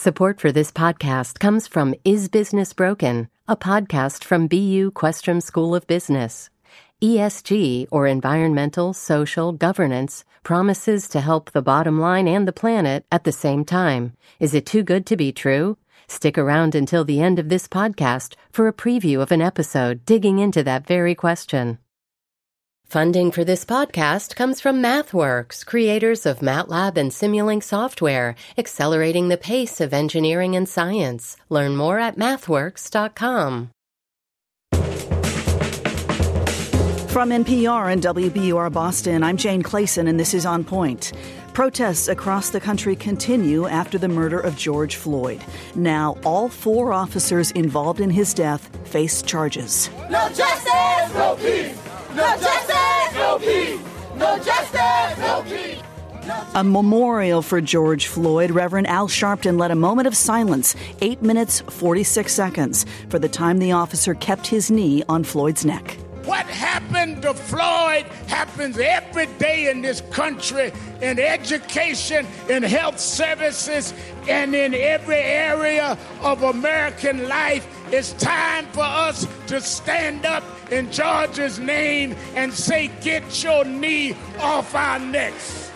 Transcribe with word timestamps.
Support 0.00 0.40
for 0.40 0.50
this 0.50 0.72
podcast 0.72 1.40
comes 1.40 1.66
from 1.66 1.94
Is 2.06 2.30
Business 2.30 2.72
Broken, 2.72 3.28
a 3.46 3.54
podcast 3.54 4.24
from 4.24 4.46
BU 4.46 4.92
Questrom 4.92 5.42
School 5.42 5.74
of 5.74 5.86
Business. 5.86 6.48
ESG, 7.02 7.86
or 7.90 8.06
environmental, 8.06 8.94
social, 8.94 9.52
governance, 9.52 10.24
promises 10.42 11.06
to 11.08 11.20
help 11.20 11.50
the 11.50 11.60
bottom 11.60 12.00
line 12.00 12.26
and 12.26 12.48
the 12.48 12.60
planet 12.62 13.04
at 13.12 13.24
the 13.24 13.30
same 13.30 13.62
time. 13.62 14.14
Is 14.38 14.54
it 14.54 14.64
too 14.64 14.82
good 14.82 15.04
to 15.04 15.18
be 15.18 15.32
true? 15.32 15.76
Stick 16.08 16.38
around 16.38 16.74
until 16.74 17.04
the 17.04 17.20
end 17.20 17.38
of 17.38 17.50
this 17.50 17.68
podcast 17.68 18.36
for 18.50 18.68
a 18.68 18.72
preview 18.72 19.20
of 19.20 19.30
an 19.30 19.42
episode 19.42 20.06
digging 20.06 20.38
into 20.38 20.62
that 20.62 20.86
very 20.86 21.14
question. 21.14 21.76
Funding 22.90 23.30
for 23.30 23.44
this 23.44 23.64
podcast 23.64 24.34
comes 24.34 24.60
from 24.60 24.82
MathWorks, 24.82 25.64
creators 25.64 26.26
of 26.26 26.40
MATLAB 26.40 26.96
and 26.96 27.12
Simulink 27.12 27.62
software, 27.62 28.34
accelerating 28.58 29.28
the 29.28 29.36
pace 29.36 29.80
of 29.80 29.94
engineering 29.94 30.56
and 30.56 30.68
science. 30.68 31.36
Learn 31.48 31.76
more 31.76 32.00
at 32.00 32.16
mathworks.com. 32.16 33.70
From 37.10 37.30
NPR 37.30 37.92
and 37.92 38.00
WBUR 38.00 38.72
Boston, 38.72 39.24
I'm 39.24 39.36
Jane 39.36 39.64
Clayson, 39.64 40.08
and 40.08 40.18
this 40.18 40.32
is 40.32 40.46
On 40.46 40.62
Point. 40.62 41.12
Protests 41.54 42.06
across 42.06 42.50
the 42.50 42.60
country 42.60 42.94
continue 42.94 43.66
after 43.66 43.98
the 43.98 44.06
murder 44.06 44.38
of 44.38 44.56
George 44.56 44.94
Floyd. 44.94 45.42
Now, 45.74 46.16
all 46.24 46.48
four 46.48 46.92
officers 46.92 47.50
involved 47.50 48.00
in 48.00 48.10
his 48.10 48.32
death 48.32 48.70
face 48.86 49.22
charges. 49.22 49.90
No 50.08 50.28
justice, 50.28 51.12
no 51.14 51.34
peace. 51.34 51.76
No 52.14 52.36
justice, 52.38 53.14
no 53.14 53.38
peace. 53.40 53.80
No 54.14 54.38
justice, 54.38 55.18
no 55.18 55.42
peace. 55.48 55.82
A 56.54 56.62
memorial 56.62 57.42
for 57.42 57.60
George 57.60 58.06
Floyd, 58.06 58.52
Reverend 58.52 58.86
Al 58.86 59.08
Sharpton 59.08 59.58
led 59.58 59.72
a 59.72 59.74
moment 59.74 60.06
of 60.06 60.16
silence, 60.16 60.76
8 61.00 61.22
minutes 61.22 61.60
46 61.62 62.32
seconds, 62.32 62.86
for 63.08 63.18
the 63.18 63.28
time 63.28 63.58
the 63.58 63.72
officer 63.72 64.14
kept 64.14 64.46
his 64.46 64.70
knee 64.70 65.02
on 65.08 65.24
Floyd's 65.24 65.64
neck. 65.64 65.98
What 66.24 66.46
happened 66.46 67.22
to 67.22 67.32
Floyd 67.32 68.04
happens 68.26 68.78
every 68.78 69.26
day 69.38 69.70
in 69.70 69.80
this 69.80 70.02
country, 70.10 70.72
in 71.00 71.18
education, 71.18 72.26
in 72.48 72.62
health 72.62 73.00
services, 73.00 73.94
and 74.28 74.54
in 74.54 74.74
every 74.74 75.16
area 75.16 75.96
of 76.20 76.42
American 76.42 77.26
life. 77.28 77.66
It's 77.90 78.12
time 78.14 78.66
for 78.66 78.84
us 78.84 79.26
to 79.46 79.60
stand 79.60 80.26
up 80.26 80.44
in 80.70 80.92
George's 80.92 81.58
name 81.58 82.14
and 82.34 82.52
say, 82.52 82.90
Get 83.00 83.42
your 83.42 83.64
knee 83.64 84.14
off 84.38 84.74
our 84.74 84.98
necks. 84.98 85.69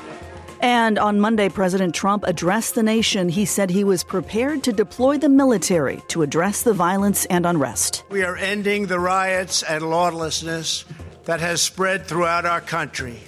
And 0.60 0.98
on 0.98 1.20
Monday, 1.20 1.48
President 1.48 1.94
Trump 1.94 2.24
addressed 2.26 2.74
the 2.74 2.82
nation. 2.82 3.28
He 3.28 3.44
said 3.44 3.70
he 3.70 3.84
was 3.84 4.04
prepared 4.04 4.62
to 4.64 4.72
deploy 4.72 5.18
the 5.18 5.28
military 5.28 6.02
to 6.08 6.22
address 6.22 6.62
the 6.62 6.72
violence 6.72 7.24
and 7.26 7.44
unrest. 7.46 8.04
We 8.10 8.22
are 8.22 8.36
ending 8.36 8.86
the 8.86 8.98
riots 8.98 9.62
and 9.62 9.88
lawlessness 9.90 10.84
that 11.24 11.40
has 11.40 11.62
spread 11.62 12.06
throughout 12.06 12.44
our 12.44 12.60
country. 12.60 13.18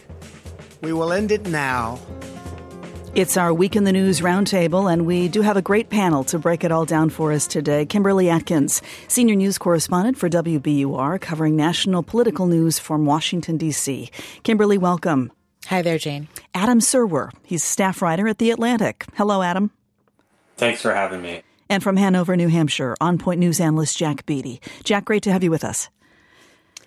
We 0.83 0.93
will 0.93 1.13
end 1.13 1.33
it 1.33 1.47
now. 1.47 1.99
It's 3.15 3.39
our 3.39 3.55
Week 3.55 3.77
in 3.77 3.85
the 3.85 3.93
News 3.93 4.21
roundtable, 4.21 4.93
and 4.93 5.07
we 5.07 5.29
do 5.29 5.41
have 5.41 5.57
a 5.57 5.63
great 5.63 5.89
panel 5.89 6.23
to 6.25 6.39
break 6.39 6.65
it 6.65 6.71
all 6.71 6.85
down 6.85 7.09
for 7.09 7.33
us 7.33 7.47
today. 7.47 7.87
Kimberly 7.87 8.29
Atkins, 8.29 8.83
senior 9.09 9.35
news 9.35 9.57
correspondent 9.57 10.19
for 10.19 10.29
WBUR, 10.29 11.19
covering 11.19 11.57
national 11.57 12.03
political 12.03 12.45
news 12.45 12.79
from 12.79 13.07
Washington, 13.07 13.57
D.C. 13.57 14.11
Kimberly, 14.43 14.77
welcome. 14.77 15.33
Hi 15.67 15.83
there, 15.83 15.99
Jane. 15.99 16.29
Adam 16.55 16.79
Serwer. 16.79 17.33
He's 17.43 17.65
staff 17.65 18.01
writer 18.01 18.29
at 18.29 18.39
The 18.39 18.53
Atlantic. 18.53 19.05
Hello, 19.15 19.43
Adam. 19.43 19.73
Thanks 20.57 20.81
for 20.81 20.95
having 20.95 21.23
me. 21.23 21.43
And 21.69 21.83
from 21.83 21.97
Hanover, 21.97 22.37
New 22.37 22.49
Hampshire, 22.49 22.95
On 23.01 23.19
Point 23.19 23.41
News 23.41 23.59
analyst 23.59 23.99
Jack 23.99 24.25
Beatty. 24.27 24.61
Jack, 24.85 25.05
great 25.05 25.25
to 25.25 25.33
have 25.33 25.43
you 25.43 25.51
with 25.51 25.65
us. 25.65 25.89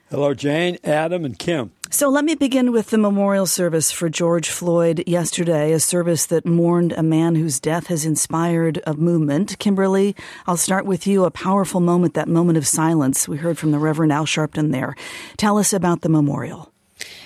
Hello, 0.09 0.33
Jane, 0.33 0.77
Adam, 0.83 1.25
and 1.25 1.37
Kim. 1.37 1.71
So 1.91 2.07
let 2.07 2.23
me 2.23 2.35
begin 2.35 2.71
with 2.71 2.89
the 2.89 2.97
memorial 2.97 3.45
service 3.45 3.91
for 3.91 4.09
George 4.09 4.49
Floyd 4.49 5.03
yesterday, 5.05 5.73
a 5.73 5.79
service 5.79 6.25
that 6.27 6.45
mourned 6.45 6.93
a 6.93 7.03
man 7.03 7.35
whose 7.35 7.59
death 7.59 7.87
has 7.87 8.05
inspired 8.05 8.81
a 8.87 8.93
movement. 8.93 9.59
Kimberly, 9.59 10.15
I'll 10.47 10.57
start 10.57 10.85
with 10.85 11.05
you. 11.05 11.25
A 11.25 11.31
powerful 11.31 11.81
moment, 11.81 12.13
that 12.13 12.29
moment 12.29 12.57
of 12.57 12.65
silence. 12.65 13.27
We 13.27 13.37
heard 13.37 13.57
from 13.57 13.71
the 13.71 13.77
Reverend 13.77 14.13
Al 14.13 14.25
Sharpton 14.25 14.71
there. 14.71 14.95
Tell 15.35 15.57
us 15.57 15.73
about 15.73 16.01
the 16.01 16.09
memorial. 16.09 16.71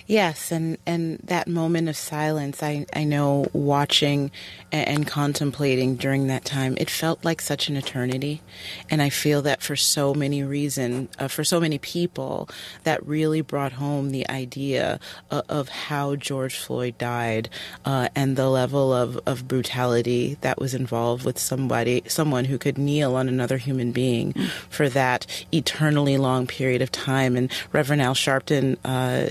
Yes, 0.05 0.51
and, 0.51 0.77
and 0.85 1.19
that 1.23 1.47
moment 1.47 1.87
of 1.87 1.95
silence, 1.95 2.61
I, 2.61 2.85
I 2.93 3.05
know 3.05 3.47
watching 3.53 4.31
and, 4.71 4.87
and, 4.87 5.07
contemplating 5.07 5.95
during 5.95 6.27
that 6.27 6.43
time, 6.43 6.75
it 6.77 6.89
felt 6.89 7.23
like 7.23 7.39
such 7.41 7.69
an 7.69 7.77
eternity. 7.77 8.41
And 8.89 9.01
I 9.01 9.09
feel 9.09 9.41
that 9.43 9.61
for 9.61 9.75
so 9.75 10.13
many 10.13 10.43
reasons, 10.43 11.09
uh, 11.19 11.27
for 11.27 11.43
so 11.43 11.59
many 11.59 11.77
people, 11.77 12.49
that 12.83 13.05
really 13.05 13.41
brought 13.41 13.73
home 13.73 14.11
the 14.11 14.29
idea 14.29 14.99
of, 15.31 15.43
of 15.47 15.69
how 15.69 16.15
George 16.15 16.57
Floyd 16.57 16.97
died 16.97 17.49
uh, 17.85 18.09
and 18.15 18.35
the 18.35 18.49
level 18.49 18.91
of, 18.91 19.19
of 19.25 19.47
brutality 19.47 20.37
that 20.41 20.59
was 20.59 20.73
involved 20.73 21.23
with 21.23 21.39
somebody, 21.39 22.03
someone 22.07 22.45
who 22.45 22.57
could 22.57 22.77
kneel 22.77 23.15
on 23.15 23.29
another 23.29 23.57
human 23.57 23.91
being 23.91 24.33
mm. 24.33 24.49
for 24.69 24.89
that 24.89 25.45
eternally 25.53 26.17
long 26.17 26.45
period 26.45 26.81
of 26.81 26.91
time. 26.91 27.37
And 27.37 27.51
Reverend 27.71 28.01
Al 28.01 28.15
Sharpton 28.15 28.77
uh, 28.83 29.29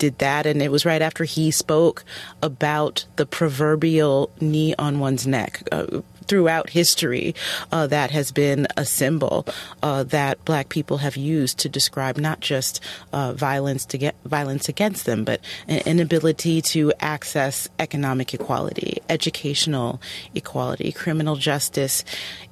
did 0.00 0.18
that, 0.18 0.46
and 0.46 0.60
it 0.60 0.72
was 0.72 0.84
right 0.84 1.02
after 1.02 1.22
he 1.22 1.52
spoke 1.52 2.02
about 2.42 3.04
the 3.14 3.26
proverbial 3.26 4.30
knee 4.40 4.74
on 4.78 4.98
one's 4.98 5.26
neck. 5.26 5.62
Uh, 5.70 6.00
throughout 6.30 6.70
history 6.70 7.34
uh, 7.72 7.88
that 7.88 8.12
has 8.12 8.30
been 8.30 8.64
a 8.76 8.84
symbol 8.84 9.44
uh, 9.82 10.04
that 10.04 10.42
black 10.44 10.68
people 10.68 10.98
have 10.98 11.16
used 11.16 11.58
to 11.58 11.68
describe 11.68 12.16
not 12.16 12.38
just 12.38 12.78
uh, 13.12 13.32
violence 13.32 13.84
to 13.84 13.98
get 13.98 14.14
violence 14.24 14.68
against 14.68 15.06
them, 15.06 15.24
but 15.24 15.40
an 15.66 15.82
inability 15.86 16.62
to 16.62 16.92
access 17.00 17.68
economic 17.80 18.32
equality, 18.32 19.02
educational 19.08 20.00
equality, 20.32 20.92
criminal 20.92 21.34
justice 21.34 22.04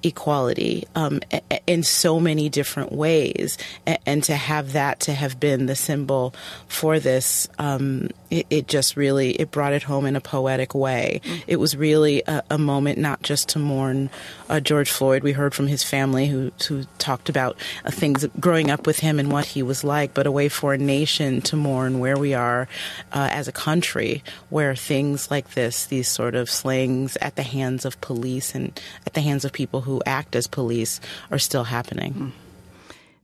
equality 0.02 0.84
um, 0.96 1.20
in 1.68 1.84
so 1.84 2.18
many 2.18 2.48
different 2.48 2.90
ways, 2.90 3.58
and 4.04 4.24
to 4.24 4.34
have 4.34 4.72
that 4.72 4.98
to 4.98 5.12
have 5.12 5.38
been 5.38 5.66
the 5.66 5.76
symbol 5.76 6.34
for 6.66 6.98
this, 6.98 7.48
um, 7.60 8.08
it, 8.28 8.44
it, 8.50 8.66
just 8.66 8.96
really 8.96 9.30
it 9.40 9.52
brought 9.52 9.72
it 9.72 9.84
home 9.84 10.04
in 10.04 10.16
a 10.16 10.20
poetic 10.20 10.74
way. 10.74 11.20
It 11.46 11.56
was 11.56 11.76
really 11.76 12.24
a, 12.26 12.42
a 12.50 12.58
moment 12.58 12.98
not 12.98 13.22
just 13.22 13.48
to 13.50 13.67
mourn 13.68 14.10
uh, 14.48 14.60
George 14.60 14.90
Floyd. 14.90 15.22
We 15.22 15.32
heard 15.32 15.54
from 15.54 15.68
his 15.68 15.84
family 15.84 16.26
who 16.26 16.50
who 16.66 16.84
talked 16.98 17.28
about 17.28 17.56
uh, 17.84 17.90
things 17.90 18.26
growing 18.40 18.70
up 18.70 18.86
with 18.86 18.98
him 18.98 19.20
and 19.20 19.30
what 19.30 19.44
he 19.44 19.62
was 19.62 19.84
like, 19.84 20.14
but 20.14 20.26
a 20.26 20.32
way 20.32 20.48
for 20.48 20.74
a 20.74 20.78
nation 20.78 21.40
to 21.42 21.56
mourn 21.56 22.00
where 22.00 22.16
we 22.16 22.34
are 22.34 22.66
uh, 23.12 23.28
as 23.30 23.46
a 23.48 23.52
country, 23.52 24.22
where 24.50 24.74
things 24.74 25.30
like 25.30 25.54
this, 25.54 25.86
these 25.86 26.08
sort 26.08 26.34
of 26.34 26.48
slayings 26.50 27.16
at 27.20 27.36
the 27.36 27.42
hands 27.42 27.84
of 27.84 28.00
police 28.00 28.54
and 28.54 28.80
at 29.06 29.14
the 29.14 29.20
hands 29.20 29.44
of 29.44 29.52
people 29.52 29.82
who 29.82 30.02
act 30.06 30.34
as 30.34 30.46
police, 30.46 31.00
are 31.30 31.38
still 31.38 31.64
happening. 31.64 32.14
Mm. 32.14 32.32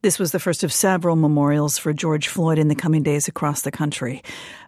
This 0.05 0.19
was 0.19 0.33
the 0.33 0.39
first 0.39 0.63
of 0.65 0.71
several 0.71 1.17
memorials 1.17 1.79
for 1.79 1.95
George 1.95 2.29
Floyd 2.29 2.59
in 2.59 2.69
the 2.69 2.75
coming 2.75 3.03
days 3.03 3.27
across 3.27 3.63
the 3.63 3.71
country. 3.73 4.23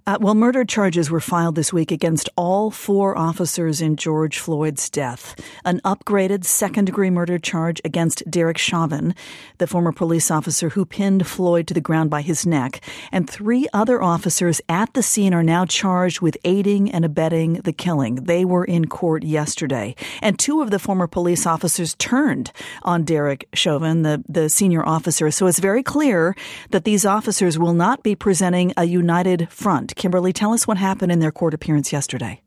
Uh, 0.08 0.16
well, 0.20 0.36
murder 0.36 0.64
charges 0.64 1.10
were 1.10 1.18
filed 1.18 1.56
this 1.56 1.72
week 1.72 1.90
against 1.90 2.28
all 2.36 2.70
four 2.70 3.18
officers 3.18 3.80
in 3.80 3.96
George 3.96 4.38
Floyd's 4.38 4.88
death. 4.88 5.34
An 5.64 5.80
upgraded 5.80 6.44
second 6.44 6.84
degree 6.84 7.10
murder 7.10 7.40
charge 7.40 7.80
against 7.84 8.22
Derek 8.30 8.56
Chauvin, 8.56 9.16
the 9.58 9.66
former 9.66 9.90
police 9.90 10.30
officer 10.30 10.68
who 10.68 10.84
pinned 10.84 11.26
Floyd 11.26 11.66
to 11.66 11.74
the 11.74 11.80
ground 11.80 12.08
by 12.08 12.22
his 12.22 12.46
neck, 12.46 12.80
and 13.10 13.28
three 13.28 13.66
other 13.72 14.00
officers 14.00 14.60
at 14.68 14.94
the 14.94 15.02
scene 15.02 15.34
are 15.34 15.42
now 15.42 15.66
charged 15.66 16.20
with 16.20 16.38
aiding 16.44 16.88
and 16.88 17.04
abetting 17.04 17.54
the 17.54 17.72
killing. 17.72 18.14
They 18.14 18.44
were 18.44 18.64
in 18.64 18.86
court 18.86 19.24
yesterday. 19.24 19.96
And 20.22 20.38
two 20.38 20.62
of 20.62 20.70
the 20.70 20.78
former 20.78 21.08
police 21.08 21.46
officers 21.46 21.96
turned 21.96 22.52
on 22.84 23.02
Derek 23.02 23.48
Chauvin, 23.54 24.02
the, 24.02 24.22
the 24.28 24.50
senior 24.50 24.86
officer. 24.86 25.32
So 25.32 25.48
it's 25.48 25.58
very 25.58 25.82
clear 25.82 26.36
that 26.70 26.84
these 26.84 27.04
officers 27.04 27.58
will 27.58 27.74
not 27.74 28.04
be 28.04 28.14
presenting 28.14 28.72
a 28.76 28.84
united 28.84 29.48
front. 29.50 29.95
Kimberly, 29.96 30.32
tell 30.32 30.52
us 30.52 30.66
what 30.66 30.78
happened 30.78 31.10
in 31.10 31.18
their 31.18 31.32
court 31.32 31.54
appearance 31.54 31.92
yesterday. 31.92 32.40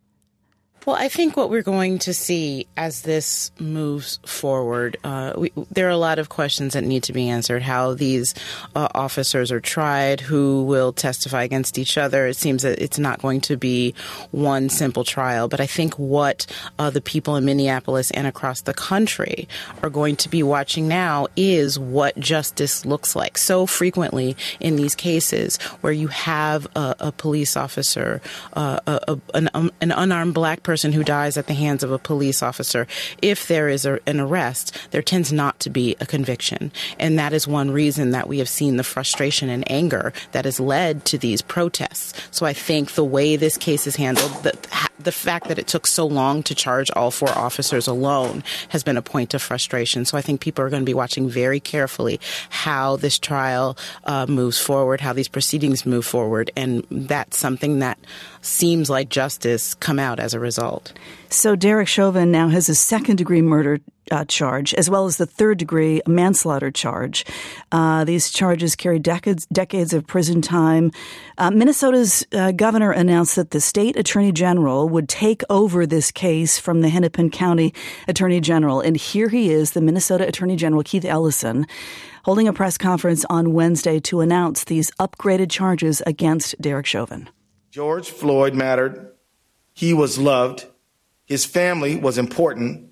Well, 0.89 0.97
I 0.97 1.07
think 1.07 1.37
what 1.37 1.51
we're 1.51 1.61
going 1.61 1.99
to 1.99 2.15
see 2.15 2.65
as 2.75 3.03
this 3.03 3.51
moves 3.59 4.17
forward, 4.25 4.97
uh, 5.03 5.33
we, 5.37 5.51
there 5.69 5.85
are 5.85 5.91
a 5.91 5.97
lot 5.97 6.17
of 6.17 6.29
questions 6.29 6.73
that 6.73 6.83
need 6.83 7.03
to 7.03 7.13
be 7.13 7.29
answered. 7.29 7.61
How 7.61 7.93
these 7.93 8.33
uh, 8.75 8.87
officers 8.95 9.51
are 9.51 9.59
tried, 9.59 10.19
who 10.19 10.63
will 10.63 10.91
testify 10.91 11.43
against 11.43 11.77
each 11.77 11.95
other. 11.95 12.25
It 12.25 12.37
seems 12.37 12.63
that 12.63 12.79
it's 12.79 12.97
not 12.97 13.21
going 13.21 13.41
to 13.41 13.55
be 13.55 13.93
one 14.31 14.67
simple 14.69 15.03
trial. 15.03 15.47
But 15.47 15.61
I 15.61 15.67
think 15.67 15.93
what 15.99 16.47
uh, 16.79 16.89
the 16.89 17.01
people 17.01 17.35
in 17.35 17.45
Minneapolis 17.45 18.09
and 18.09 18.25
across 18.25 18.61
the 18.61 18.73
country 18.73 19.47
are 19.83 19.91
going 19.91 20.15
to 20.15 20.27
be 20.27 20.41
watching 20.41 20.87
now 20.87 21.27
is 21.35 21.77
what 21.77 22.17
justice 22.17 22.83
looks 22.83 23.15
like. 23.15 23.37
So 23.37 23.67
frequently 23.67 24.35
in 24.59 24.75
these 24.75 24.95
cases 24.95 25.57
where 25.81 25.93
you 25.93 26.07
have 26.07 26.65
a, 26.75 26.95
a 26.99 27.11
police 27.11 27.55
officer, 27.55 28.23
uh, 28.53 28.79
a, 28.87 28.99
a, 29.07 29.19
an, 29.35 29.49
um, 29.53 29.71
an 29.81 29.91
unarmed 29.91 30.33
black 30.33 30.63
person 30.63 30.78
person 30.79 30.93
who 30.93 31.03
dies 31.03 31.35
at 31.35 31.47
the 31.47 31.53
hands 31.53 31.83
of 31.83 31.91
a 31.91 31.99
police 31.99 32.41
officer, 32.41 32.87
if 33.21 33.49
there 33.49 33.67
is 33.67 33.85
a, 33.85 33.99
an 34.07 34.17
arrest, 34.17 34.77
there 34.91 35.01
tends 35.01 35.29
not 35.29 35.59
to 35.59 35.69
be 35.69 35.93
a 35.99 36.05
conviction. 36.05 36.71
And 36.97 37.19
that 37.19 37.33
is 37.33 37.45
one 37.45 37.71
reason 37.71 38.11
that 38.11 38.29
we 38.29 38.37
have 38.37 38.47
seen 38.47 38.77
the 38.77 38.83
frustration 38.85 39.49
and 39.49 39.69
anger 39.69 40.13
that 40.31 40.45
has 40.45 40.57
led 40.57 41.03
to 41.03 41.17
these 41.17 41.41
protests. 41.41 42.13
So 42.31 42.45
I 42.45 42.53
think 42.53 42.93
the 42.93 43.03
way 43.03 43.35
this 43.35 43.57
case 43.57 43.87
is 43.87 43.97
handled, 43.97 44.31
the, 44.43 44.88
the 44.99 45.11
fact 45.11 45.47
that 45.47 45.57
it 45.57 45.67
took 45.67 45.87
so 45.87 46.05
long 46.05 46.43
to 46.43 46.53
charge 46.53 46.91
all 46.91 47.11
four 47.11 47.29
officers 47.29 47.87
alone 47.87 48.43
has 48.69 48.83
been 48.83 48.97
a 48.97 49.01
point 49.01 49.33
of 49.33 49.41
frustration. 49.41 50.05
So 50.05 50.17
I 50.17 50.21
think 50.21 50.41
people 50.41 50.63
are 50.63 50.69
going 50.69 50.81
to 50.81 50.85
be 50.85 50.93
watching 50.93 51.29
very 51.29 51.59
carefully 51.59 52.19
how 52.49 52.97
this 52.97 53.17
trial 53.17 53.77
uh, 54.03 54.25
moves 54.27 54.59
forward, 54.59 55.01
how 55.01 55.13
these 55.13 55.27
proceedings 55.27 55.85
move 55.85 56.05
forward, 56.05 56.51
and 56.55 56.85
that's 56.91 57.37
something 57.37 57.79
that 57.79 57.97
seems 58.41 58.89
like 58.89 59.09
justice 59.09 59.73
come 59.75 59.99
out 59.99 60.19
as 60.19 60.33
a 60.33 60.39
result. 60.39 60.93
So 61.31 61.55
Derek 61.55 61.87
Chauvin 61.87 62.31
now 62.31 62.47
has 62.49 62.69
a 62.69 62.75
second 62.75 63.17
degree 63.17 63.41
murder 63.41 63.79
uh, 64.11 64.25
charge, 64.25 64.73
as 64.73 64.89
well 64.89 65.05
as 65.05 65.17
the 65.17 65.27
third 65.27 65.59
degree 65.59 66.01
manslaughter 66.07 66.71
charge. 66.71 67.23
Uh, 67.71 68.03
these 68.03 68.31
charges 68.31 68.75
carry 68.75 68.97
decades, 68.97 69.45
decades 69.47 69.93
of 69.93 70.07
prison 70.07 70.41
time. 70.41 70.91
Uh, 71.37 71.51
Minnesota's 71.51 72.25
uh, 72.33 72.51
governor 72.51 72.91
announced 72.91 73.35
that 73.35 73.51
the 73.51 73.61
state 73.61 73.95
attorney 73.95 74.31
general 74.31 74.89
would 74.89 75.07
take 75.07 75.43
over 75.51 75.85
this 75.85 76.09
case 76.09 76.57
from 76.57 76.81
the 76.81 76.89
Hennepin 76.89 77.29
County 77.29 77.73
attorney 78.07 78.39
general. 78.41 78.81
And 78.81 78.97
here 78.97 79.29
he 79.29 79.51
is, 79.51 79.71
the 79.71 79.81
Minnesota 79.81 80.27
attorney 80.27 80.55
general, 80.55 80.81
Keith 80.83 81.05
Ellison, 81.05 81.67
holding 82.25 82.47
a 82.47 82.53
press 82.53 82.77
conference 82.77 83.23
on 83.29 83.53
Wednesday 83.53 83.99
to 83.99 84.21
announce 84.21 84.63
these 84.63 84.89
upgraded 84.99 85.51
charges 85.51 86.01
against 86.07 86.59
Derek 86.59 86.87
Chauvin. 86.87 87.29
George 87.69 88.09
Floyd 88.09 88.55
mattered. 88.55 89.11
He 89.73 89.93
was 89.93 90.17
loved. 90.17 90.65
His 91.29 91.45
family 91.45 91.95
was 91.95 92.17
important 92.17 92.89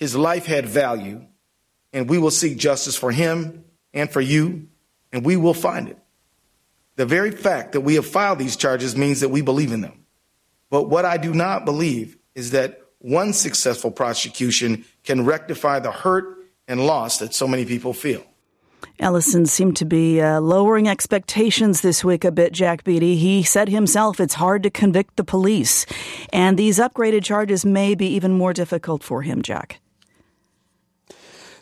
his 0.00 0.16
life 0.16 0.46
had 0.46 0.64
value, 0.64 1.26
and 1.92 2.08
we 2.08 2.16
will 2.16 2.30
seek 2.30 2.56
justice 2.56 2.96
for 2.96 3.12
him 3.12 3.66
and 3.92 4.10
for 4.10 4.22
you, 4.22 4.68
and 5.12 5.26
we 5.26 5.36
will 5.36 5.52
find 5.52 5.90
it. 5.90 5.98
The 6.96 7.04
very 7.04 7.30
fact 7.30 7.72
that 7.72 7.82
we 7.82 7.96
have 7.96 8.06
filed 8.06 8.38
these 8.38 8.56
charges 8.56 8.96
means 8.96 9.20
that 9.20 9.28
we 9.28 9.42
believe 9.42 9.72
in 9.72 9.82
them. 9.82 10.06
But 10.70 10.84
what 10.84 11.04
I 11.04 11.18
do 11.18 11.34
not 11.34 11.66
believe 11.66 12.16
is 12.34 12.52
that 12.52 12.80
one 12.98 13.34
successful 13.34 13.90
prosecution 13.90 14.86
can 15.04 15.26
rectify 15.26 15.80
the 15.80 15.92
hurt 15.92 16.46
and 16.66 16.86
loss 16.86 17.18
that 17.18 17.34
so 17.34 17.46
many 17.46 17.66
people 17.66 17.92
feel. 17.92 18.24
Ellison 18.98 19.46
seemed 19.46 19.76
to 19.76 19.84
be 19.84 20.20
uh, 20.20 20.40
lowering 20.40 20.88
expectations 20.88 21.80
this 21.80 22.04
week 22.04 22.24
a 22.24 22.32
bit, 22.32 22.52
Jack 22.52 22.84
Beatty. 22.84 23.16
He 23.16 23.42
said 23.42 23.68
himself 23.68 24.20
it's 24.20 24.34
hard 24.34 24.62
to 24.62 24.70
convict 24.70 25.16
the 25.16 25.24
police, 25.24 25.86
and 26.32 26.58
these 26.58 26.78
upgraded 26.78 27.24
charges 27.24 27.64
may 27.64 27.94
be 27.94 28.06
even 28.06 28.32
more 28.32 28.52
difficult 28.52 29.02
for 29.02 29.22
him, 29.22 29.42
Jack. 29.42 29.80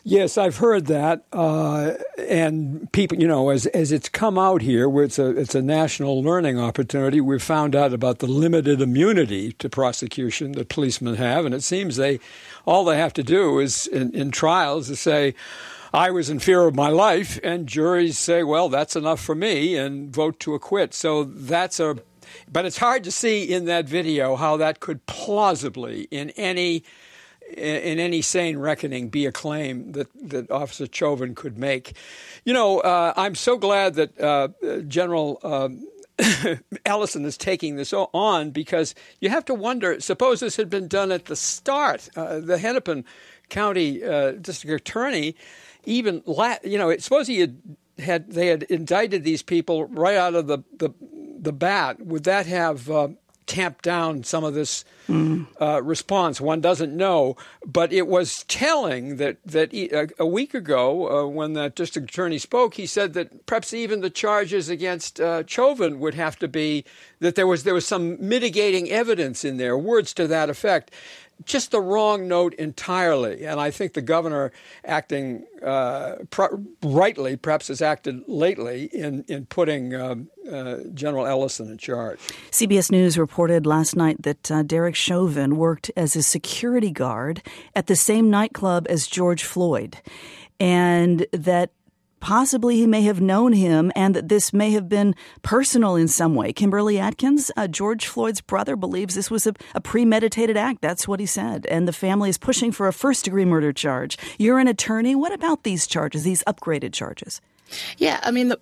Yes, 0.03 0.37
I've 0.37 0.57
heard 0.57 0.85
that, 0.87 1.25
uh, 1.33 1.91
and 2.17 2.89
people, 2.93 3.19
you 3.19 3.27
know, 3.27 3.49
as 3.49 3.65
as 3.67 3.91
it's 3.91 4.07
come 4.07 4.39
out 4.39 4.61
here, 4.61 4.87
where 4.87 5.03
it's 5.03 5.19
a 5.19 5.29
it's 5.37 5.55
a 5.55 5.61
national 5.61 6.23
learning 6.23 6.57
opportunity, 6.57 7.19
we've 7.19 7.43
found 7.43 7.75
out 7.75 7.93
about 7.93 8.19
the 8.19 8.27
limited 8.27 8.81
immunity 8.81 9.51
to 9.53 9.69
prosecution 9.69 10.53
that 10.53 10.69
policemen 10.69 11.15
have, 11.15 11.45
and 11.45 11.53
it 11.53 11.63
seems 11.63 11.97
they 11.97 12.19
all 12.65 12.85
they 12.85 12.97
have 12.97 13.13
to 13.13 13.23
do 13.23 13.59
is 13.59 13.87
in, 13.87 14.13
in 14.15 14.31
trials 14.31 14.87
to 14.87 14.95
say. 14.95 15.35
I 15.93 16.11
was 16.11 16.29
in 16.29 16.39
fear 16.39 16.67
of 16.67 16.75
my 16.75 16.89
life, 16.89 17.39
and 17.43 17.67
juries 17.67 18.17
say, 18.17 18.43
well, 18.43 18.69
that's 18.69 18.95
enough 18.95 19.19
for 19.19 19.35
me, 19.35 19.75
and 19.75 20.13
vote 20.13 20.39
to 20.41 20.53
acquit. 20.53 20.93
So 20.93 21.23
that's 21.23 21.79
a, 21.79 21.97
but 22.51 22.65
it's 22.65 22.77
hard 22.77 23.03
to 23.05 23.11
see 23.11 23.43
in 23.43 23.65
that 23.65 23.85
video 23.85 24.35
how 24.35 24.57
that 24.57 24.79
could 24.79 25.05
plausibly, 25.05 26.07
in 26.11 26.29
any 26.31 26.83
in 27.57 27.99
any 27.99 28.21
sane 28.21 28.59
reckoning, 28.59 29.09
be 29.09 29.25
a 29.25 29.31
claim 29.31 29.93
that, 29.93 30.07
that 30.29 30.51
Officer 30.51 30.85
Chauvin 30.91 31.33
could 31.33 31.57
make. 31.57 31.95
You 32.45 32.53
know, 32.53 32.79
uh, 32.79 33.13
I'm 33.17 33.33
so 33.33 33.57
glad 33.57 33.95
that 33.95 34.21
uh, 34.21 34.49
General 34.87 35.39
uh, 35.41 35.69
Ellison 36.85 37.25
is 37.25 37.37
taking 37.37 37.75
this 37.75 37.93
on 37.93 38.51
because 38.51 38.93
you 39.19 39.29
have 39.29 39.45
to 39.45 39.53
wonder 39.53 39.99
suppose 39.99 40.39
this 40.39 40.57
had 40.57 40.69
been 40.69 40.87
done 40.87 41.11
at 41.11 41.25
the 41.25 41.35
start. 41.35 42.09
Uh, 42.15 42.39
the 42.39 42.57
Hennepin 42.57 43.05
County 43.49 44.03
uh, 44.03 44.31
District 44.33 44.81
Attorney, 44.81 45.35
even, 45.85 46.21
la- 46.25 46.57
you 46.63 46.77
know, 46.77 46.95
suppose 46.97 47.27
he 47.27 47.39
had, 47.39 47.61
had 47.97 48.31
they 48.31 48.47
had 48.47 48.63
indicted 48.63 49.23
these 49.23 49.41
people 49.41 49.85
right 49.85 50.17
out 50.17 50.35
of 50.35 50.47
the, 50.47 50.59
the, 50.77 50.91
the 51.39 51.53
bat, 51.53 52.05
would 52.05 52.23
that 52.23 52.45
have 52.45 52.89
uh, 52.89 53.09
tamp 53.49 53.81
down 53.81 54.23
some 54.23 54.43
of 54.43 54.53
this 54.53 54.85
mm. 55.07 55.45
uh, 55.59 55.81
response. 55.81 56.39
One 56.39 56.61
doesn't 56.61 56.95
know, 56.95 57.35
but 57.65 57.91
it 57.91 58.07
was 58.07 58.43
telling 58.43 59.17
that 59.17 59.37
that 59.43 59.73
a, 59.73 60.07
a 60.19 60.25
week 60.25 60.53
ago, 60.53 61.25
uh, 61.25 61.27
when 61.27 61.53
the 61.53 61.69
district 61.69 62.11
attorney 62.11 62.37
spoke, 62.37 62.75
he 62.75 62.85
said 62.85 63.13
that 63.15 63.47
perhaps 63.47 63.73
even 63.73 64.01
the 64.01 64.11
charges 64.11 64.69
against 64.69 65.19
uh, 65.19 65.43
Chauvin 65.47 65.99
would 65.99 66.13
have 66.13 66.37
to 66.39 66.47
be 66.47 66.85
that 67.19 67.35
there 67.35 67.47
was 67.47 67.63
there 67.63 67.73
was 67.73 67.87
some 67.87 68.17
mitigating 68.25 68.89
evidence 68.91 69.43
in 69.43 69.57
there, 69.57 69.77
words 69.77 70.13
to 70.13 70.27
that 70.27 70.49
effect 70.49 70.91
just 71.45 71.71
the 71.71 71.81
wrong 71.81 72.27
note 72.27 72.53
entirely. 72.55 73.45
And 73.45 73.59
I 73.59 73.71
think 73.71 73.93
the 73.93 74.01
governor, 74.01 74.51
acting 74.85 75.45
uh, 75.63 76.15
rightly, 76.83 77.37
perhaps 77.37 77.67
has 77.69 77.81
acted 77.81 78.23
lately 78.27 78.85
in 78.93 79.23
in 79.27 79.45
putting 79.45 79.95
um, 79.95 80.29
uh, 80.51 80.77
General 80.93 81.25
Ellison 81.25 81.69
in 81.69 81.77
charge. 81.77 82.19
CBS 82.51 82.91
News 82.91 83.17
reported 83.17 83.65
last 83.65 83.95
night 83.95 84.21
that 84.23 84.51
uh, 84.51 84.63
Derek 84.63 84.95
Chauvin 84.95 85.57
worked 85.57 85.91
as 85.95 86.15
a 86.15 86.23
security 86.23 86.91
guard 86.91 87.41
at 87.75 87.87
the 87.87 87.95
same 87.95 88.29
nightclub 88.29 88.87
as 88.89 89.07
George 89.07 89.43
Floyd, 89.43 89.97
and 90.59 91.25
that 91.31 91.71
possibly 92.19 92.77
he 92.77 92.87
may 92.87 93.01
have 93.01 93.21
known 93.21 93.53
him 93.53 93.91
and 93.95 94.15
that 94.15 94.29
this 94.29 94.53
may 94.53 94.71
have 94.71 94.89
been 94.89 95.15
personal 95.41 95.95
in 95.95 96.07
some 96.07 96.35
way. 96.35 96.53
Kimberly 96.53 96.99
Atkins, 96.99 97.51
uh, 97.57 97.67
George 97.67 98.07
Floyd's 98.07 98.41
brother, 98.41 98.75
believes 98.75 99.15
this 99.15 99.31
was 99.31 99.47
a, 99.47 99.53
a, 99.75 99.81
premeditated 99.81 100.57
act. 100.57 100.81
That's 100.81 101.07
what 101.07 101.19
he 101.19 101.25
said. 101.25 101.65
And 101.67 101.87
the 101.87 101.93
family 101.93 102.29
is 102.29 102.37
pushing 102.37 102.71
for 102.71 102.87
a 102.87 102.93
first 102.93 103.25
degree 103.25 103.45
murder 103.45 103.73
charge. 103.73 104.17
You're 104.37 104.59
an 104.59 104.67
attorney. 104.67 105.15
What 105.15 105.33
about 105.33 105.63
these 105.63 105.87
charges, 105.87 106.23
these 106.23 106.43
upgraded 106.43 106.93
charges? 106.93 107.41
Yeah, 107.97 108.19
I 108.23 108.31
mean, 108.31 108.49
the, 108.49 108.57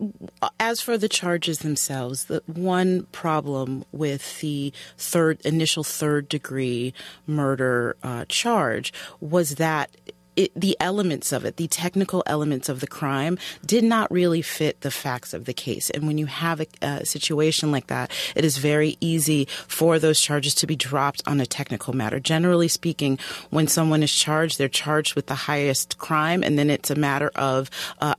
as 0.59 0.81
for 0.81 0.97
the 0.97 1.09
charges 1.09 1.59
themselves, 1.59 2.25
the 2.25 2.43
one 2.45 3.07
problem 3.11 3.85
with 3.91 4.39
the 4.41 4.73
third 4.97 5.39
initial 5.45 5.83
third 5.83 6.27
degree 6.27 6.93
murder 7.25 7.95
uh, 8.03 8.25
charge 8.27 8.91
was 9.21 9.55
that 9.55 9.91
it, 10.37 10.51
the 10.55 10.77
elements 10.79 11.33
of 11.33 11.43
it, 11.43 11.57
the 11.57 11.67
technical 11.67 12.23
elements 12.25 12.69
of 12.69 12.79
the 12.79 12.87
crime, 12.87 13.37
did 13.65 13.83
not 13.83 14.09
really 14.11 14.41
fit 14.41 14.81
the 14.81 14.91
facts 14.91 15.33
of 15.33 15.45
the 15.45 15.53
case. 15.53 15.89
And 15.89 16.07
when 16.07 16.17
you 16.17 16.27
have 16.27 16.61
a, 16.61 16.67
a, 16.81 17.05
situation 17.05 17.71
like 17.71 17.87
that, 17.87 18.11
it 18.35 18.45
is 18.45 18.57
very 18.57 18.97
easy 19.01 19.47
for 19.67 19.99
those 19.99 20.21
charges 20.21 20.55
to 20.55 20.67
be 20.67 20.75
dropped 20.75 21.21
on 21.27 21.41
a 21.41 21.45
technical 21.45 21.93
matter. 21.93 22.19
Generally 22.19 22.69
speaking, 22.69 23.17
when 23.49 23.67
someone 23.67 24.03
is 24.03 24.13
charged, 24.13 24.57
they're 24.57 24.69
charged 24.69 25.15
with 25.15 25.25
the 25.25 25.35
highest 25.35 25.97
crime, 25.97 26.43
and 26.43 26.57
then 26.57 26.69
it's 26.69 26.91
a 26.91 26.95
matter 26.95 27.31
of 27.35 27.69
uh, 27.99 28.15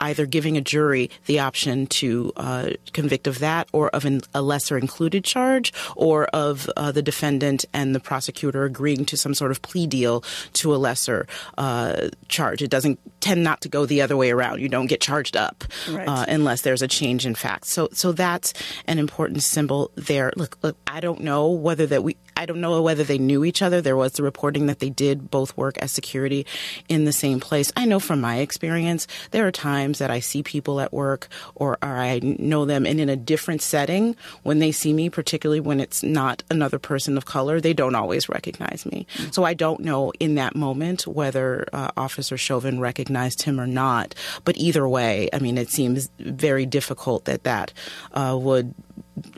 either 0.00 0.26
giving 0.26 0.56
a 0.56 0.60
jury 0.60 1.10
the 1.26 1.40
option 1.40 1.86
to 1.86 2.32
uh, 2.36 2.70
convict 2.92 3.26
of 3.26 3.38
that 3.40 3.68
or 3.72 3.88
of 3.90 4.04
an, 4.04 4.20
a 4.34 4.42
lesser 4.42 4.78
included 4.78 5.24
charge 5.24 5.72
or 5.96 6.26
of 6.26 6.70
uh, 6.76 6.92
the 6.92 7.02
defendant 7.02 7.64
and 7.72 7.94
the 7.94 8.00
prosecutor 8.00 8.64
agreeing 8.64 9.04
to 9.04 9.16
some 9.16 9.34
sort 9.34 9.50
of 9.50 9.62
plea 9.62 9.86
deal 9.86 10.22
to 10.52 10.74
a 10.74 10.76
lesser 10.76 11.26
uh, 11.56 12.08
charge. 12.28 12.62
It 12.62 12.70
doesn't 12.70 12.98
tend 13.20 13.42
not 13.42 13.60
to 13.62 13.68
go 13.68 13.86
the 13.86 14.02
other 14.02 14.16
way 14.16 14.30
around. 14.30 14.60
You 14.60 14.68
don't 14.68 14.86
get 14.86 15.00
charged 15.00 15.36
up 15.36 15.64
right. 15.90 16.08
Uh, 16.08 16.24
unless 16.28 16.62
there's 16.62 16.82
a 16.82 16.88
change 16.88 17.26
in 17.26 17.34
facts. 17.34 17.70
So, 17.70 17.88
so 17.92 18.12
that's 18.12 18.52
an 18.86 18.98
important 18.98 19.42
symbol 19.42 19.90
there. 19.94 20.32
Look, 20.36 20.58
look, 20.62 20.76
I 20.86 21.00
don't 21.00 21.20
know 21.20 21.50
whether 21.50 21.86
that 21.86 22.02
we, 22.02 22.16
I 22.36 22.46
don't 22.46 22.60
know 22.60 22.80
whether 22.82 23.04
they 23.04 23.18
knew 23.18 23.44
each 23.44 23.62
other. 23.62 23.80
There 23.80 23.96
was 23.96 24.12
the 24.12 24.22
reporting 24.22 24.66
that 24.66 24.78
they 24.78 24.90
did 24.90 25.30
both 25.30 25.56
work 25.56 25.78
as 25.78 25.90
security 25.90 26.46
in 26.88 27.04
the 27.04 27.12
same 27.12 27.40
place. 27.40 27.72
I 27.76 27.84
know 27.84 27.98
from 27.98 28.20
my 28.20 28.36
experience, 28.38 29.06
there 29.32 29.46
are 29.46 29.52
times 29.52 29.98
that 29.98 30.10
I 30.10 30.20
see 30.20 30.42
people 30.42 30.80
at 30.80 30.92
work 30.92 31.28
or, 31.54 31.78
or 31.82 31.88
I 31.88 32.20
know 32.22 32.64
them 32.64 32.86
and 32.86 33.00
in 33.00 33.08
a 33.08 33.16
different 33.16 33.62
setting 33.62 34.14
when 34.42 34.60
they 34.60 34.72
see 34.72 34.92
me, 34.92 35.10
particularly 35.10 35.60
when 35.60 35.80
it's 35.80 36.02
not 36.02 36.44
another 36.50 36.78
person 36.78 37.16
of 37.16 37.24
color, 37.24 37.60
they 37.60 37.74
don't 37.74 37.94
always 37.94 38.28
recognize 38.28 38.86
me. 38.86 39.06
Mm-hmm. 39.14 39.30
So 39.32 39.44
I 39.44 39.54
don't 39.54 39.80
know 39.80 40.12
in 40.20 40.36
that 40.36 40.54
moment 40.54 41.06
whether 41.06 41.66
uh, 41.72 41.90
Officer 41.96 42.36
Chauvin 42.36 42.78
recognized 42.78 43.07
him 43.42 43.60
or 43.60 43.66
not. 43.66 44.14
But 44.44 44.56
either 44.56 44.88
way, 44.88 45.28
I 45.32 45.38
mean, 45.38 45.58
it 45.58 45.70
seems 45.70 46.10
very 46.18 46.66
difficult 46.66 47.24
that 47.26 47.44
that 47.44 47.72
uh, 48.12 48.36
would, 48.40 48.74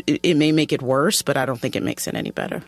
it, 0.07 0.21
it 0.23 0.35
may 0.37 0.53
make 0.53 0.73
it 0.73 0.83
worse, 0.83 1.23
but 1.23 1.37
I 1.37 1.47
don't 1.47 1.61
think 1.61 1.77
it 1.77 1.83
makes 1.83 2.07
it 2.07 2.15
any 2.15 2.31
better. 2.31 2.63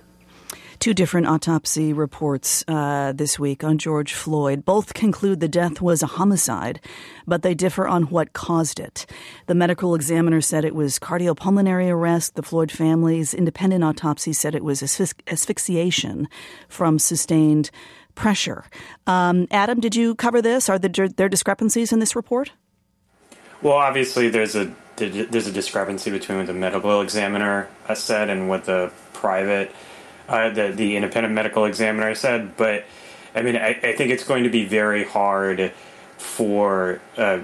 Two 0.82 0.94
different 0.94 1.28
autopsy 1.28 1.92
reports 1.92 2.64
uh, 2.66 3.12
this 3.12 3.38
week 3.38 3.62
on 3.62 3.78
George 3.78 4.14
Floyd. 4.14 4.64
Both 4.64 4.94
conclude 4.94 5.38
the 5.38 5.46
death 5.46 5.80
was 5.80 6.02
a 6.02 6.08
homicide, 6.08 6.80
but 7.24 7.42
they 7.42 7.54
differ 7.54 7.86
on 7.86 8.04
what 8.04 8.32
caused 8.32 8.80
it. 8.80 9.06
The 9.46 9.54
medical 9.54 9.94
examiner 9.94 10.40
said 10.40 10.64
it 10.64 10.74
was 10.74 10.98
cardiopulmonary 10.98 11.88
arrest. 11.88 12.34
The 12.34 12.42
Floyd 12.42 12.72
family's 12.72 13.32
independent 13.32 13.84
autopsy 13.84 14.32
said 14.32 14.56
it 14.56 14.64
was 14.64 14.82
asphyxiation 15.28 16.28
from 16.68 16.98
sustained 16.98 17.70
pressure. 18.14 18.64
Um, 19.06 19.46
Adam, 19.50 19.80
did 19.80 19.94
you 19.96 20.14
cover 20.14 20.42
this? 20.42 20.68
Are 20.68 20.78
there 20.78 21.28
discrepancies 21.28 21.92
in 21.92 21.98
this 21.98 22.14
report? 22.16 22.52
Well, 23.62 23.74
obviously, 23.74 24.28
there's 24.28 24.56
a 24.56 24.72
there's 24.96 25.46
a 25.46 25.52
discrepancy 25.52 26.10
between 26.10 26.38
what 26.38 26.46
the 26.46 26.52
medical 26.52 27.00
examiner 27.00 27.68
said 27.94 28.28
and 28.28 28.48
what 28.48 28.64
the 28.64 28.92
private 29.12 29.74
uh, 30.28 30.50
the 30.50 30.68
the 30.68 30.96
independent 30.96 31.34
medical 31.34 31.64
examiner 31.64 32.14
said. 32.14 32.56
But 32.56 32.84
I 33.34 33.42
mean, 33.42 33.56
I, 33.56 33.68
I 33.68 33.92
think 33.94 34.10
it's 34.10 34.24
going 34.24 34.44
to 34.44 34.50
be 34.50 34.64
very 34.64 35.04
hard 35.04 35.72
for 36.18 37.00
uh, 37.16 37.40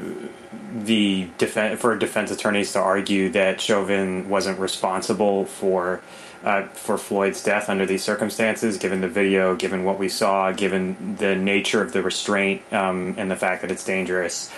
the 0.75 1.29
defense 1.39 1.81
for 1.81 1.97
defense 1.97 2.31
attorneys 2.31 2.73
to 2.73 2.81
argue 2.81 3.31
that 3.31 3.61
Chauvin 3.61 4.29
wasn't 4.29 4.59
responsible 4.59 5.45
for 5.45 6.01
uh, 6.45 6.63
for 6.69 6.99
Floyd's 6.99 7.43
death 7.43 7.69
under 7.69 7.87
these 7.87 8.03
circumstances, 8.03 8.79
given 8.79 9.01
the 9.01 9.09
video, 9.09 9.57
given 9.57 9.85
what 9.85 9.99
we 9.99 10.09
saw, 10.09 10.53
given 10.53 11.17
the 11.17 11.35
nature 11.35 11.83
of 11.83 11.93
the 11.93 12.03
restraint, 12.03 12.63
um, 12.73 13.15
and 13.19 13.31
the 13.31 13.37
fact 13.37 13.63
that 13.63 13.71
it's 13.71 13.85
dangerous. 13.85 14.51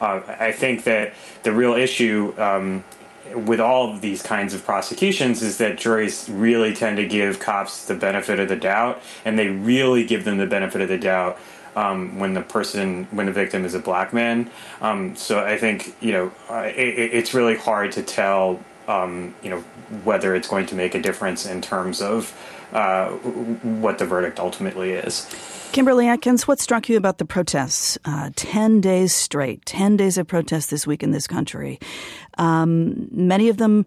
Uh, 0.00 0.20
I 0.26 0.52
think 0.52 0.84
that 0.84 1.14
the 1.42 1.52
real 1.52 1.74
issue 1.74 2.32
um, 2.38 2.84
with 3.34 3.60
all 3.60 3.92
of 3.92 4.00
these 4.00 4.22
kinds 4.22 4.54
of 4.54 4.64
prosecutions 4.64 5.42
is 5.42 5.58
that 5.58 5.78
juries 5.78 6.28
really 6.28 6.74
tend 6.74 6.96
to 6.96 7.06
give 7.06 7.38
cops 7.38 7.86
the 7.86 7.94
benefit 7.94 8.38
of 8.38 8.48
the 8.48 8.56
doubt, 8.56 9.02
and 9.24 9.38
they 9.38 9.48
really 9.48 10.04
give 10.04 10.24
them 10.24 10.38
the 10.38 10.46
benefit 10.46 10.80
of 10.80 10.88
the 10.88 10.98
doubt 10.98 11.38
um, 11.76 12.18
when 12.18 12.34
the 12.34 12.42
person, 12.42 13.06
when 13.10 13.26
the 13.26 13.32
victim 13.32 13.64
is 13.64 13.74
a 13.74 13.78
black 13.78 14.12
man. 14.12 14.50
Um, 14.80 15.14
so 15.16 15.44
I 15.44 15.58
think 15.58 15.94
you 16.00 16.12
know 16.12 16.32
it, 16.50 17.12
it's 17.12 17.34
really 17.34 17.56
hard 17.56 17.92
to 17.92 18.02
tell, 18.02 18.60
um, 18.88 19.34
you 19.42 19.50
know, 19.50 19.60
whether 20.02 20.34
it's 20.34 20.48
going 20.48 20.66
to 20.66 20.74
make 20.74 20.94
a 20.94 21.00
difference 21.00 21.46
in 21.46 21.60
terms 21.60 22.02
of 22.02 22.32
uh, 22.72 23.10
what 23.10 23.98
the 23.98 24.04
verdict 24.04 24.40
ultimately 24.40 24.92
is. 24.92 25.26
Kimberly 25.72 26.08
Atkins, 26.08 26.48
what 26.48 26.58
struck 26.60 26.88
you 26.88 26.96
about 26.96 27.18
the 27.18 27.24
protests? 27.24 27.98
Uh, 28.04 28.30
10 28.36 28.80
days 28.80 29.14
straight, 29.14 29.64
10 29.66 29.96
days 29.96 30.16
of 30.18 30.26
protests 30.26 30.66
this 30.66 30.86
week 30.86 31.02
in 31.02 31.10
this 31.10 31.26
country. 31.26 31.78
Um, 32.38 33.08
many 33.10 33.50
of 33.50 33.58
them, 33.58 33.84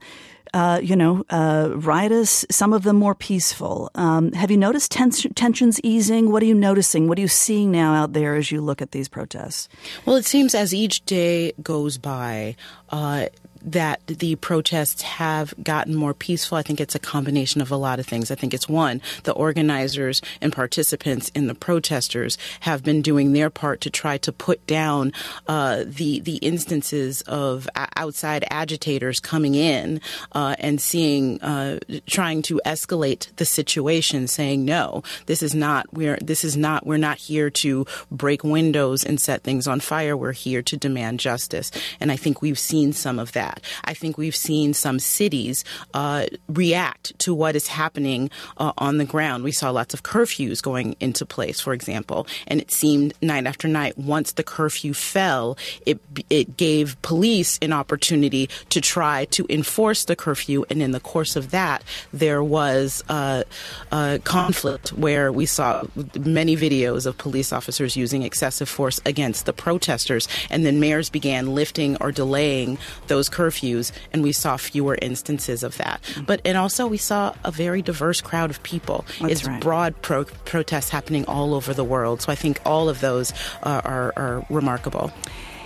uh, 0.54 0.80
you 0.82 0.96
know, 0.96 1.24
uh, 1.32 1.70
riotous, 1.74 2.46
some 2.52 2.72
of 2.74 2.84
them 2.84 2.98
more 2.98 3.16
peaceful. 3.16 3.90
Um, 3.96 4.32
have 4.34 4.52
you 4.52 4.58
noticed 4.58 4.92
tens- 4.92 5.26
tensions 5.36 5.80
easing? 5.84 6.32
What 6.32 6.44
are 6.44 6.48
you 6.48 6.56
noticing? 6.56 7.08
What 7.08 7.18
are 7.18 7.22
you 7.22 7.28
seeing 7.28 7.72
now 7.72 7.96
out 7.96 8.14
there 8.14 8.36
as 8.36 8.52
you 8.52 8.62
look 8.62 8.82
at 8.82 8.92
these 8.92 9.10
protests? 9.10 9.68
Well, 10.06 10.16
it 10.18 10.26
seems 10.26 10.54
as 10.54 10.74
each 10.74 11.04
day 11.06 11.54
goes 11.64 11.98
by, 11.98 12.56
uh, 12.90 13.28
that 13.64 14.06
the 14.08 14.36
protests 14.38 15.02
have 15.02 15.54
gotten 15.64 15.96
more 15.96 16.14
peaceful. 16.14 16.58
I 16.58 16.64
think 16.64 16.82
it's 16.82 16.96
a 16.96 17.00
combination 17.00 17.62
of 17.62 17.72
a 17.72 17.76
lot 17.76 18.00
of 18.00 18.06
things. 18.06 18.32
I 18.32 18.36
think 18.36 18.54
it's 18.54 18.68
one, 18.70 19.02
the 19.24 19.34
organizers 19.34 20.22
and 20.42 20.52
participants 20.52 21.30
in 21.36 21.48
the 21.48 21.56
protesters 21.56 22.38
have 22.62 22.84
been 22.84 23.02
doing 23.02 23.34
their 23.34 23.50
part 23.50 23.82
to 23.82 23.90
try 23.90 24.18
to 24.20 24.32
put 24.32 24.66
down 24.68 25.14
uh, 25.48 25.84
the 25.86 26.20
the 26.22 26.38
instances 26.38 27.22
of 27.24 27.68
outside 27.96 28.46
agitators 28.50 29.20
coming 29.20 29.56
in 29.56 30.02
uh, 30.34 30.56
and 30.60 30.82
seeing, 30.82 31.42
uh, 31.42 31.80
trying 32.08 32.42
to 32.44 32.62
escalate 32.66 33.34
the 33.36 33.46
situation, 33.46 34.28
saying 34.28 34.66
no, 34.66 35.04
this 35.26 35.44
is 35.44 35.54
not 35.54 35.92
we're 35.94 36.18
this 36.22 36.44
is 36.44 36.58
not 36.58 36.86
we're 36.86 36.98
not 36.98 37.18
here 37.18 37.50
to 37.50 37.86
break 38.10 38.44
windows 38.44 39.04
and 39.04 39.20
set 39.20 39.44
things 39.44 39.68
on 39.68 39.80
fire. 39.80 40.16
We're 40.16 40.32
here 40.32 40.62
to 40.64 40.78
demand 40.78 41.20
justice, 41.20 41.72
and 42.00 42.12
I 42.12 42.16
think 42.16 42.42
we've 42.42 42.60
seen 42.60 42.94
some 42.94 43.20
of 43.20 43.32
that 43.34 43.51
that. 43.52 43.64
I 43.86 43.94
think 43.94 44.18
we've 44.18 44.36
seen 44.36 44.74
some 44.74 45.00
cities 45.00 45.64
uh, 45.94 46.26
react 46.48 47.18
to 47.20 47.34
what 47.34 47.56
is 47.56 47.68
happening 47.68 48.30
uh, 48.58 48.74
on 48.78 48.98
the 48.98 49.06
ground. 49.06 49.44
We 49.44 49.52
saw 49.52 49.70
lots 49.72 49.94
of 49.94 50.04
curfews 50.04 50.62
going 50.62 50.96
into 51.00 51.26
place, 51.26 51.60
for 51.60 51.74
example, 51.74 52.28
and 52.48 52.62
it 52.62 52.72
seemed 52.72 53.14
night 53.22 53.46
after 53.46 53.68
night, 53.68 53.98
once 53.98 54.34
the 54.34 54.44
curfew 54.44 54.94
fell, 54.94 55.58
it 55.86 56.00
it 56.30 56.58
gave 56.58 57.02
police 57.02 57.60
an 57.62 57.74
opportunity 57.74 58.50
to 58.70 58.82
try 58.82 59.26
to 59.26 59.46
enforce 59.50 60.06
the 60.06 60.16
curfew, 60.16 60.66
and 60.70 60.82
in 60.82 60.92
the 60.92 61.00
course 61.00 61.36
of 61.36 61.52
that, 61.52 61.84
there 62.14 62.44
was 62.44 63.04
a, 63.10 63.44
a 63.92 64.20
conflict 64.24 64.94
where 64.94 65.32
we 65.32 65.46
saw 65.46 65.84
many 66.20 66.56
videos 66.56 67.06
of 67.06 67.18
police 67.18 67.52
officers 67.54 67.96
using 67.96 68.24
excessive 68.24 68.70
force 68.70 69.00
against 69.06 69.46
the 69.46 69.54
protesters, 69.54 70.28
and 70.50 70.66
then 70.66 70.80
mayors 70.80 71.10
began 71.10 71.54
lifting 71.56 71.98
or 72.02 72.12
delaying 72.12 72.78
those 73.08 73.30
curfews 73.30 73.41
curfews, 73.42 73.92
and 74.14 74.22
we 74.24 74.32
saw 74.32 74.58
fewer 74.58 74.98
instances 75.02 75.64
of 75.64 75.78
that. 75.78 76.02
But 76.28 76.42
and 76.46 76.58
also 76.58 76.88
we 76.88 76.98
saw 76.98 77.34
a 77.44 77.52
very 77.52 77.82
diverse 77.82 78.22
crowd 78.22 78.50
of 78.50 78.62
people. 78.64 79.06
That's 79.20 79.34
it's 79.34 79.46
right. 79.46 79.62
broad 79.62 80.02
pro- 80.02 80.26
protests 80.46 80.90
happening 80.90 81.26
all 81.26 81.54
over 81.54 81.74
the 81.74 81.84
world. 81.84 82.22
So 82.22 82.32
I 82.32 82.36
think 82.36 82.60
all 82.66 82.90
of 82.90 83.02
those 83.02 83.34
uh, 83.64 83.82
are, 83.84 84.14
are 84.16 84.46
remarkable. 84.50 85.12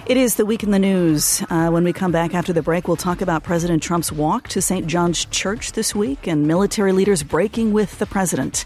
It 0.06 0.18
is 0.18 0.36
the 0.36 0.46
week 0.46 0.62
in 0.62 0.70
the 0.70 0.80
news. 0.80 1.44
Uh, 1.50 1.70
when 1.70 1.84
we 1.84 1.92
come 1.92 2.12
back 2.12 2.36
after 2.36 2.54
the 2.54 2.62
break, 2.62 2.88
we'll 2.88 2.96
talk 2.96 3.22
about 3.22 3.44
President 3.44 3.82
Trump's 3.82 4.12
walk 4.12 4.48
to 4.50 4.62
St. 4.62 4.86
John's 4.86 5.26
Church 5.26 5.72
this 5.72 5.96
week 5.96 6.28
and 6.28 6.48
military 6.48 6.92
leaders 6.92 7.24
breaking 7.24 7.74
with 7.74 7.98
the 7.98 8.06
president. 8.06 8.66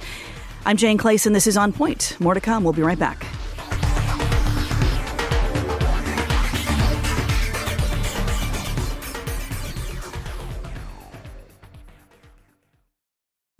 I'm 0.65 0.75
Jane 0.75 0.97
Clayson. 0.97 1.31
This 1.31 1.47
is 1.47 1.55
On 1.55 1.71
Point. 1.71 2.17
More 2.19 2.33
to 2.33 2.41
come. 2.41 2.65
We'll 2.65 2.73
be 2.73 2.81
right 2.81 2.99
back. 2.99 3.25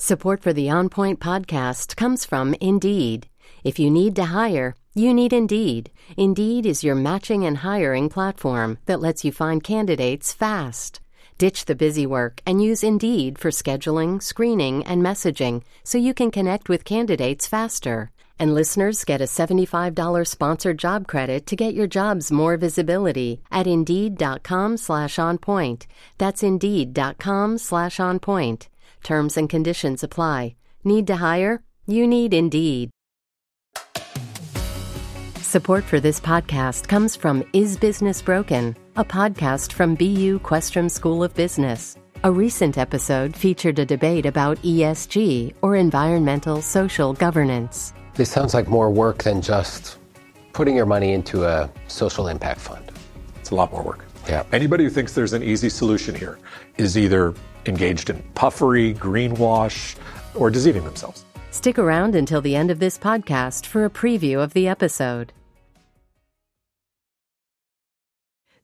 Support 0.09 0.41
for 0.41 0.53
the 0.53 0.71
On 0.71 0.89
Point 0.89 1.19
podcast 1.19 1.95
comes 1.95 2.25
from 2.25 2.55
Indeed. 2.59 3.27
If 3.63 3.77
you 3.77 3.91
need 3.91 4.15
to 4.15 4.33
hire, 4.39 4.75
you 4.95 5.13
need 5.13 5.33
Indeed. 5.33 5.91
Indeed 6.17 6.65
is 6.65 6.83
your 6.83 6.95
matching 6.95 7.45
and 7.45 7.57
hiring 7.57 8.09
platform 8.09 8.79
that 8.87 9.01
lets 9.01 9.23
you 9.23 9.31
find 9.31 9.63
candidates 9.63 10.33
fast. 10.33 10.99
Ditch 11.37 11.65
the 11.65 11.75
busy 11.75 12.07
work 12.07 12.41
and 12.43 12.59
use 12.59 12.83
Indeed 12.83 13.37
for 13.37 13.51
scheduling, 13.51 14.19
screening, 14.19 14.83
and 14.83 15.05
messaging 15.05 15.61
so 15.83 15.99
you 15.99 16.15
can 16.15 16.31
connect 16.31 16.69
with 16.69 16.91
candidates 16.93 17.45
faster. 17.45 18.09
And 18.39 18.55
listeners 18.55 19.03
get 19.03 19.21
a 19.21 19.25
$75 19.25 20.25
sponsored 20.25 20.79
job 20.79 21.05
credit 21.05 21.45
to 21.45 21.55
get 21.55 21.75
your 21.75 21.85
jobs 21.85 22.31
more 22.31 22.57
visibility 22.57 23.41
at 23.51 23.67
Indeed.com 23.67 24.77
slash 24.77 25.17
OnPoint. 25.17 25.85
That's 26.17 26.41
Indeed.com 26.41 27.59
slash 27.59 27.97
OnPoint. 27.97 28.69
Terms 29.03 29.37
and 29.37 29.49
conditions 29.49 30.03
apply. 30.03 30.55
Need 30.83 31.07
to 31.07 31.17
hire? 31.17 31.63
You 31.87 32.07
need 32.07 32.33
Indeed. 32.33 32.89
Support 35.41 35.83
for 35.83 35.99
this 35.99 36.19
podcast 36.19 36.87
comes 36.87 37.15
from 37.15 37.43
Is 37.53 37.75
Business 37.75 38.21
Broken, 38.21 38.75
a 38.95 39.03
podcast 39.03 39.73
from 39.73 39.95
BU 39.95 40.39
Questrom 40.39 40.91
School 40.91 41.23
of 41.23 41.33
Business. 41.33 41.97
A 42.23 42.31
recent 42.31 42.77
episode 42.77 43.35
featured 43.35 43.79
a 43.79 43.85
debate 43.85 44.25
about 44.25 44.57
ESG 44.59 45.55
or 45.61 45.75
environmental 45.75 46.61
social 46.61 47.13
governance. 47.13 47.93
This 48.13 48.29
sounds 48.29 48.53
like 48.53 48.67
more 48.67 48.91
work 48.91 49.23
than 49.23 49.41
just 49.41 49.97
putting 50.53 50.75
your 50.75 50.85
money 50.85 51.13
into 51.13 51.45
a 51.45 51.69
social 51.87 52.27
impact 52.27 52.59
fund. 52.59 52.91
It's 53.37 53.49
a 53.51 53.55
lot 53.55 53.71
more 53.71 53.81
work. 53.81 54.05
Yeah. 54.27 54.43
Anybody 54.51 54.83
who 54.83 54.89
thinks 54.89 55.13
there's 55.13 55.33
an 55.33 55.41
easy 55.41 55.69
solution 55.69 56.13
here 56.13 56.37
is 56.77 56.97
either 56.97 57.33
engaged 57.69 58.09
in 58.09 58.21
puffery, 58.35 58.93
greenwash, 58.95 59.95
or 60.35 60.49
deceiving 60.49 60.83
themselves. 60.83 61.23
Stick 61.51 61.79
around 61.79 62.15
until 62.15 62.41
the 62.41 62.55
end 62.55 62.71
of 62.71 62.79
this 62.79 62.97
podcast 62.97 63.65
for 63.65 63.85
a 63.85 63.89
preview 63.89 64.43
of 64.43 64.53
the 64.53 64.67
episode. 64.67 65.31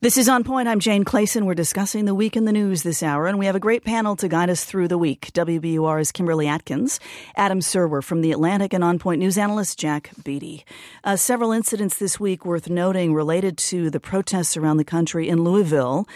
This 0.02 0.18
is 0.18 0.28
On 0.28 0.44
Point. 0.44 0.68
I'm 0.68 0.78
Jane 0.78 1.04
Clayson. 1.04 1.46
We're 1.46 1.54
discussing 1.54 2.04
the 2.04 2.14
week 2.14 2.36
in 2.36 2.44
the 2.44 2.52
news 2.52 2.82
this 2.82 3.02
hour, 3.02 3.26
and 3.26 3.38
we 3.38 3.46
have 3.46 3.56
a 3.56 3.60
great 3.60 3.82
panel 3.82 4.14
to 4.16 4.28
guide 4.28 4.50
us 4.50 4.62
through 4.62 4.88
the 4.88 4.98
week. 4.98 5.30
WBUR's 5.32 6.12
Kimberly 6.12 6.46
Atkins, 6.46 7.00
Adam 7.34 7.60
Serwer 7.60 8.04
from 8.04 8.20
The 8.20 8.30
Atlantic, 8.30 8.74
and 8.74 8.84
On 8.84 8.98
Point 8.98 9.20
news 9.20 9.38
analyst 9.38 9.78
Jack 9.78 10.10
Beatty. 10.22 10.66
Uh, 11.02 11.16
several 11.16 11.50
incidents 11.50 11.96
this 11.96 12.20
week 12.20 12.44
worth 12.44 12.68
noting 12.68 13.14
related 13.14 13.56
to 13.58 13.88
the 13.88 13.98
protests 13.98 14.54
around 14.56 14.76
the 14.76 14.84
country 14.84 15.30
in 15.30 15.42
Louisville. 15.42 16.06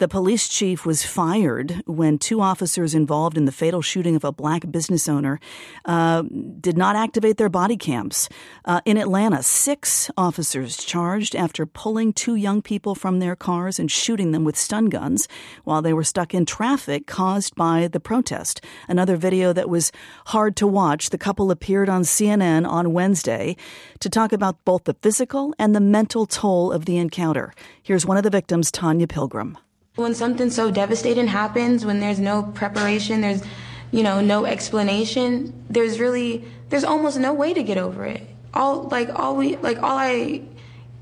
The 0.00 0.08
police 0.08 0.48
chief 0.48 0.86
was 0.86 1.04
fired 1.04 1.82
when 1.84 2.16
two 2.16 2.40
officers 2.40 2.94
involved 2.94 3.36
in 3.36 3.44
the 3.44 3.52
fatal 3.52 3.82
shooting 3.82 4.16
of 4.16 4.24
a 4.24 4.32
black 4.32 4.70
business 4.70 5.10
owner 5.10 5.38
uh, 5.84 6.22
did 6.58 6.78
not 6.78 6.96
activate 6.96 7.36
their 7.36 7.50
body 7.50 7.76
cams. 7.76 8.30
Uh, 8.64 8.80
in 8.86 8.96
Atlanta, 8.96 9.42
six 9.42 10.10
officers 10.16 10.78
charged 10.78 11.36
after 11.36 11.66
pulling 11.66 12.14
two 12.14 12.34
young 12.34 12.62
people 12.62 12.94
from 12.94 13.18
their 13.18 13.36
cars 13.36 13.78
and 13.78 13.90
shooting 13.90 14.32
them 14.32 14.42
with 14.42 14.56
stun 14.56 14.86
guns 14.86 15.28
while 15.64 15.82
they 15.82 15.92
were 15.92 16.02
stuck 16.02 16.32
in 16.32 16.46
traffic 16.46 17.06
caused 17.06 17.54
by 17.54 17.86
the 17.86 18.00
protest. 18.00 18.62
Another 18.88 19.18
video 19.18 19.52
that 19.52 19.68
was 19.68 19.92
hard 20.28 20.56
to 20.56 20.66
watch. 20.66 21.10
The 21.10 21.18
couple 21.18 21.50
appeared 21.50 21.90
on 21.90 22.04
CNN 22.04 22.66
on 22.66 22.94
Wednesday 22.94 23.54
to 23.98 24.08
talk 24.08 24.32
about 24.32 24.64
both 24.64 24.84
the 24.84 24.96
physical 25.02 25.54
and 25.58 25.76
the 25.76 25.78
mental 25.78 26.24
toll 26.24 26.72
of 26.72 26.86
the 26.86 26.96
encounter. 26.96 27.52
Here's 27.82 28.06
one 28.06 28.16
of 28.16 28.22
the 28.22 28.30
victims, 28.30 28.70
Tanya 28.70 29.06
Pilgrim. 29.06 29.58
When 30.00 30.14
something 30.14 30.50
so 30.50 30.70
devastating 30.70 31.26
happens, 31.26 31.84
when 31.84 32.00
there's 32.00 32.18
no 32.18 32.42
preparation, 32.42 33.20
there's 33.20 33.42
you 33.90 34.02
know 34.02 34.20
no 34.20 34.46
explanation, 34.46 35.52
there's 35.68 36.00
really 36.00 36.44
there's 36.70 36.84
almost 36.84 37.18
no 37.18 37.34
way 37.34 37.52
to 37.52 37.62
get 37.62 37.76
over 37.76 38.06
it. 38.06 38.26
All 38.54 38.84
like 38.84 39.10
all 39.14 39.36
we 39.36 39.56
like 39.56 39.82
all 39.82 39.98
I 39.98 40.42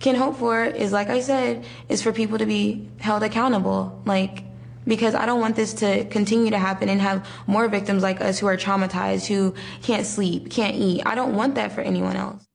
can 0.00 0.16
hope 0.16 0.36
for 0.38 0.64
is 0.64 0.92
like 0.92 1.08
I 1.10 1.20
said 1.20 1.64
is 1.88 2.02
for 2.02 2.12
people 2.12 2.38
to 2.38 2.46
be 2.46 2.88
held 2.98 3.22
accountable. 3.22 4.02
Like 4.04 4.42
because 4.84 5.14
I 5.14 5.26
don't 5.26 5.40
want 5.40 5.54
this 5.54 5.74
to 5.74 6.06
continue 6.06 6.50
to 6.50 6.58
happen 6.58 6.88
and 6.88 7.00
have 7.00 7.28
more 7.46 7.68
victims 7.68 8.02
like 8.02 8.20
us 8.20 8.38
who 8.38 8.46
are 8.46 8.56
traumatized, 8.56 9.26
who 9.26 9.54
can't 9.82 10.06
sleep, 10.06 10.50
can't 10.50 10.74
eat. 10.74 11.02
I 11.04 11.14
don't 11.14 11.36
want 11.36 11.54
that 11.56 11.72
for 11.72 11.82
anyone 11.82 12.16
else. 12.16 12.47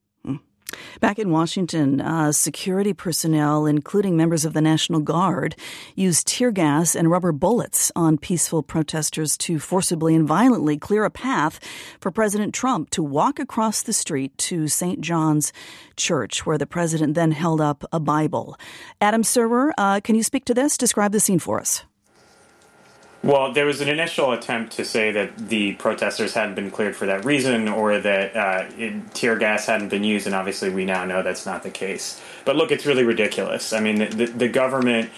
Back 1.00 1.18
in 1.18 1.30
Washington, 1.30 2.00
uh, 2.00 2.32
security 2.32 2.92
personnel, 2.92 3.66
including 3.66 4.16
members 4.16 4.44
of 4.44 4.52
the 4.52 4.60
National 4.60 5.00
Guard, 5.00 5.56
used 5.94 6.26
tear 6.26 6.50
gas 6.50 6.94
and 6.94 7.10
rubber 7.10 7.32
bullets 7.32 7.90
on 7.96 8.18
peaceful 8.18 8.62
protesters 8.62 9.36
to 9.38 9.58
forcibly 9.58 10.14
and 10.14 10.26
violently 10.26 10.76
clear 10.76 11.04
a 11.04 11.10
path 11.10 11.60
for 12.00 12.10
President 12.10 12.54
Trump 12.54 12.90
to 12.90 13.02
walk 13.02 13.38
across 13.38 13.82
the 13.82 13.92
street 13.92 14.36
to 14.38 14.68
St. 14.68 15.00
John's 15.00 15.52
Church, 15.96 16.46
where 16.46 16.58
the 16.58 16.66
president 16.66 17.14
then 17.14 17.32
held 17.32 17.60
up 17.60 17.84
a 17.92 18.00
Bible. 18.00 18.56
Adam 19.00 19.22
Serwer, 19.22 19.72
uh, 19.78 20.00
can 20.00 20.14
you 20.14 20.22
speak 20.22 20.44
to 20.46 20.54
this? 20.54 20.76
Describe 20.76 21.12
the 21.12 21.20
scene 21.20 21.38
for 21.38 21.60
us. 21.60 21.84
Well, 23.24 23.54
there 23.54 23.64
was 23.64 23.80
an 23.80 23.88
initial 23.88 24.32
attempt 24.32 24.74
to 24.74 24.84
say 24.84 25.10
that 25.12 25.48
the 25.48 25.72
protesters 25.76 26.34
hadn't 26.34 26.56
been 26.56 26.70
cleared 26.70 26.94
for 26.94 27.06
that 27.06 27.24
reason 27.24 27.68
or 27.68 27.98
that 27.98 28.36
uh, 28.36 28.66
it, 28.76 29.14
tear 29.14 29.38
gas 29.38 29.64
hadn't 29.64 29.88
been 29.88 30.04
used, 30.04 30.26
and 30.26 30.34
obviously 30.34 30.68
we 30.68 30.84
now 30.84 31.06
know 31.06 31.22
that's 31.22 31.46
not 31.46 31.62
the 31.62 31.70
case. 31.70 32.20
But 32.44 32.56
look, 32.56 32.70
it's 32.70 32.84
really 32.84 33.02
ridiculous. 33.02 33.72
I 33.72 33.80
mean, 33.80 33.96
the, 33.96 34.26
the 34.26 34.48
government 34.48 35.10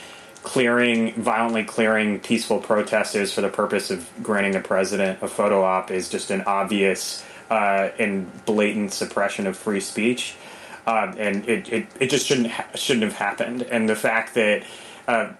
clearing, 0.44 1.14
violently 1.14 1.64
clearing 1.64 2.20
peaceful 2.20 2.60
protesters 2.60 3.32
for 3.32 3.40
the 3.40 3.48
purpose 3.48 3.90
of 3.90 4.08
granting 4.22 4.52
the 4.52 4.60
president 4.60 5.20
a 5.20 5.26
photo 5.26 5.64
op 5.64 5.90
is 5.90 6.08
just 6.08 6.30
an 6.30 6.42
obvious 6.42 7.24
uh, 7.50 7.88
and 7.98 8.30
blatant 8.44 8.92
suppression 8.92 9.48
of 9.48 9.56
free 9.56 9.80
speech. 9.80 10.36
Uh, 10.86 11.12
and 11.18 11.48
it, 11.48 11.68
it, 11.72 11.86
it 11.98 12.10
just 12.10 12.24
shouldn't 12.28 12.52
ha- 12.52 12.68
shouldn't 12.76 13.02
have 13.02 13.14
happened. 13.14 13.62
And 13.62 13.88
the 13.88 13.96
fact 13.96 14.34
that 14.34 14.62
uh, 15.08 15.32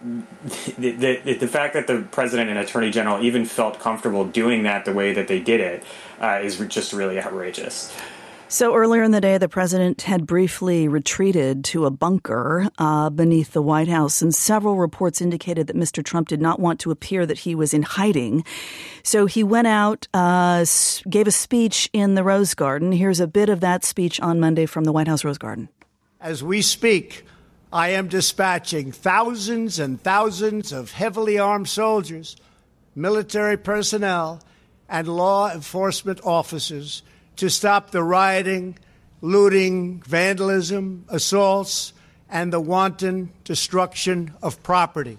the, 0.78 0.92
the, 0.92 1.34
the, 1.34 1.48
fact 1.48 1.74
that 1.74 1.86
the 1.86 2.06
president 2.12 2.50
and 2.50 2.58
attorney 2.58 2.90
general 2.90 3.22
even 3.22 3.44
felt 3.44 3.80
comfortable 3.80 4.24
doing 4.24 4.62
that 4.62 4.84
the 4.84 4.92
way 4.92 5.12
that 5.12 5.26
they 5.26 5.40
did 5.40 5.60
it 5.60 5.84
uh, 6.20 6.40
is 6.42 6.58
just 6.68 6.92
really 6.92 7.18
outrageous. 7.20 7.92
So 8.48 8.76
earlier 8.76 9.02
in 9.02 9.10
the 9.10 9.20
day, 9.20 9.38
the 9.38 9.48
president 9.48 10.02
had 10.02 10.24
briefly 10.24 10.86
retreated 10.86 11.64
to 11.64 11.84
a 11.84 11.90
bunker 11.90 12.68
uh, 12.78 13.10
beneath 13.10 13.52
the 13.52 13.60
White 13.60 13.88
House, 13.88 14.22
and 14.22 14.32
several 14.32 14.76
reports 14.76 15.20
indicated 15.20 15.66
that 15.66 15.74
Mr. 15.74 16.04
Trump 16.04 16.28
did 16.28 16.40
not 16.40 16.60
want 16.60 16.78
to 16.80 16.92
appear 16.92 17.26
that 17.26 17.38
he 17.38 17.56
was 17.56 17.74
in 17.74 17.82
hiding. 17.82 18.44
So 19.02 19.26
he 19.26 19.42
went 19.42 19.66
out, 19.66 20.06
uh, 20.14 20.64
gave 21.10 21.26
a 21.26 21.32
speech 21.32 21.90
in 21.92 22.14
the 22.14 22.22
Rose 22.22 22.54
Garden. 22.54 22.92
Here's 22.92 23.18
a 23.18 23.26
bit 23.26 23.48
of 23.48 23.58
that 23.60 23.84
speech 23.84 24.20
on 24.20 24.38
Monday 24.38 24.66
from 24.66 24.84
the 24.84 24.92
White 24.92 25.08
House 25.08 25.24
Rose 25.24 25.38
Garden. 25.38 25.68
As 26.20 26.44
we 26.44 26.62
speak, 26.62 27.24
I 27.76 27.90
am 27.90 28.08
dispatching 28.08 28.90
thousands 28.90 29.78
and 29.78 30.02
thousands 30.02 30.72
of 30.72 30.92
heavily 30.92 31.38
armed 31.38 31.68
soldiers, 31.68 32.34
military 32.94 33.58
personnel, 33.58 34.40
and 34.88 35.06
law 35.06 35.52
enforcement 35.52 36.18
officers 36.24 37.02
to 37.36 37.50
stop 37.50 37.90
the 37.90 38.02
rioting, 38.02 38.78
looting, 39.20 40.00
vandalism, 40.06 41.04
assaults, 41.10 41.92
and 42.30 42.50
the 42.50 42.60
wanton 42.60 43.30
destruction 43.44 44.32
of 44.40 44.62
property. 44.62 45.18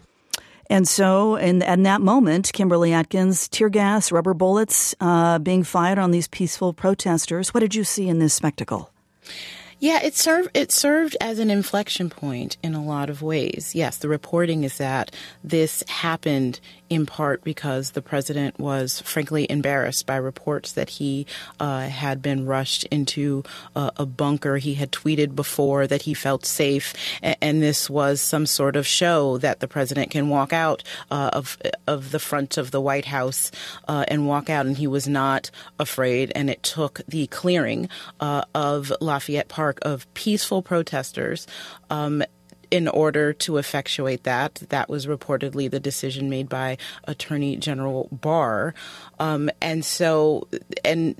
And 0.67 0.87
so, 0.87 1.35
in, 1.35 1.61
in 1.61 1.83
that 1.83 2.01
moment, 2.01 2.49
Kimberly 2.53 2.91
Atkins, 2.91 3.47
tear 3.49 3.69
gas, 3.69 4.11
rubber 4.11 4.33
bullets 4.33 4.95
uh, 4.99 5.37
being 5.37 5.63
fired 5.63 5.99
on 5.99 6.09
these 6.09 6.27
peaceful 6.27 6.73
protesters. 6.73 7.53
What 7.53 7.59
did 7.59 7.75
you 7.75 7.83
see 7.83 8.09
in 8.09 8.17
this 8.17 8.33
spectacle? 8.33 8.89
Yeah, 9.79 10.01
it 10.01 10.15
served 10.15 10.49
it 10.55 10.71
served 10.71 11.15
as 11.21 11.37
an 11.37 11.51
inflection 11.51 12.09
point 12.09 12.57
in 12.63 12.73
a 12.73 12.83
lot 12.83 13.09
of 13.09 13.21
ways. 13.21 13.75
Yes, 13.75 13.97
the 13.97 14.09
reporting 14.09 14.63
is 14.63 14.77
that 14.77 15.13
this 15.43 15.83
happened 15.87 16.59
in 16.89 17.05
part 17.05 17.43
because 17.43 17.91
the 17.91 18.01
president 18.01 18.59
was 18.59 19.01
frankly 19.01 19.49
embarrassed 19.49 20.05
by 20.05 20.15
reports 20.15 20.71
that 20.73 20.89
he 20.89 21.25
uh, 21.59 21.81
had 21.81 22.21
been 22.21 22.45
rushed 22.45 22.83
into 22.85 23.43
a, 23.75 23.91
a, 23.97 24.05
bunker. 24.05 24.57
He 24.57 24.75
had 24.75 24.91
tweeted 24.91 25.35
before 25.35 25.87
that 25.87 26.03
he 26.03 26.13
felt 26.13 26.45
safe, 26.45 26.93
and, 27.21 27.37
and, 27.41 27.57
this 27.61 27.89
was 27.89 28.21
some 28.21 28.45
sort 28.45 28.75
of 28.75 28.85
show 28.85 29.37
that 29.39 29.59
the 29.59 29.67
president 29.67 30.11
can 30.11 30.29
walk 30.29 30.53
out 30.53 30.83
uh, 31.11 31.31
of 31.33 31.57
of 31.87 32.11
the 32.11 32.19
front 32.19 32.57
of 32.57 32.71
the 32.71 32.79
White 32.79 33.05
House 33.05 33.51
uh, 33.87 34.05
and 34.07 34.27
walk 34.27 34.49
out, 34.49 34.65
and 34.65 34.77
he 34.77 34.87
was 34.87 35.07
not 35.07 35.51
afraid. 35.79 36.31
And 36.35 36.49
it 36.49 36.63
took 36.63 37.01
the 37.07 37.27
clearing 37.27 37.89
uh, 38.19 38.43
of 38.53 38.93
Lafayette 39.01 39.49
Park 39.49 39.79
of 39.81 40.11
peaceful 40.13 40.61
protesters 40.61 41.47
um, 41.89 42.23
in 42.71 42.87
order 42.87 43.33
to 43.33 43.57
effectuate 43.57 44.23
that, 44.23 44.55
that 44.69 44.89
was 44.89 45.05
reportedly 45.05 45.69
the 45.69 45.79
decision 45.79 46.29
made 46.29 46.49
by 46.49 46.77
Attorney 47.05 47.55
General 47.55 48.09
Barr. 48.11 48.73
Um, 49.19 49.49
and 49.61 49.85
so, 49.85 50.47
and 50.83 51.15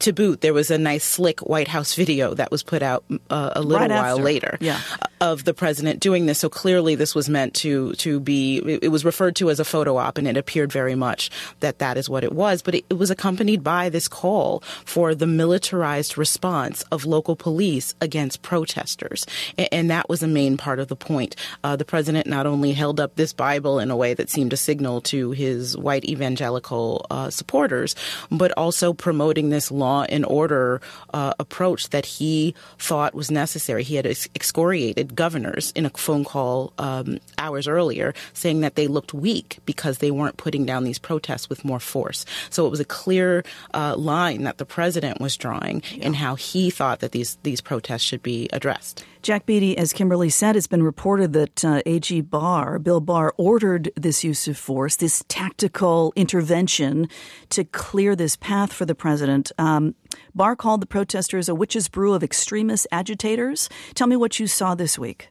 to 0.00 0.12
boot, 0.12 0.40
there 0.40 0.54
was 0.54 0.70
a 0.70 0.78
nice, 0.78 1.04
slick 1.04 1.40
White 1.40 1.68
House 1.68 1.94
video 1.94 2.34
that 2.34 2.50
was 2.50 2.62
put 2.62 2.82
out 2.82 3.04
uh, 3.30 3.50
a 3.54 3.62
little 3.62 3.78
right 3.78 3.90
while 3.90 4.14
after. 4.14 4.22
later 4.22 4.58
yeah. 4.60 4.80
Of 5.20 5.44
the 5.44 5.54
president 5.54 6.00
doing 6.00 6.26
this. 6.26 6.38
So 6.38 6.48
clearly, 6.48 6.94
this 6.94 7.14
was 7.14 7.28
meant 7.28 7.54
to 7.54 7.92
to 7.94 8.20
be. 8.20 8.58
It 8.82 8.88
was 8.88 9.04
referred 9.04 9.36
to 9.36 9.50
as 9.50 9.60
a 9.60 9.64
photo 9.64 9.96
op, 9.96 10.18
and 10.18 10.26
it 10.26 10.36
appeared 10.36 10.72
very 10.72 10.94
much 10.94 11.30
that 11.60 11.78
that 11.78 11.96
is 11.96 12.08
what 12.08 12.24
it 12.24 12.32
was. 12.32 12.62
But 12.62 12.76
it, 12.76 12.84
it 12.90 12.94
was 12.94 13.10
accompanied 13.10 13.62
by 13.62 13.88
this 13.88 14.08
call 14.08 14.60
for 14.84 15.14
the 15.14 15.26
militarized 15.26 16.18
response 16.18 16.82
of 16.90 17.04
local 17.04 17.36
police 17.36 17.94
against 18.00 18.42
protesters, 18.42 19.26
and, 19.58 19.68
and 19.72 19.90
that 19.90 20.08
was 20.08 20.22
a 20.22 20.28
main 20.28 20.56
part 20.56 20.78
of 20.78 20.88
the 20.88 20.96
point. 20.96 21.36
Uh, 21.62 21.76
the 21.76 21.84
president 21.84 22.26
not 22.26 22.46
only 22.46 22.72
held 22.72 23.00
up 23.00 23.14
this 23.16 23.32
Bible 23.32 23.78
in 23.78 23.90
a 23.90 23.96
way 23.96 24.14
that 24.14 24.30
seemed 24.30 24.52
a 24.52 24.56
signal 24.56 25.00
to 25.02 25.30
his 25.32 25.76
white 25.76 26.04
evangelical 26.04 27.06
uh, 27.10 27.30
supporters, 27.30 27.94
but 28.30 28.52
also 28.56 28.92
promoting 28.92 29.50
this 29.50 29.70
law 29.70 30.04
and 30.08 30.24
order 30.24 30.80
uh, 31.12 31.32
approach 31.38 31.90
that 31.90 32.06
he 32.06 32.54
thought 32.78 33.14
was 33.14 33.30
necessary. 33.30 33.82
He 33.82 33.96
had 33.96 34.06
excoriated 34.06 35.03
governors 35.04 35.72
in 35.74 35.86
a 35.86 35.90
phone 35.90 36.24
call 36.24 36.72
um, 36.78 37.18
hours 37.38 37.68
earlier, 37.68 38.14
saying 38.32 38.60
that 38.60 38.74
they 38.74 38.86
looked 38.86 39.14
weak 39.14 39.58
because 39.66 39.98
they 39.98 40.10
weren't 40.10 40.36
putting 40.36 40.64
down 40.64 40.84
these 40.84 40.98
protests 40.98 41.48
with 41.48 41.64
more 41.64 41.80
force. 41.80 42.24
So 42.50 42.66
it 42.66 42.70
was 42.70 42.80
a 42.80 42.84
clear 42.84 43.44
uh, 43.72 43.96
line 43.96 44.44
that 44.44 44.58
the 44.58 44.66
president 44.66 45.20
was 45.20 45.36
drawing 45.36 45.82
yeah. 45.92 46.06
in 46.06 46.14
how 46.14 46.34
he 46.34 46.70
thought 46.70 47.00
that 47.00 47.12
these 47.12 47.36
these 47.42 47.60
protests 47.60 48.02
should 48.02 48.22
be 48.22 48.48
addressed. 48.52 49.04
Jack 49.24 49.46
Beatty, 49.46 49.78
as 49.78 49.94
Kimberly 49.94 50.28
said, 50.28 50.54
it's 50.54 50.66
been 50.66 50.82
reported 50.82 51.32
that 51.32 51.64
uh, 51.64 51.80
AG 51.86 52.20
Barr, 52.20 52.78
Bill 52.78 53.00
Barr, 53.00 53.32
ordered 53.38 53.90
this 53.96 54.22
use 54.22 54.46
of 54.48 54.58
force, 54.58 54.96
this 54.96 55.24
tactical 55.28 56.12
intervention 56.14 57.08
to 57.48 57.64
clear 57.64 58.14
this 58.14 58.36
path 58.36 58.70
for 58.70 58.84
the 58.84 58.94
president. 58.94 59.50
Um, 59.56 59.94
Barr 60.34 60.56
called 60.56 60.82
the 60.82 60.86
protesters 60.86 61.48
a 61.48 61.54
witch's 61.54 61.88
brew 61.88 62.14
of 62.14 62.22
extremist 62.22 62.86
agitators. 62.90 63.68
Tell 63.94 64.06
me 64.06 64.16
what 64.16 64.40
you 64.40 64.46
saw 64.46 64.74
this 64.74 64.98
week. 64.98 65.28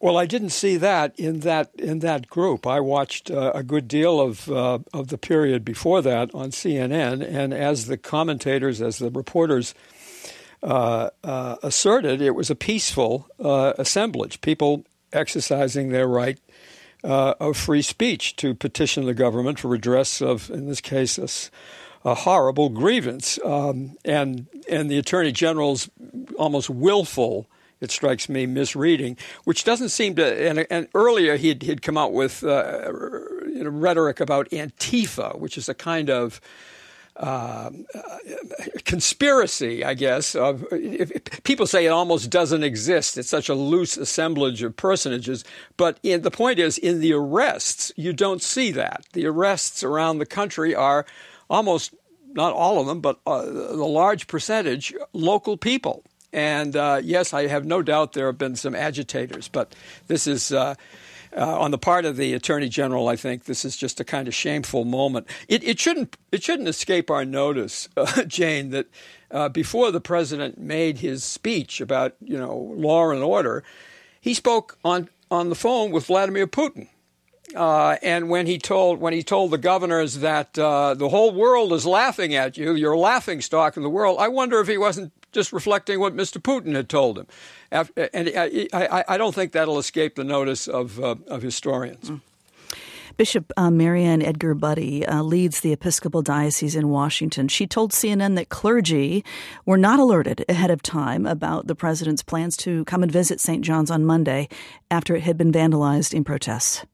Well, 0.00 0.16
I 0.18 0.26
didn't 0.26 0.50
see 0.50 0.76
that 0.76 1.18
in 1.18 1.40
that 1.40 1.70
in 1.78 2.00
that 2.00 2.28
group. 2.28 2.66
I 2.66 2.80
watched 2.80 3.30
uh, 3.30 3.52
a 3.54 3.62
good 3.62 3.88
deal 3.88 4.20
of 4.20 4.50
uh, 4.50 4.80
of 4.92 5.08
the 5.08 5.16
period 5.16 5.64
before 5.64 6.02
that 6.02 6.30
on 6.34 6.50
CNN, 6.50 7.26
and 7.26 7.54
as 7.54 7.86
the 7.86 7.96
commentators, 7.96 8.82
as 8.82 8.98
the 8.98 9.10
reporters 9.10 9.74
uh, 10.62 11.10
uh, 11.22 11.56
asserted 11.62 12.20
it 12.20 12.34
was 12.34 12.50
a 12.50 12.54
peaceful 12.54 13.28
uh, 13.38 13.74
assemblage, 13.78 14.40
people 14.40 14.84
exercising 15.12 15.90
their 15.90 16.08
right 16.08 16.38
uh, 17.04 17.34
of 17.38 17.56
free 17.56 17.82
speech 17.82 18.34
to 18.36 18.54
petition 18.54 19.04
the 19.04 19.14
government 19.14 19.58
for 19.58 19.68
redress 19.68 20.22
of, 20.22 20.50
in 20.50 20.66
this 20.66 20.80
case, 20.80 21.18
a, 21.18 21.28
a 22.04 22.14
horrible 22.14 22.68
grievance. 22.68 23.38
Um, 23.44 23.96
and, 24.04 24.46
and 24.68 24.90
the 24.90 24.98
Attorney 24.98 25.32
General's 25.32 25.88
almost 26.38 26.68
willful 26.68 27.48
it 27.80 27.90
strikes 27.90 28.28
me, 28.28 28.46
misreading, 28.46 29.16
which 29.44 29.62
doesn't 29.62 29.90
seem 29.90 30.14
to. 30.16 30.48
And, 30.48 30.66
and 30.70 30.88
earlier 30.94 31.36
he'd, 31.36 31.62
he'd 31.62 31.82
come 31.82 31.98
out 31.98 32.12
with 32.12 32.42
uh, 32.42 32.90
rhetoric 32.90 34.20
about 34.20 34.48
Antifa, 34.50 35.38
which 35.38 35.58
is 35.58 35.68
a 35.68 35.74
kind 35.74 36.08
of 36.08 36.40
uh, 37.16 37.70
conspiracy, 38.84 39.84
I 39.84 39.94
guess. 39.94 40.34
Of, 40.34 40.64
if, 40.72 41.10
if 41.10 41.42
people 41.44 41.66
say 41.66 41.84
it 41.86 41.90
almost 41.90 42.30
doesn't 42.30 42.64
exist. 42.64 43.18
It's 43.18 43.28
such 43.28 43.48
a 43.48 43.54
loose 43.54 43.96
assemblage 43.96 44.62
of 44.62 44.76
personages. 44.76 45.44
But 45.76 45.98
in, 46.02 46.22
the 46.22 46.30
point 46.30 46.58
is, 46.58 46.78
in 46.78 47.00
the 47.00 47.12
arrests, 47.12 47.92
you 47.96 48.12
don't 48.12 48.42
see 48.42 48.72
that. 48.72 49.04
The 49.12 49.26
arrests 49.26 49.84
around 49.84 50.18
the 50.18 50.26
country 50.26 50.74
are 50.74 51.06
almost 51.54 51.94
not 52.32 52.52
all 52.52 52.80
of 52.80 52.86
them, 52.86 53.00
but 53.00 53.20
uh, 53.26 53.42
the 53.42 53.86
large 53.86 54.26
percentage 54.26 54.94
local 55.12 55.56
people. 55.56 56.02
And 56.32 56.74
uh, 56.74 57.00
yes, 57.02 57.32
I 57.32 57.46
have 57.46 57.64
no 57.64 57.80
doubt 57.80 58.12
there 58.12 58.26
have 58.26 58.38
been 58.38 58.56
some 58.56 58.74
agitators, 58.74 59.46
but 59.46 59.74
this 60.08 60.26
is 60.26 60.52
uh, 60.52 60.74
uh, 61.36 61.60
on 61.60 61.70
the 61.70 61.78
part 61.78 62.04
of 62.04 62.16
the 62.16 62.34
attorney 62.34 62.68
general, 62.68 63.08
I 63.08 63.16
think 63.16 63.44
this 63.44 63.64
is 63.64 63.76
just 63.76 64.00
a 64.00 64.04
kind 64.04 64.28
of 64.28 64.34
shameful 64.34 64.84
moment. 64.84 65.26
It, 65.48 65.64
it 65.64 65.78
shouldn't 65.78 66.16
it 66.32 66.42
shouldn't 66.42 66.68
escape 66.68 67.10
our 67.10 67.24
notice, 67.24 67.88
uh, 67.96 68.24
Jane, 68.24 68.70
that 68.70 68.86
uh, 69.30 69.48
before 69.48 69.90
the 69.90 70.00
president 70.00 70.58
made 70.58 70.98
his 70.98 71.24
speech 71.24 71.80
about 71.80 72.14
you 72.20 72.38
know 72.38 72.56
law 72.56 73.10
and 73.10 73.22
order, 73.22 73.64
he 74.20 74.34
spoke 74.34 74.78
on 74.84 75.08
on 75.30 75.48
the 75.48 75.54
phone 75.54 75.90
with 75.90 76.06
Vladimir 76.06 76.46
Putin. 76.46 76.88
Uh, 77.54 77.96
and 78.02 78.28
when 78.28 78.46
he 78.46 78.58
told 78.58 79.00
when 79.00 79.12
he 79.12 79.22
told 79.22 79.50
the 79.50 79.58
governors 79.58 80.18
that 80.18 80.58
uh, 80.58 80.94
the 80.94 81.08
whole 81.08 81.32
world 81.32 81.72
is 81.72 81.86
laughing 81.86 82.34
at 82.34 82.56
you, 82.56 82.74
you're 82.74 82.96
laughing 82.96 83.40
stock 83.40 83.76
in 83.76 83.82
the 83.82 83.90
world. 83.90 84.18
I 84.18 84.28
wonder 84.28 84.60
if 84.60 84.68
he 84.68 84.78
wasn't 84.78 85.12
just 85.32 85.52
reflecting 85.52 86.00
what 86.00 86.14
Mr. 86.14 86.40
Putin 86.40 86.74
had 86.74 86.88
told 86.88 87.18
him. 87.18 87.26
And 87.70 88.30
I, 88.36 89.04
I 89.08 89.18
don't 89.18 89.34
think 89.34 89.52
that'll 89.52 89.78
escape 89.78 90.14
the 90.14 90.24
notice 90.24 90.68
of, 90.68 91.00
uh, 91.00 91.16
of 91.26 91.42
historians. 91.42 92.08
Mm. 92.08 92.20
Bishop 93.16 93.52
uh, 93.56 93.70
Mariann 93.70 94.22
Edgar 94.22 94.54
Budde 94.56 95.08
uh, 95.08 95.22
leads 95.22 95.60
the 95.60 95.72
Episcopal 95.72 96.22
Diocese 96.22 96.74
in 96.74 96.88
Washington. 96.88 97.46
She 97.46 97.66
told 97.66 97.92
CNN 97.92 98.34
that 98.34 98.48
clergy 98.48 99.24
were 99.66 99.78
not 99.78 100.00
alerted 100.00 100.44
ahead 100.48 100.70
of 100.70 100.82
time 100.82 101.24
about 101.24 101.68
the 101.68 101.76
president's 101.76 102.24
plans 102.24 102.56
to 102.58 102.84
come 102.86 103.04
and 103.04 103.12
visit 103.12 103.40
St. 103.40 103.64
John's 103.64 103.90
on 103.90 104.04
Monday 104.04 104.48
after 104.90 105.14
it 105.14 105.22
had 105.22 105.36
been 105.36 105.52
vandalized 105.52 106.12
in 106.12 106.24
protests. 106.24 106.84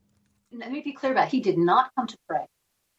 Let 0.53 0.73
me 0.73 0.81
be 0.81 0.93
clear 0.93 1.13
about 1.13 1.29
it. 1.29 1.31
he 1.31 1.41
did 1.41 1.59
not 1.59 1.93
come 1.95 2.09
to 2.09 2.17
pray. 2.29 2.45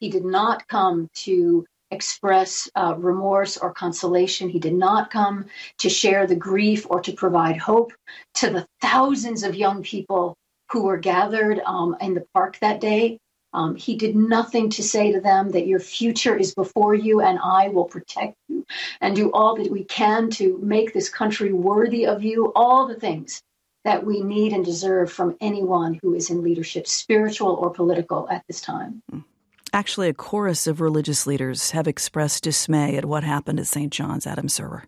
He 0.00 0.08
did 0.08 0.24
not 0.24 0.66
come 0.68 1.10
to 1.26 1.66
express 1.90 2.70
uh, 2.74 2.94
remorse 2.96 3.58
or 3.58 3.74
consolation. 3.74 4.48
He 4.48 4.58
did 4.58 4.72
not 4.72 5.10
come 5.10 5.44
to 5.78 5.90
share 5.90 6.26
the 6.26 6.36
grief 6.36 6.86
or 6.88 7.00
to 7.02 7.12
provide 7.12 7.58
hope 7.58 7.92
to 8.36 8.48
the 8.48 8.66
thousands 8.80 9.42
of 9.42 9.54
young 9.54 9.82
people 9.82 10.34
who 10.70 10.84
were 10.84 10.96
gathered 10.96 11.60
um, 11.66 11.94
in 12.00 12.14
the 12.14 12.24
park 12.32 12.58
that 12.60 12.80
day. 12.80 13.18
Um, 13.52 13.76
he 13.76 13.96
did 13.96 14.16
nothing 14.16 14.70
to 14.70 14.82
say 14.82 15.12
to 15.12 15.20
them 15.20 15.50
that 15.50 15.66
your 15.66 15.80
future 15.80 16.34
is 16.34 16.54
before 16.54 16.94
you 16.94 17.20
and 17.20 17.38
I 17.38 17.68
will 17.68 17.84
protect 17.84 18.34
you 18.48 18.64
and 19.02 19.14
do 19.14 19.30
all 19.30 19.56
that 19.56 19.70
we 19.70 19.84
can 19.84 20.30
to 20.30 20.58
make 20.62 20.94
this 20.94 21.10
country 21.10 21.52
worthy 21.52 22.06
of 22.06 22.22
you, 22.22 22.50
all 22.56 22.88
the 22.88 22.94
things 22.94 23.42
that 23.84 24.04
we 24.04 24.20
need 24.20 24.52
and 24.52 24.64
deserve 24.64 25.10
from 25.12 25.36
anyone 25.40 25.98
who 26.02 26.14
is 26.14 26.30
in 26.30 26.42
leadership, 26.42 26.86
spiritual 26.86 27.54
or 27.54 27.70
political, 27.70 28.28
at 28.30 28.44
this 28.46 28.60
time. 28.60 29.02
Actually, 29.72 30.08
a 30.08 30.14
chorus 30.14 30.66
of 30.66 30.80
religious 30.80 31.26
leaders 31.26 31.70
have 31.70 31.88
expressed 31.88 32.44
dismay 32.44 32.96
at 32.96 33.04
what 33.04 33.24
happened 33.24 33.58
at 33.58 33.66
St. 33.66 33.92
John's. 33.92 34.26
Adam 34.26 34.46
Serwer. 34.46 34.82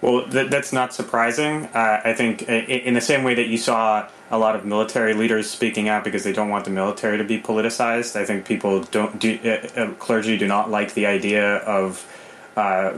Well, 0.00 0.28
th- 0.28 0.50
that's 0.50 0.72
not 0.72 0.94
surprising. 0.94 1.64
Uh, 1.66 2.00
I 2.04 2.12
think 2.12 2.42
in 2.42 2.94
the 2.94 3.00
same 3.00 3.24
way 3.24 3.34
that 3.34 3.48
you 3.48 3.58
saw 3.58 4.08
a 4.30 4.38
lot 4.38 4.54
of 4.54 4.64
military 4.64 5.14
leaders 5.14 5.50
speaking 5.50 5.88
out 5.88 6.04
because 6.04 6.22
they 6.22 6.32
don't 6.32 6.48
want 6.48 6.64
the 6.64 6.70
military 6.70 7.18
to 7.18 7.24
be 7.24 7.40
politicized. 7.40 8.14
I 8.14 8.24
think 8.24 8.44
people 8.44 8.82
don't 8.84 9.18
do, 9.18 9.38
uh, 9.44 9.80
uh 9.80 9.92
clergy 9.94 10.36
do 10.36 10.46
not 10.46 10.70
like 10.70 10.94
the 10.94 11.06
idea 11.06 11.56
of 11.56 12.06
uh, 12.56 12.94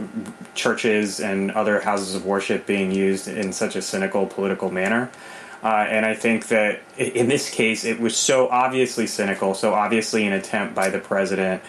churches 0.55 1.21
and 1.21 1.51
other 1.51 1.81
houses 1.81 2.15
of 2.15 2.25
worship 2.25 2.67
being 2.67 2.93
used 2.93 3.29
in 3.29 3.53
such 3.53 3.77
a 3.77 3.83
cynical 3.83 4.27
political 4.27 4.71
manner. 4.71 5.11
Uh, 5.63 5.85
and 5.89 6.07
I 6.07 6.15
think 6.15 6.49
that 6.49 6.81
in 6.97 7.29
this 7.29 7.51
case, 7.51 7.85
it 7.85 7.99
was 7.99 8.17
so 8.17 8.49
obviously 8.49 9.09
cynical, 9.09 9.55
so 9.55 9.75
obviously 9.75 10.27
an 10.27 10.33
attempt 10.33 10.75
by 10.75 10.89
the 10.89 11.01
president 11.01 11.63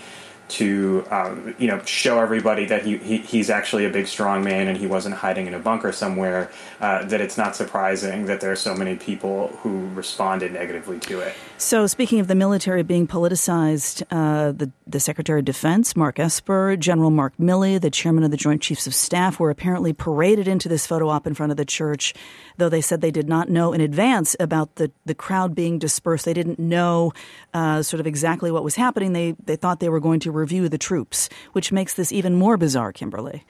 to 0.49 1.05
um, 1.11 1.55
you 1.57 1.67
know 1.67 1.79
show 1.85 2.19
everybody 2.19 2.65
that 2.65 2.85
he, 2.85 2.97
he, 2.97 3.17
he's 3.17 3.49
actually 3.49 3.85
a 3.85 3.89
big 3.89 4.07
strong 4.07 4.43
man 4.43 4.67
and 4.67 4.77
he 4.77 4.87
wasn't 4.87 5.13
hiding 5.13 5.47
in 5.47 5.53
a 5.53 5.59
bunker 5.59 5.91
somewhere 5.91 6.51
uh, 6.81 7.03
that 7.05 7.21
it's 7.21 7.37
not 7.37 7.55
surprising 7.55 8.25
that 8.25 8.41
there 8.41 8.51
are 8.51 8.55
so 8.55 8.75
many 8.75 8.95
people 8.95 9.47
who 9.61 9.87
responded 9.89 10.51
negatively 10.51 10.99
to 10.99 11.19
it 11.19 11.35
so 11.59 11.85
speaking 11.85 12.19
of 12.19 12.27
the 12.27 12.35
military 12.35 12.83
being 12.83 13.07
politicized 13.07 14.01
uh, 14.11 14.51
the, 14.51 14.71
the 14.87 14.99
secretary 14.99 15.39
of 15.39 15.45
defense 15.45 15.95
mark 15.95 16.17
esper 16.17 16.75
general 16.75 17.11
mark 17.11 17.33
milley 17.37 17.79
the 17.79 17.89
chairman 17.89 18.23
of 18.23 18.31
the 18.31 18.37
joint 18.37 18.61
chiefs 18.61 18.87
of 18.87 18.95
staff 18.95 19.39
were 19.39 19.49
apparently 19.49 19.93
paraded 19.93 20.47
into 20.47 20.69
this 20.69 20.87
photo 20.87 21.09
op 21.09 21.27
in 21.27 21.33
front 21.33 21.51
of 21.51 21.57
the 21.57 21.65
church 21.65 22.13
though 22.57 22.69
they 22.69 22.81
said 22.81 23.01
they 23.01 23.11
did 23.11 23.27
not 23.27 23.49
know 23.49 23.73
in 23.73 23.81
advance 23.81 24.35
about 24.39 24.75
the, 24.75 24.91
the 25.05 25.15
crowd 25.15 25.53
being 25.53 25.77
dispersed 25.77 26.25
they 26.25 26.33
didn't 26.33 26.59
know 26.59 27.11
uh, 27.53 27.81
sort 27.81 27.99
of 27.99 28.07
exactly 28.07 28.51
what 28.51 28.63
was 28.63 28.75
happening 28.75 29.13
they, 29.13 29.35
they 29.43 29.55
thought 29.55 29.79
they 29.79 29.89
were 29.89 29.99
going 29.99 30.19
to 30.21 30.31
review 30.31 30.69
the 30.69 30.77
troops, 30.77 31.29
which 31.53 31.71
makes 31.71 31.93
this 31.93 32.11
even 32.11 32.35
more 32.35 32.57
bizarre, 32.57 32.91
Kimberly. 32.91 33.45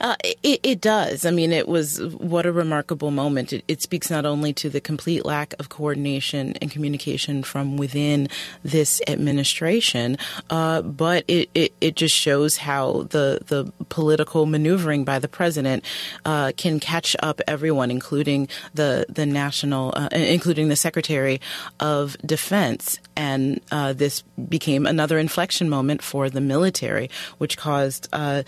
Uh, 0.00 0.14
it, 0.22 0.60
it, 0.62 0.80
does. 0.80 1.26
I 1.26 1.30
mean, 1.30 1.52
it 1.52 1.66
was 1.66 2.00
what 2.00 2.46
a 2.46 2.52
remarkable 2.52 3.10
moment. 3.10 3.52
It, 3.52 3.64
it, 3.66 3.82
speaks 3.82 4.10
not 4.10 4.24
only 4.24 4.52
to 4.54 4.68
the 4.68 4.80
complete 4.80 5.24
lack 5.24 5.54
of 5.58 5.70
coordination 5.70 6.54
and 6.60 6.70
communication 6.70 7.42
from 7.42 7.76
within 7.76 8.28
this 8.62 9.00
administration, 9.08 10.18
uh, 10.50 10.82
but 10.82 11.24
it, 11.26 11.50
it, 11.54 11.72
it, 11.80 11.96
just 11.96 12.14
shows 12.14 12.58
how 12.58 13.06
the, 13.10 13.40
the 13.46 13.72
political 13.88 14.46
maneuvering 14.46 15.04
by 15.04 15.18
the 15.18 15.26
president 15.26 15.84
uh, 16.24 16.52
can 16.56 16.78
catch 16.78 17.16
up 17.20 17.40
everyone, 17.48 17.90
including 17.90 18.48
the 18.74 19.06
the 19.08 19.26
national, 19.26 19.92
uh, 19.96 20.08
including 20.12 20.68
the 20.68 20.76
Secretary 20.76 21.40
of 21.80 22.16
Defense. 22.24 23.00
And 23.16 23.60
uh, 23.72 23.94
this 23.94 24.22
became 24.48 24.86
another 24.86 25.18
inflection 25.18 25.68
moment 25.68 26.02
for 26.02 26.30
the 26.30 26.40
military, 26.40 27.10
which 27.38 27.56
caused 27.56 28.08
uh, 28.12 28.44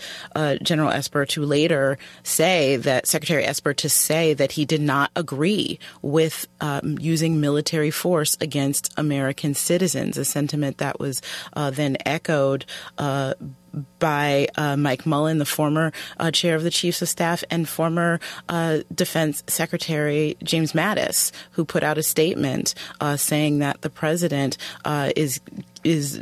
General 0.61 0.91
Esper 0.91 1.25
to 1.25 1.40
later 1.41 1.97
say 2.23 2.77
that 2.77 3.07
Secretary 3.07 3.43
Esper 3.45 3.73
to 3.73 3.89
say 3.89 4.33
that 4.33 4.53
he 4.53 4.65
did 4.65 4.81
not 4.81 5.11
agree 5.15 5.79
with 6.01 6.47
um, 6.59 6.97
using 6.99 7.41
military 7.41 7.91
force 7.91 8.37
against 8.41 8.93
American 8.97 9.53
citizens, 9.53 10.17
a 10.17 10.25
sentiment 10.25 10.77
that 10.77 10.99
was 10.99 11.21
uh, 11.53 11.69
then 11.69 11.97
echoed 12.05 12.65
uh, 12.97 13.33
by 13.99 14.47
uh, 14.55 14.75
Mike 14.75 15.05
Mullen, 15.05 15.37
the 15.37 15.45
former 15.45 15.91
uh, 16.19 16.31
chair 16.31 16.55
of 16.55 16.63
the 16.63 16.69
Chiefs 16.69 17.01
of 17.01 17.09
Staff, 17.09 17.43
and 17.49 17.67
former 17.67 18.19
uh, 18.49 18.79
Defense 18.93 19.43
Secretary 19.47 20.37
James 20.43 20.73
Mattis, 20.73 21.31
who 21.51 21.65
put 21.65 21.83
out 21.83 21.97
a 21.97 22.03
statement 22.03 22.73
uh, 22.99 23.17
saying 23.17 23.59
that 23.59 23.81
the 23.81 23.89
president 23.89 24.57
uh, 24.85 25.11
is 25.15 25.39
is 25.83 26.21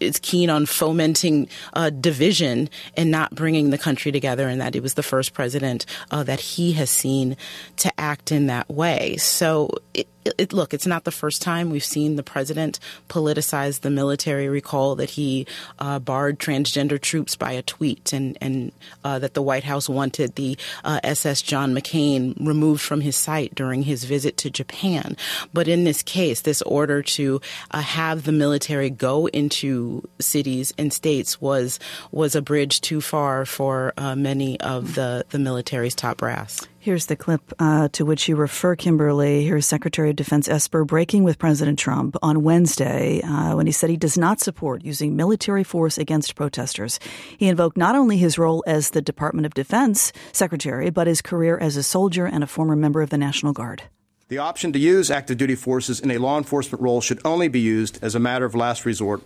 is 0.00 0.18
keen 0.18 0.50
on 0.50 0.66
fomenting 0.66 1.48
uh, 1.72 1.90
division 1.90 2.68
and 2.96 3.10
not 3.10 3.34
bringing 3.34 3.70
the 3.70 3.78
country 3.78 4.12
together, 4.12 4.48
and 4.48 4.60
that 4.60 4.74
he 4.74 4.80
was 4.80 4.94
the 4.94 5.02
first 5.02 5.32
president 5.32 5.86
uh, 6.10 6.22
that 6.24 6.40
he 6.40 6.72
has 6.72 6.90
seen 6.90 7.36
to 7.76 7.90
act 8.00 8.32
in 8.32 8.46
that 8.46 8.68
way. 8.68 9.16
So 9.16 9.70
it, 9.94 10.08
it, 10.38 10.52
look, 10.52 10.74
it's 10.74 10.86
not 10.86 11.04
the 11.04 11.10
first 11.10 11.42
time 11.42 11.70
we've 11.70 11.84
seen 11.84 12.16
the 12.16 12.22
president 12.22 12.78
politicize 13.08 13.80
the 13.80 13.90
military. 13.90 14.48
Recall 14.48 14.96
that 14.96 15.10
he 15.10 15.46
uh, 15.78 15.98
barred 15.98 16.38
transgender 16.38 17.00
troops 17.00 17.36
by 17.36 17.52
a 17.52 17.62
tweet, 17.62 18.12
and 18.12 18.36
and 18.40 18.72
uh, 19.04 19.18
that 19.18 19.34
the 19.34 19.42
White 19.42 19.64
House 19.64 19.88
wanted 19.88 20.34
the 20.34 20.58
uh, 20.84 21.00
SS 21.02 21.42
John 21.42 21.74
McCain 21.74 22.34
removed 22.44 22.82
from 22.82 23.00
his 23.00 23.16
sight 23.16 23.54
during 23.54 23.82
his 23.82 24.04
visit 24.04 24.36
to 24.38 24.50
Japan. 24.50 25.16
But 25.52 25.68
in 25.68 25.84
this 25.84 26.02
case, 26.02 26.40
this 26.42 26.62
order 26.62 27.02
to 27.02 27.40
uh, 27.70 27.80
have 27.80 28.24
the 28.24 28.32
military 28.32 28.90
go 28.90 29.26
into 29.26 30.06
cities 30.18 30.72
and 30.78 30.92
states 30.92 31.40
was 31.40 31.78
was 32.12 32.34
a 32.34 32.42
bridge 32.42 32.80
too 32.80 33.00
far 33.00 33.44
for 33.44 33.92
uh, 33.96 34.14
many 34.16 34.58
of 34.60 34.94
the 34.94 35.24
the 35.30 35.38
military's 35.38 35.94
top 35.94 36.18
brass. 36.18 36.66
Here's 36.86 37.06
the 37.06 37.16
clip 37.16 37.52
uh, 37.58 37.88
to 37.94 38.04
which 38.04 38.28
you 38.28 38.36
refer, 38.36 38.76
Kimberly. 38.76 39.44
Here's 39.44 39.66
Secretary 39.66 40.10
of 40.10 40.14
Defense 40.14 40.48
Esper 40.48 40.84
breaking 40.84 41.24
with 41.24 41.36
President 41.36 41.80
Trump 41.80 42.16
on 42.22 42.44
Wednesday 42.44 43.20
uh, 43.22 43.56
when 43.56 43.66
he 43.66 43.72
said 43.72 43.90
he 43.90 43.96
does 43.96 44.16
not 44.16 44.38
support 44.38 44.84
using 44.84 45.16
military 45.16 45.64
force 45.64 45.98
against 45.98 46.36
protesters. 46.36 47.00
He 47.38 47.48
invoked 47.48 47.76
not 47.76 47.96
only 47.96 48.18
his 48.18 48.38
role 48.38 48.62
as 48.68 48.90
the 48.90 49.02
Department 49.02 49.46
of 49.46 49.54
Defense 49.54 50.12
Secretary, 50.30 50.88
but 50.90 51.08
his 51.08 51.20
career 51.20 51.58
as 51.58 51.76
a 51.76 51.82
soldier 51.82 52.24
and 52.24 52.44
a 52.44 52.46
former 52.46 52.76
member 52.76 53.02
of 53.02 53.10
the 53.10 53.18
National 53.18 53.52
Guard. 53.52 53.82
The 54.28 54.38
option 54.38 54.72
to 54.72 54.78
use 54.78 55.10
active 55.10 55.38
duty 55.38 55.56
forces 55.56 55.98
in 55.98 56.12
a 56.12 56.18
law 56.18 56.38
enforcement 56.38 56.80
role 56.80 57.00
should 57.00 57.20
only 57.24 57.48
be 57.48 57.58
used 57.58 57.98
as 58.00 58.14
a 58.14 58.20
matter 58.20 58.44
of 58.44 58.54
last 58.54 58.86
resort 58.86 59.22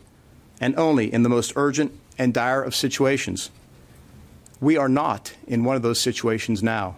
and 0.63 0.75
only 0.79 1.13
in 1.13 1.25
the 1.25 1.29
most 1.29 1.53
urgent 1.57 1.93
and 2.17 2.33
dire 2.33 2.63
of 2.63 2.75
situations. 2.75 3.51
We 4.63 4.79
are 4.79 4.89
not 4.89 5.35
in 5.47 5.65
one 5.65 5.77
of 5.77 5.83
those 5.83 6.01
situations 6.01 6.63
now. 6.63 6.97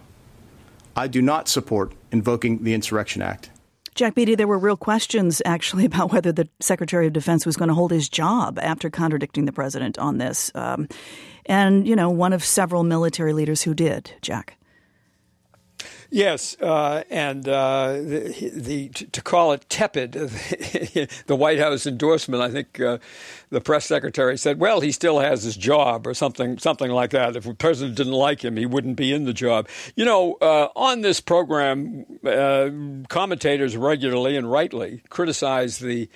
I 0.95 1.07
do 1.07 1.21
not 1.21 1.47
support 1.47 1.93
invoking 2.11 2.63
the 2.63 2.73
Insurrection 2.73 3.21
Act. 3.21 3.49
Jack 3.95 4.15
Beatty, 4.15 4.33
there 4.33 4.47
were 4.47 4.57
real 4.57 4.77
questions 4.77 5.41
actually 5.45 5.85
about 5.91 6.11
whether 6.11 6.31
the 6.31 6.47
Secretary 6.59 7.07
of 7.07 7.13
Defense 7.13 7.45
was 7.45 7.57
going 7.57 7.69
to 7.69 7.75
hold 7.75 7.91
his 7.91 8.09
job 8.09 8.59
after 8.61 8.89
contradicting 8.89 9.45
the 9.45 9.51
president 9.51 9.97
on 9.97 10.17
this. 10.17 10.51
Um, 10.55 10.87
and, 11.45 11.87
you 11.87 11.95
know, 11.95 12.09
one 12.09 12.33
of 12.33 12.43
several 12.43 12.83
military 12.83 13.33
leaders 13.33 13.63
who 13.63 13.73
did, 13.73 14.13
Jack. 14.21 14.57
Yes, 16.09 16.55
uh, 16.61 17.03
and 17.09 17.47
uh, 17.47 17.93
the, 17.93 18.51
the, 18.53 18.89
to 18.89 19.21
call 19.21 19.51
it 19.51 19.65
tepid, 19.67 20.11
the 21.25 21.35
White 21.35 21.59
House 21.59 21.87
endorsement. 21.87 22.43
I 22.43 22.51
think 22.51 22.79
uh, 22.79 22.99
the 23.49 23.61
press 23.61 23.85
secretary 23.85 24.37
said, 24.37 24.59
"Well, 24.59 24.81
he 24.81 24.91
still 24.91 25.19
has 25.19 25.41
his 25.41 25.57
job," 25.57 26.05
or 26.05 26.13
something, 26.13 26.59
something 26.59 26.91
like 26.91 27.09
that. 27.11 27.35
If 27.35 27.45
the 27.45 27.55
president 27.55 27.97
didn't 27.97 28.13
like 28.13 28.45
him, 28.45 28.57
he 28.57 28.67
wouldn't 28.67 28.95
be 28.95 29.11
in 29.11 29.25
the 29.25 29.33
job. 29.33 29.67
You 29.95 30.05
know, 30.05 30.37
uh, 30.39 30.67
on 30.75 31.01
this 31.01 31.19
program, 31.19 32.05
uh, 32.23 32.69
commentators 33.09 33.75
regularly 33.75 34.37
and 34.37 34.51
rightly 34.51 35.01
criticize 35.09 35.79
the 35.79 36.09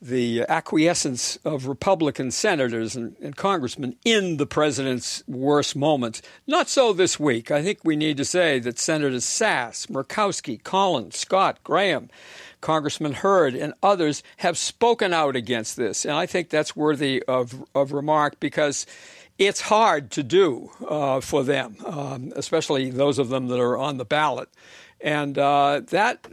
the 0.00 0.44
acquiescence 0.48 1.36
of 1.44 1.66
Republican 1.66 2.30
senators 2.30 2.94
and, 2.94 3.16
and, 3.20 3.36
congressmen 3.36 3.96
in 4.04 4.36
the 4.36 4.46
president's 4.46 5.24
worst 5.26 5.74
moments. 5.74 6.22
Not 6.46 6.68
so 6.68 6.92
this 6.92 7.18
week. 7.18 7.50
I 7.50 7.62
think 7.62 7.80
we 7.82 7.96
need 7.96 8.16
to 8.18 8.24
say 8.24 8.60
that 8.60 8.78
Senators 8.78 9.24
Sasse, 9.24 9.88
Murkowski, 9.88 10.62
Collins, 10.62 11.16
Scott, 11.16 11.58
Graham, 11.64 12.10
Congressman 12.60 13.14
Hurd, 13.14 13.54
and 13.54 13.74
others 13.82 14.22
have 14.38 14.56
spoken 14.56 15.12
out 15.12 15.34
against 15.34 15.76
this. 15.76 16.04
And 16.04 16.14
I 16.14 16.26
think 16.26 16.48
that's 16.48 16.76
worthy 16.76 17.22
of, 17.24 17.64
of 17.74 17.92
remark 17.92 18.38
because 18.38 18.86
it's 19.38 19.62
hard 19.62 20.10
to 20.12 20.22
do 20.22 20.70
uh, 20.88 21.20
for 21.20 21.42
them, 21.44 21.76
um, 21.84 22.32
especially 22.36 22.90
those 22.90 23.18
of 23.18 23.28
them 23.28 23.48
that 23.48 23.60
are 23.60 23.76
on 23.76 23.96
the 23.96 24.04
ballot. 24.04 24.48
And 25.00 25.38
uh, 25.38 25.82
that 25.90 26.26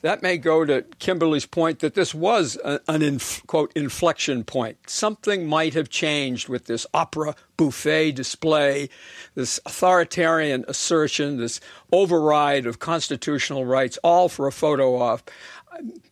that 0.00 0.22
may 0.22 0.38
go 0.38 0.64
to 0.64 0.82
Kimberly's 0.98 1.44
point 1.44 1.80
that 1.80 1.94
this 1.94 2.14
was 2.14 2.56
a, 2.64 2.80
an 2.88 3.02
inf, 3.02 3.46
quote 3.46 3.70
inflection 3.76 4.44
point. 4.44 4.78
Something 4.86 5.46
might 5.46 5.74
have 5.74 5.90
changed 5.90 6.48
with 6.48 6.64
this 6.66 6.86
opera 6.94 7.34
buffa 7.58 8.14
display, 8.14 8.88
this 9.34 9.60
authoritarian 9.66 10.64
assertion, 10.68 11.36
this 11.36 11.60
override 11.92 12.64
of 12.64 12.78
constitutional 12.78 13.66
rights, 13.66 13.98
all 14.02 14.30
for 14.30 14.46
a 14.46 14.52
photo 14.52 14.96
op 14.96 15.30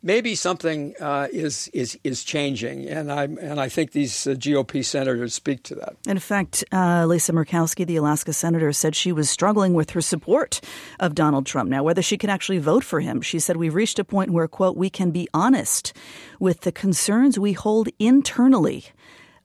maybe 0.02 0.34
something 0.34 0.94
uh, 1.00 1.28
is 1.32 1.68
is 1.68 1.98
is 2.04 2.24
changing, 2.24 2.88
and 2.88 3.12
I 3.12 3.24
and 3.24 3.60
I 3.60 3.68
think 3.68 3.92
these 3.92 4.26
uh, 4.26 4.30
GOP 4.32 4.84
senators 4.84 5.34
speak 5.34 5.62
to 5.64 5.74
that. 5.76 5.96
In 6.06 6.18
fact, 6.18 6.64
uh, 6.72 7.06
Lisa 7.06 7.32
Murkowski, 7.32 7.86
the 7.86 7.96
Alaska 7.96 8.32
senator, 8.32 8.72
said 8.72 8.94
she 8.96 9.12
was 9.12 9.28
struggling 9.30 9.74
with 9.74 9.90
her 9.90 10.00
support 10.00 10.60
of 10.98 11.14
Donald 11.14 11.46
Trump. 11.46 11.70
Now, 11.70 11.82
whether 11.82 12.02
she 12.02 12.18
can 12.18 12.30
actually 12.30 12.58
vote 12.58 12.84
for 12.84 13.00
him, 13.00 13.20
she 13.20 13.38
said 13.38 13.56
we've 13.56 13.74
reached 13.74 13.98
a 13.98 14.04
point 14.04 14.30
where 14.30 14.48
quote 14.48 14.76
we 14.76 14.90
can 14.90 15.10
be 15.10 15.28
honest 15.34 15.92
with 16.38 16.60
the 16.60 16.72
concerns 16.72 17.38
we 17.38 17.52
hold 17.52 17.88
internally 17.98 18.84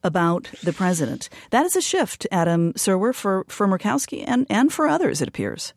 about 0.03 0.49
the 0.63 0.71
president. 0.71 1.29
That 1.49 1.65
is 1.65 1.75
a 1.75 1.81
shift, 1.81 2.27
Adam 2.31 2.73
Serwer, 2.73 3.13
for 3.13 3.45
for 3.47 3.67
Murkowski 3.67 4.23
and 4.25 4.45
and 4.49 4.71
for 4.71 4.87
others. 4.87 5.21
It 5.21 5.27
appears. 5.27 5.73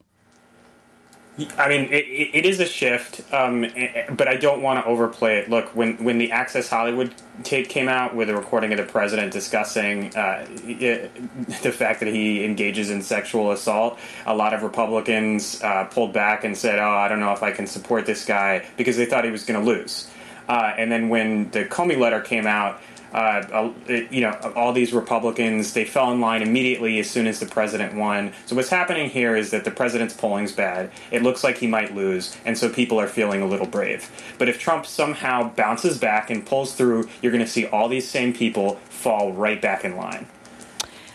I 1.57 1.69
mean, 1.69 1.85
it, 1.93 2.05
it 2.35 2.47
is 2.47 2.59
a 2.59 2.67
shift, 2.67 3.23
um, 3.33 3.65
but 4.11 4.27
I 4.27 4.37
don't 4.37 4.61
want 4.61 4.85
to 4.85 4.91
overplay 4.91 5.39
it. 5.39 5.49
Look, 5.49 5.67
when 5.69 5.97
when 6.03 6.19
the 6.19 6.33
Access 6.33 6.69
Hollywood 6.69 7.15
tape 7.45 7.69
came 7.69 7.89
out 7.89 8.17
with 8.17 8.29
a 8.29 8.35
recording 8.35 8.73
of 8.73 8.79
the 8.79 8.85
president 8.85 9.33
discussing 9.33 10.15
uh, 10.17 10.47
it, 10.65 11.15
the 11.63 11.71
fact 11.71 12.01
that 12.01 12.09
he 12.09 12.45
engages 12.45 12.91
in 12.91 13.03
sexual 13.03 13.53
assault, 13.53 13.99
a 14.27 14.35
lot 14.35 14.53
of 14.53 14.65
Republicans 14.65 15.63
uh, 15.63 15.85
pulled 15.85 16.13
back 16.13 16.43
and 16.43 16.57
said, 16.57 16.81
"Oh, 16.81 16.91
I 16.91 17.07
don't 17.07 17.21
know 17.21 17.33
if 17.33 17.43
I 17.45 17.53
can 17.53 17.69
support 17.69 18.05
this 18.05 18.25
guy," 18.25 18.67
because 18.77 18.97
they 18.97 19.07
thought 19.07 19.25
he 19.25 19.31
was 19.31 19.45
going 19.45 19.65
to 19.65 19.67
lose. 19.67 20.11
Uh, 20.49 20.73
and 20.77 20.91
then 20.91 21.09
when 21.09 21.51
the 21.51 21.67
Comey 21.67 21.97
letter 21.99 22.21
came 22.21 22.47
out, 22.47 22.81
uh, 23.13 23.73
you 23.89 24.21
know, 24.21 24.33
all 24.55 24.73
these 24.73 24.93
Republicans, 24.93 25.73
they 25.73 25.85
fell 25.85 26.13
in 26.13 26.21
line 26.21 26.43
immediately 26.43 26.99
as 26.99 27.11
soon 27.11 27.27
as 27.27 27.41
the 27.41 27.47
president 27.47 27.95
won. 27.95 28.33
So 28.47 28.57
what's 28.57 28.69
happening 28.69 29.09
here 29.09 29.37
is 29.37 29.51
that 29.51 29.65
the 29.65 29.71
president's 29.71 30.15
polling's 30.15 30.53
bad. 30.53 30.91
It 31.11 31.23
looks 31.23 31.43
like 31.43 31.59
he 31.59 31.67
might 31.67 31.95
lose, 31.95 32.37
and 32.45 32.57
so 32.57 32.69
people 32.69 33.01
are 33.01 33.09
feeling 33.09 33.41
a 33.41 33.47
little 33.47 33.67
brave. 33.67 34.11
But 34.39 34.49
if 34.49 34.59
Trump 34.59 34.87
somehow 34.87 35.55
bounces 35.55 35.99
back 35.99 36.31
and 36.31 36.45
pulls 36.45 36.75
through, 36.75 37.09
you're 37.23 37.33
going 37.33 37.45
to 37.45 37.51
see 37.51 37.67
all 37.67 37.89
these 37.89 38.09
same 38.09 38.33
people 38.33 38.75
fall 38.91 39.33
right 39.33 39.61
back 39.61 39.85
in 39.85 39.97
line. 39.97 40.27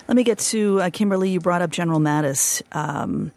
Let 0.08 0.15
me 0.15 0.23
get 0.23 0.39
to 0.39 0.82
uh, 0.82 0.89
Kimberly. 0.91 1.29
You 1.29 1.39
brought 1.39 1.62
up 1.62 1.69
General 1.69 1.99
Mattis. 1.99 2.62
Um, 2.71 3.32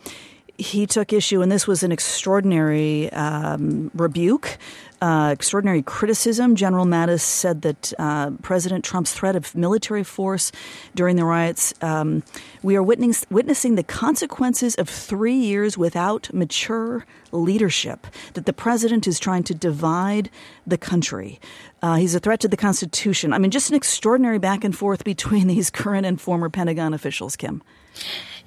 he 0.59 0.87
took 0.87 1.13
issue, 1.13 1.43
and 1.43 1.53
this 1.53 1.67
was 1.67 1.83
an 1.83 1.93
extraordinary 1.93 3.13
um, 3.13 3.91
rebuke 3.95 4.57
uh, 5.01 5.31
extraordinary 5.33 5.83
criticism. 5.83 6.57
General 6.57 6.87
Mattis 6.87 7.21
said 7.21 7.63
that 7.63 7.93
uh, 7.99 8.31
President 8.43 8.85
Trump's 8.85 9.13
threat 9.13 9.37
of 9.37 9.55
military 9.55 10.05
force 10.05 10.53
during 10.95 11.17
the 11.17 11.25
riots, 11.25 11.75
um, 11.83 12.23
we 12.63 12.77
are 12.77 12.83
witness- 12.83 13.27
witnessing 13.31 13.75
the 13.75 13.83
consequences 13.83 14.75
of 14.77 14.89
three 14.89 15.35
years 15.35 15.77
without 15.77 16.33
mature 16.33 17.05
leadership, 17.33 18.07
that 18.35 18.47
the 18.47 18.53
president 18.53 19.07
is 19.07 19.19
trying 19.19 19.43
to 19.45 19.55
divide 19.55 20.31
the 20.67 20.79
country. 20.79 21.39
Uh, 21.83 21.97
he's 21.97 22.15
a 22.15 22.21
threat 22.21 22.41
to 22.41 22.49
the 22.49 22.57
Constitution. 22.57 23.33
I 23.33 23.39
mean, 23.39 23.51
just 23.51 23.71
an 23.71 23.77
extraordinary 23.77 24.39
back 24.39 24.65
and 24.65 24.77
forth 24.77 25.05
between 25.05 25.47
these 25.49 25.71
current 25.71 26.07
and 26.07 26.21
former 26.21 26.49
Pentagon 26.49 26.95
officials, 26.95 27.37
Kim. 27.37 27.63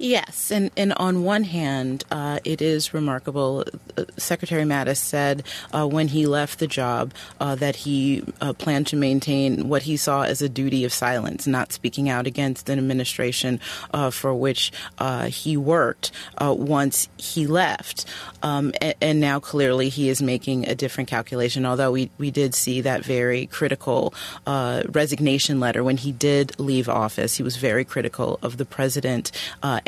Yes, 0.02 0.50
and, 0.50 0.72
and 0.78 0.94
on 0.94 1.26
one 1.26 1.44
hand, 1.44 2.06
uh, 2.10 2.40
it 2.46 2.62
is 2.62 2.94
remarkable. 2.94 3.66
Uh, 3.98 4.06
Secretary 4.16 4.64
Mattis 4.64 4.96
said 4.96 5.44
uh, 5.74 5.86
when 5.86 6.08
he 6.08 6.26
left 6.26 6.60
the 6.60 6.68
job 6.68 7.14
uh, 7.42 7.56
that 7.56 7.76
he 7.76 8.24
uh, 8.40 8.54
planned 8.54 8.88
to 8.88 8.96
maintain 8.96 9.68
what 9.68 9.82
he 9.84 9.98
saw 9.98 10.22
as 10.22 10.42
a 10.42 10.48
duty 10.48 10.86
of 10.86 10.94
silence, 10.94 11.46
not 11.46 11.74
speaking 11.74 12.08
out 12.08 12.28
against 12.28 12.70
an 12.70 12.80
administration 12.80 13.60
uh, 13.94 14.10
for 14.10 14.34
which 14.34 14.72
he 15.28 15.58
worked 15.58 16.12
once 16.40 17.10
he 17.18 17.46
left. 17.46 18.06
Um, 18.42 18.72
and, 18.80 18.96
and, 19.02 19.20
now 19.20 19.42
clearly 19.42 19.90
he 19.90 20.08
is 20.08 20.22
making 20.22 20.70
a 20.70 20.76
different 20.76 21.10
calculation, 21.10 21.66
although 21.66 21.92
we, 21.92 22.10
we 22.18 22.32
did 22.32 22.56
see 22.56 22.80
that 22.82 23.04
very 23.04 23.48
critical 23.48 24.14
resignation 24.48 25.60
letter 25.60 25.84
when 25.84 25.98
he 25.98 26.14
did 26.14 26.58
leave 26.58 26.88
office. 26.88 27.36
He 27.36 27.44
was 27.44 27.58
very 27.58 27.84
critical 27.84 28.40
of 28.42 28.56
the 28.56 28.64
president 28.64 29.32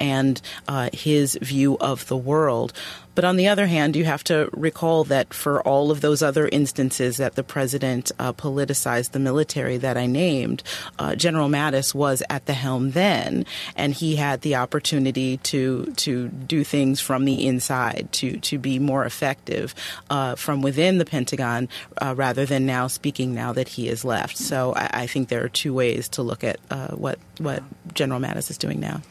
and 0.02 0.42
uh, 0.68 0.90
his 0.92 1.38
view 1.42 1.78
of 1.78 2.08
the 2.08 2.18
world. 2.18 2.74
But 3.14 3.26
on 3.26 3.36
the 3.36 3.50
other 3.50 3.68
hand, 3.68 3.96
you 3.96 4.06
have 4.06 4.24
to 4.26 4.50
recall 4.54 5.04
that 5.06 5.34
for 5.34 5.62
all 5.62 5.92
of 5.92 6.00
those 6.00 6.24
other 6.24 6.48
instances 6.48 7.18
that 7.18 7.36
the 7.36 7.44
president 7.44 8.12
uh, 8.18 8.32
politicized 8.34 9.12
the 9.12 9.20
military 9.20 9.78
that 9.78 9.98
I 9.98 10.06
named, 10.06 10.64
uh, 10.98 11.16
General 11.16 11.50
Mattis 11.50 11.94
was 11.94 12.24
at 12.30 12.46
the 12.46 12.54
helm 12.54 12.92
then, 12.92 13.46
and 13.76 13.94
he 13.94 14.16
had 14.16 14.42
the 14.42 14.56
opportunity 14.56 15.38
to 15.38 15.94
to 15.98 16.30
do 16.30 16.64
things 16.64 17.02
from 17.02 17.26
the 17.26 17.46
inside 17.46 18.08
to 18.14 18.38
to 18.40 18.58
be 18.58 18.80
more 18.80 19.06
effective 19.06 19.76
uh, 20.10 20.36
from 20.36 20.62
within 20.62 20.98
the 20.98 21.06
Pentagon, 21.06 21.68
uh, 22.02 22.16
rather 22.16 22.46
than 22.46 22.66
now 22.66 22.88
speaking 22.88 23.36
now 23.36 23.52
that 23.52 23.68
he 23.68 23.90
is 23.90 24.06
left. 24.06 24.38
So 24.38 24.74
I, 24.74 25.04
I 25.04 25.08
think 25.08 25.28
there 25.28 25.44
are 25.44 25.50
two 25.50 25.74
ways 25.74 26.08
to 26.10 26.24
look 26.24 26.46
at 26.46 26.60
uh, 26.70 26.96
what 26.96 27.20
what 27.40 27.62
General 27.94 28.22
Mattis 28.22 28.50
is 28.50 28.58
doing 28.58 28.80
now. 28.80 29.02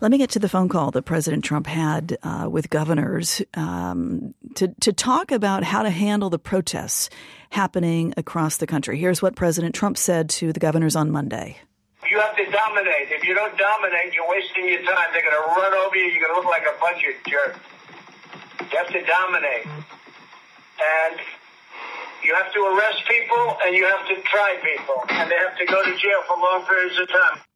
Let 0.00 0.12
me 0.12 0.18
get 0.18 0.30
to 0.30 0.38
the 0.38 0.48
phone 0.48 0.68
call 0.68 0.92
that 0.92 1.02
President 1.02 1.44
Trump 1.44 1.66
had 1.66 2.18
uh, 2.22 2.46
with 2.48 2.70
governors 2.70 3.42
um, 3.54 4.32
to, 4.54 4.68
to 4.80 4.92
talk 4.92 5.32
about 5.32 5.64
how 5.64 5.82
to 5.82 5.90
handle 5.90 6.30
the 6.30 6.38
protests 6.38 7.10
happening 7.50 8.14
across 8.16 8.58
the 8.58 8.66
country. 8.68 8.96
Here's 8.96 9.20
what 9.20 9.34
President 9.34 9.74
Trump 9.74 9.98
said 9.98 10.30
to 10.38 10.52
the 10.52 10.60
governors 10.60 10.94
on 10.94 11.10
Monday. 11.10 11.56
You 12.08 12.20
have 12.20 12.36
to 12.36 12.44
dominate. 12.48 13.10
If 13.10 13.24
you 13.24 13.34
don't 13.34 13.58
dominate, 13.58 14.14
you're 14.14 14.28
wasting 14.30 14.68
your 14.68 14.82
time. 14.84 15.10
They're 15.12 15.26
going 15.26 15.34
to 15.34 15.60
run 15.60 15.74
over 15.74 15.96
you. 15.96 16.04
You're 16.04 16.28
going 16.28 16.34
to 16.34 16.40
look 16.42 16.50
like 16.50 16.62
a 16.62 16.78
bunch 16.78 17.02
of 17.02 17.14
jerks. 17.26 17.58
You 18.70 18.78
have 18.78 18.92
to 18.94 19.02
dominate. 19.02 19.66
And 19.66 21.18
you 22.22 22.36
have 22.36 22.54
to 22.54 22.60
arrest 22.70 23.02
people 23.08 23.58
and 23.66 23.74
you 23.74 23.84
have 23.84 24.06
to 24.06 24.22
try 24.22 24.62
people. 24.62 25.02
And 25.10 25.28
they 25.28 25.36
have 25.42 25.58
to 25.58 25.66
go 25.66 25.82
to 25.82 25.90
jail 25.98 26.22
for 26.28 26.38
long 26.38 26.64
periods 26.66 27.00
of 27.00 27.08
time. 27.08 27.47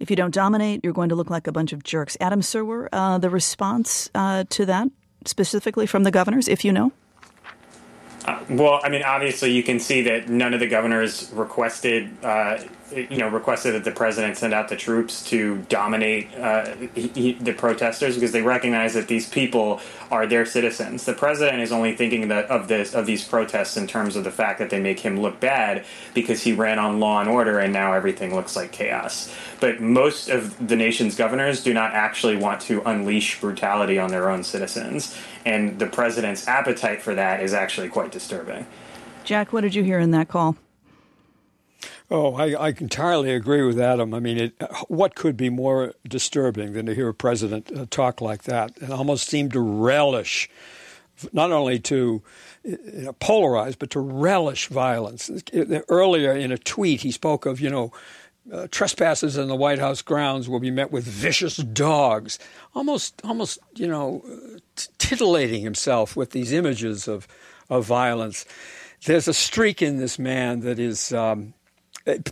If 0.00 0.10
you 0.10 0.16
don't 0.16 0.34
dominate, 0.34 0.80
you're 0.82 0.94
going 0.94 1.10
to 1.10 1.14
look 1.14 1.30
like 1.30 1.46
a 1.46 1.52
bunch 1.52 1.72
of 1.72 1.84
jerks. 1.84 2.16
Adam 2.20 2.40
Serwer, 2.40 2.88
uh, 2.92 3.18
the 3.18 3.30
response 3.30 4.10
uh, 4.14 4.44
to 4.48 4.66
that 4.66 4.88
specifically 5.26 5.86
from 5.86 6.04
the 6.04 6.10
governors, 6.10 6.48
if 6.48 6.64
you 6.64 6.72
know? 6.72 6.92
Uh, 8.24 8.42
well, 8.50 8.80
I 8.82 8.88
mean, 8.88 9.02
obviously, 9.02 9.52
you 9.52 9.62
can 9.62 9.78
see 9.78 10.02
that 10.02 10.28
none 10.28 10.54
of 10.54 10.60
the 10.60 10.66
governors 10.66 11.30
requested 11.34 12.10
uh, 12.24 12.58
you 12.92 13.18
know, 13.18 13.28
requested 13.28 13.74
that 13.74 13.84
the 13.84 13.90
president 13.90 14.36
send 14.36 14.54
out 14.54 14.68
the 14.68 14.76
troops 14.76 15.22
to 15.30 15.58
dominate 15.68 16.32
uh, 16.36 16.74
he, 16.94 17.32
the 17.34 17.52
protesters 17.52 18.14
because 18.14 18.32
they 18.32 18.42
recognize 18.42 18.94
that 18.94 19.08
these 19.08 19.28
people 19.28 19.80
are 20.10 20.26
their 20.26 20.44
citizens. 20.44 21.04
The 21.04 21.14
president 21.14 21.60
is 21.60 21.72
only 21.72 21.94
thinking 21.96 22.28
that 22.28 22.46
of 22.46 22.68
this 22.68 22.94
of 22.94 23.06
these 23.06 23.26
protests 23.26 23.76
in 23.76 23.86
terms 23.86 24.16
of 24.16 24.24
the 24.24 24.30
fact 24.30 24.58
that 24.58 24.70
they 24.70 24.80
make 24.80 25.00
him 25.00 25.20
look 25.20 25.40
bad 25.40 25.84
because 26.14 26.42
he 26.42 26.52
ran 26.52 26.78
on 26.78 27.00
law 27.00 27.20
and 27.20 27.28
order 27.28 27.58
and 27.58 27.72
now 27.72 27.92
everything 27.92 28.34
looks 28.34 28.56
like 28.56 28.72
chaos. 28.72 29.34
But 29.60 29.80
most 29.80 30.28
of 30.28 30.66
the 30.66 30.76
nation's 30.76 31.16
governors 31.16 31.62
do 31.62 31.74
not 31.74 31.92
actually 31.92 32.36
want 32.36 32.60
to 32.62 32.82
unleash 32.82 33.40
brutality 33.40 33.98
on 33.98 34.10
their 34.10 34.30
own 34.30 34.42
citizens, 34.42 35.16
and 35.44 35.78
the 35.78 35.86
president's 35.86 36.48
appetite 36.48 37.02
for 37.02 37.14
that 37.14 37.42
is 37.42 37.52
actually 37.52 37.88
quite 37.88 38.10
disturbing. 38.10 38.66
Jack, 39.24 39.52
what 39.52 39.60
did 39.60 39.74
you 39.74 39.82
hear 39.82 39.98
in 39.98 40.10
that 40.12 40.28
call? 40.28 40.56
Oh, 42.12 42.34
I, 42.34 42.54
I 42.54 42.68
entirely 42.70 43.32
agree 43.32 43.62
with 43.62 43.78
Adam. 43.78 44.12
I 44.14 44.18
mean, 44.18 44.36
it, 44.36 44.62
what 44.88 45.14
could 45.14 45.36
be 45.36 45.48
more 45.48 45.94
disturbing 46.08 46.72
than 46.72 46.86
to 46.86 46.94
hear 46.94 47.08
a 47.08 47.14
president 47.14 47.70
uh, 47.76 47.86
talk 47.88 48.20
like 48.20 48.42
that 48.44 48.76
and 48.80 48.92
almost 48.92 49.28
seem 49.28 49.48
to 49.50 49.60
relish, 49.60 50.50
not 51.32 51.52
only 51.52 51.78
to 51.78 52.20
you 52.64 52.78
know, 52.94 53.12
polarize, 53.12 53.76
but 53.78 53.90
to 53.90 54.00
relish 54.00 54.66
violence. 54.66 55.30
Earlier 55.88 56.32
in 56.32 56.50
a 56.50 56.58
tweet, 56.58 57.02
he 57.02 57.12
spoke 57.12 57.46
of, 57.46 57.60
you 57.60 57.70
know, 57.70 57.92
uh, 58.52 58.66
trespassers 58.72 59.36
in 59.36 59.46
the 59.46 59.54
White 59.54 59.78
House 59.78 60.02
grounds 60.02 60.48
will 60.48 60.58
be 60.58 60.72
met 60.72 60.90
with 60.90 61.04
vicious 61.04 61.58
dogs. 61.58 62.40
Almost, 62.74 63.20
almost, 63.22 63.60
you 63.76 63.86
know, 63.86 64.24
t- 64.74 64.88
titillating 64.98 65.62
himself 65.62 66.16
with 66.16 66.30
these 66.30 66.52
images 66.52 67.06
of, 67.06 67.28
of 67.68 67.84
violence. 67.84 68.46
There's 69.04 69.28
a 69.28 69.34
streak 69.34 69.80
in 69.80 69.98
this 69.98 70.18
man 70.18 70.60
that 70.60 70.80
is 70.80 71.12
um, 71.12 71.54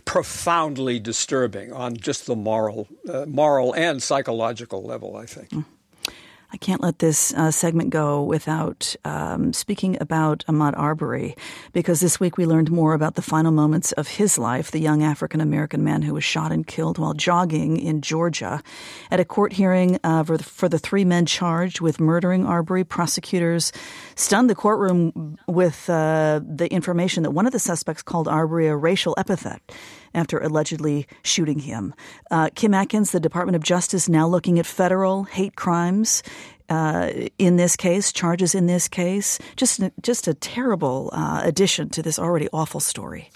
profoundly 0.05 0.99
disturbing 0.99 1.71
on 1.73 1.95
just 1.97 2.25
the 2.25 2.35
moral, 2.35 2.87
uh, 3.07 3.25
moral 3.27 3.73
and 3.75 4.01
psychological 4.01 4.83
level. 4.83 5.15
I 5.15 5.25
think. 5.25 5.49
Mm. 5.49 5.65
I 6.51 6.57
can't 6.57 6.81
let 6.81 6.97
this 6.97 7.31
uh, 7.35 7.51
segment 7.51 7.91
go 7.91 8.23
without 8.23 8.95
um, 9.05 9.53
speaking 9.53 9.97
about 10.01 10.43
Ahmaud 10.47 10.73
Arbery, 10.75 11.35
because 11.73 11.99
this 11.99 12.19
week 12.19 12.37
we 12.37 12.47
learned 12.47 12.71
more 12.71 12.95
about 12.95 13.13
the 13.13 13.21
final 13.21 13.51
moments 13.51 13.91
of 13.91 14.07
his 14.07 14.39
life, 14.39 14.71
the 14.71 14.79
young 14.79 15.03
African 15.03 15.41
American 15.41 15.83
man 15.83 16.01
who 16.01 16.15
was 16.15 16.23
shot 16.23 16.51
and 16.51 16.65
killed 16.65 16.97
while 16.97 17.13
jogging 17.13 17.77
in 17.77 18.01
Georgia. 18.01 18.63
At 19.11 19.19
a 19.19 19.25
court 19.25 19.53
hearing 19.53 19.99
uh, 20.03 20.23
for, 20.23 20.37
the, 20.37 20.43
for 20.43 20.67
the 20.67 20.79
three 20.79 21.05
men 21.05 21.27
charged 21.27 21.81
with 21.81 21.99
murdering 21.99 22.47
Arbery, 22.47 22.83
prosecutors 22.83 23.71
stunned 24.15 24.49
the 24.49 24.55
courtroom 24.55 25.37
with 25.47 25.87
uh, 25.87 26.41
the 26.43 26.67
information 26.71 27.23
that 27.23 27.31
one 27.31 27.45
of 27.45 27.51
the 27.51 27.59
suspects 27.59 28.01
called 28.01 28.27
Arbery 28.27 28.67
a 28.67 28.75
racial 28.75 29.13
epithet 29.19 29.61
after 30.13 30.39
allegedly 30.39 31.07
shooting 31.23 31.59
him. 31.59 31.93
Uh, 32.31 32.49
Kim 32.55 32.73
Atkins, 32.73 33.11
the 33.11 33.19
Department 33.19 33.55
of 33.55 33.63
Justice, 33.63 34.09
now 34.09 34.27
looking 34.27 34.59
at 34.59 34.65
federal 34.65 35.23
hate 35.23 35.55
crimes. 35.55 36.23
Uh, 36.69 37.11
in 37.39 37.55
this 37.55 37.75
case, 37.75 38.11
charges 38.11 38.53
in 38.53 38.67
this 38.67 38.87
case, 38.87 39.39
just 39.55 39.81
just 40.03 40.27
a 40.27 40.35
terrible 40.35 41.09
uh, 41.13 41.41
addition 41.43 41.89
to 41.89 42.03
this 42.03 42.19
already 42.19 42.47
awful 42.53 42.79
story. 42.79 43.31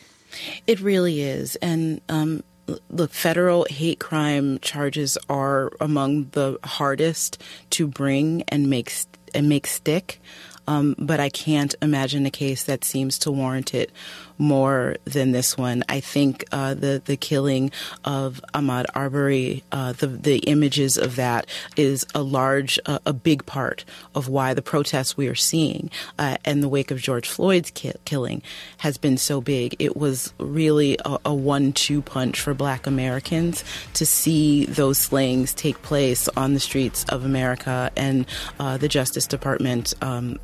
It 0.67 0.79
really 0.79 1.21
is, 1.21 1.55
and 1.57 1.99
um, 2.09 2.43
look, 2.89 3.11
federal 3.11 3.65
hate 3.69 3.99
crime 3.99 4.59
charges 4.59 5.17
are 5.29 5.71
among 5.79 6.29
the 6.31 6.59
hardest 6.63 7.41
to 7.71 7.87
bring 7.87 8.43
and 8.47 8.69
make 8.69 8.93
and 9.33 9.49
make 9.49 9.67
stick. 9.67 10.21
Um, 10.67 10.95
but 10.97 11.19
I 11.19 11.29
can't 11.29 11.75
imagine 11.81 12.25
a 12.25 12.31
case 12.31 12.63
that 12.63 12.83
seems 12.83 13.19
to 13.19 13.31
warrant 13.31 13.73
it 13.73 13.91
more 14.37 14.95
than 15.05 15.31
this 15.31 15.57
one. 15.57 15.83
I 15.89 15.99
think 15.99 16.45
uh, 16.51 16.73
the 16.73 17.01
the 17.03 17.17
killing 17.17 17.71
of 18.03 18.41
Ahmaud 18.53 18.85
Arbery, 18.95 19.63
uh, 19.71 19.93
the 19.93 20.07
the 20.07 20.37
images 20.39 20.97
of 20.97 21.15
that 21.17 21.45
is 21.77 22.05
a 22.15 22.21
large, 22.21 22.79
uh, 22.85 22.99
a 23.05 23.13
big 23.13 23.45
part 23.45 23.85
of 24.15 24.27
why 24.27 24.53
the 24.53 24.61
protests 24.61 25.15
we 25.15 25.27
are 25.27 25.35
seeing 25.35 25.91
uh, 26.17 26.37
in 26.45 26.61
the 26.61 26.69
wake 26.69 26.91
of 26.91 26.99
George 26.99 27.27
Floyd's 27.27 27.71
ki- 27.71 27.93
killing 28.05 28.41
has 28.77 28.97
been 28.97 29.17
so 29.17 29.39
big. 29.41 29.75
It 29.79 29.95
was 29.95 30.33
really 30.39 30.97
a, 31.05 31.19
a 31.25 31.33
one-two 31.33 32.01
punch 32.01 32.39
for 32.39 32.53
Black 32.53 32.87
Americans 32.87 33.63
to 33.93 34.05
see 34.05 34.65
those 34.65 34.97
slayings 34.97 35.53
take 35.53 35.81
place 35.83 36.27
on 36.29 36.53
the 36.53 36.59
streets 36.59 37.05
of 37.09 37.23
America, 37.23 37.91
and 37.95 38.25
uh, 38.59 38.77
the 38.77 38.87
Justice 38.87 39.27
Department. 39.27 39.93
Um, 40.01 40.39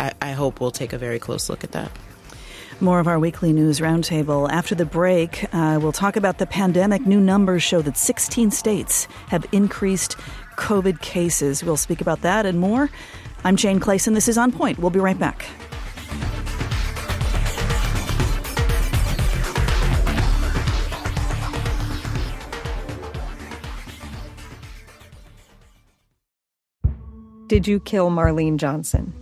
I, 0.00 0.12
I 0.20 0.32
hope 0.32 0.60
we'll 0.60 0.70
take 0.70 0.92
a 0.92 0.98
very 0.98 1.18
close 1.18 1.48
look 1.48 1.64
at 1.64 1.72
that. 1.72 1.90
More 2.80 2.98
of 2.98 3.06
our 3.06 3.18
weekly 3.18 3.52
news 3.52 3.80
roundtable. 3.80 4.50
After 4.50 4.74
the 4.74 4.84
break, 4.84 5.46
uh, 5.54 5.78
we'll 5.80 5.92
talk 5.92 6.16
about 6.16 6.38
the 6.38 6.46
pandemic. 6.46 7.06
New 7.06 7.20
numbers 7.20 7.62
show 7.62 7.80
that 7.82 7.96
16 7.96 8.50
states 8.50 9.06
have 9.28 9.46
increased 9.52 10.16
COVID 10.56 11.00
cases. 11.00 11.62
We'll 11.62 11.76
speak 11.76 12.00
about 12.00 12.22
that 12.22 12.44
and 12.44 12.58
more. 12.58 12.90
I'm 13.44 13.56
Jane 13.56 13.78
Clayson. 13.78 14.14
This 14.14 14.28
is 14.28 14.36
On 14.38 14.50
Point. 14.50 14.78
We'll 14.78 14.90
be 14.90 15.00
right 15.00 15.18
back. 15.18 15.46
Did 27.52 27.68
you 27.68 27.80
kill 27.80 28.10
Marlene 28.10 28.56
Johnson? 28.56 29.21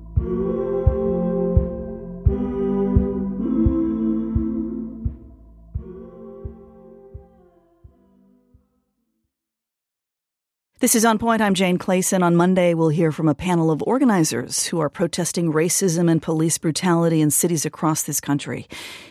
This 10.81 10.95
is 10.95 11.05
On 11.05 11.19
Point. 11.19 11.43
I'm 11.43 11.53
Jane 11.53 11.77
Clayson. 11.77 12.23
On 12.23 12.35
Monday, 12.35 12.73
we'll 12.73 12.89
hear 12.89 13.11
from 13.11 13.27
a 13.27 13.35
panel 13.35 13.69
of 13.69 13.83
organizers 13.83 14.65
who 14.65 14.79
are 14.79 14.89
protesting 14.89 15.53
racism 15.53 16.09
and 16.09 16.19
police 16.19 16.57
brutality 16.57 17.21
in 17.21 17.29
cities 17.29 17.67
across 17.67 18.01
this 18.01 18.19
country. 18.19 18.67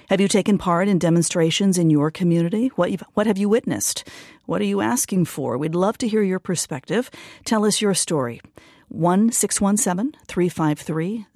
Have 0.08 0.20
you 0.20 0.26
taken 0.26 0.58
part 0.58 0.88
in 0.88 0.98
demonstrations 0.98 1.78
in 1.78 1.88
your 1.88 2.10
community? 2.10 2.72
What, 2.74 2.90
what 3.14 3.28
have 3.28 3.38
you 3.38 3.48
witnessed? 3.48 4.02
What 4.46 4.60
are 4.60 4.64
you 4.64 4.80
asking 4.80 5.26
for? 5.26 5.56
We'd 5.56 5.76
love 5.76 5.96
to 5.98 6.08
hear 6.08 6.24
your 6.24 6.40
perspective. 6.40 7.08
Tell 7.44 7.64
us 7.64 7.80
your 7.80 7.94
story. 7.94 8.40
1 8.88 9.30
617 9.30 10.20
353 10.26 11.26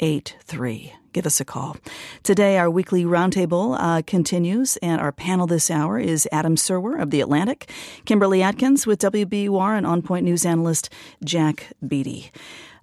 0683 0.00 0.94
give 1.14 1.24
us 1.26 1.40
a 1.40 1.44
call. 1.44 1.76
Today, 2.22 2.58
our 2.58 2.68
weekly 2.68 3.04
roundtable 3.04 3.76
uh, 3.78 4.02
continues, 4.04 4.76
and 4.78 5.00
our 5.00 5.12
panel 5.12 5.46
this 5.46 5.70
hour 5.70 5.98
is 5.98 6.28
Adam 6.32 6.56
Serwer 6.56 7.00
of 7.00 7.10
The 7.10 7.20
Atlantic, 7.20 7.70
Kimberly 8.04 8.42
Atkins 8.42 8.84
with 8.86 9.00
WBUR, 9.00 9.78
and 9.78 9.86
On 9.86 10.02
Point 10.02 10.24
News 10.24 10.44
analyst 10.44 10.90
Jack 11.24 11.68
Beatty. 11.86 12.32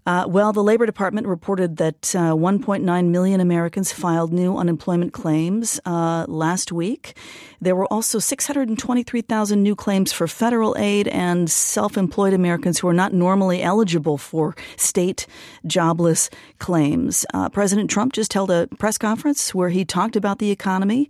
Uh, 0.05 0.25
well, 0.27 0.51
the 0.51 0.63
Labor 0.63 0.85
Department 0.85 1.27
reported 1.27 1.77
that 1.77 2.15
uh, 2.15 2.33
1.9 2.33 3.07
million 3.09 3.39
Americans 3.39 3.91
filed 3.91 4.33
new 4.33 4.57
unemployment 4.57 5.13
claims 5.13 5.79
uh, 5.85 6.25
last 6.27 6.71
week. 6.71 7.15
There 7.61 7.75
were 7.75 7.85
also 7.93 8.17
623,000 8.17 9.61
new 9.61 9.75
claims 9.75 10.11
for 10.11 10.27
federal 10.27 10.75
aid 10.79 11.07
and 11.09 11.49
self 11.49 11.97
employed 11.97 12.33
Americans 12.33 12.79
who 12.79 12.87
are 12.87 12.93
not 12.93 13.13
normally 13.13 13.61
eligible 13.61 14.17
for 14.17 14.55
state 14.75 15.27
jobless 15.67 16.31
claims. 16.57 17.23
Uh, 17.35 17.49
President 17.49 17.91
Trump 17.91 18.13
just 18.13 18.33
held 18.33 18.49
a 18.49 18.67
press 18.79 18.97
conference 18.97 19.53
where 19.53 19.69
he 19.69 19.85
talked 19.85 20.15
about 20.15 20.39
the 20.39 20.49
economy. 20.49 21.07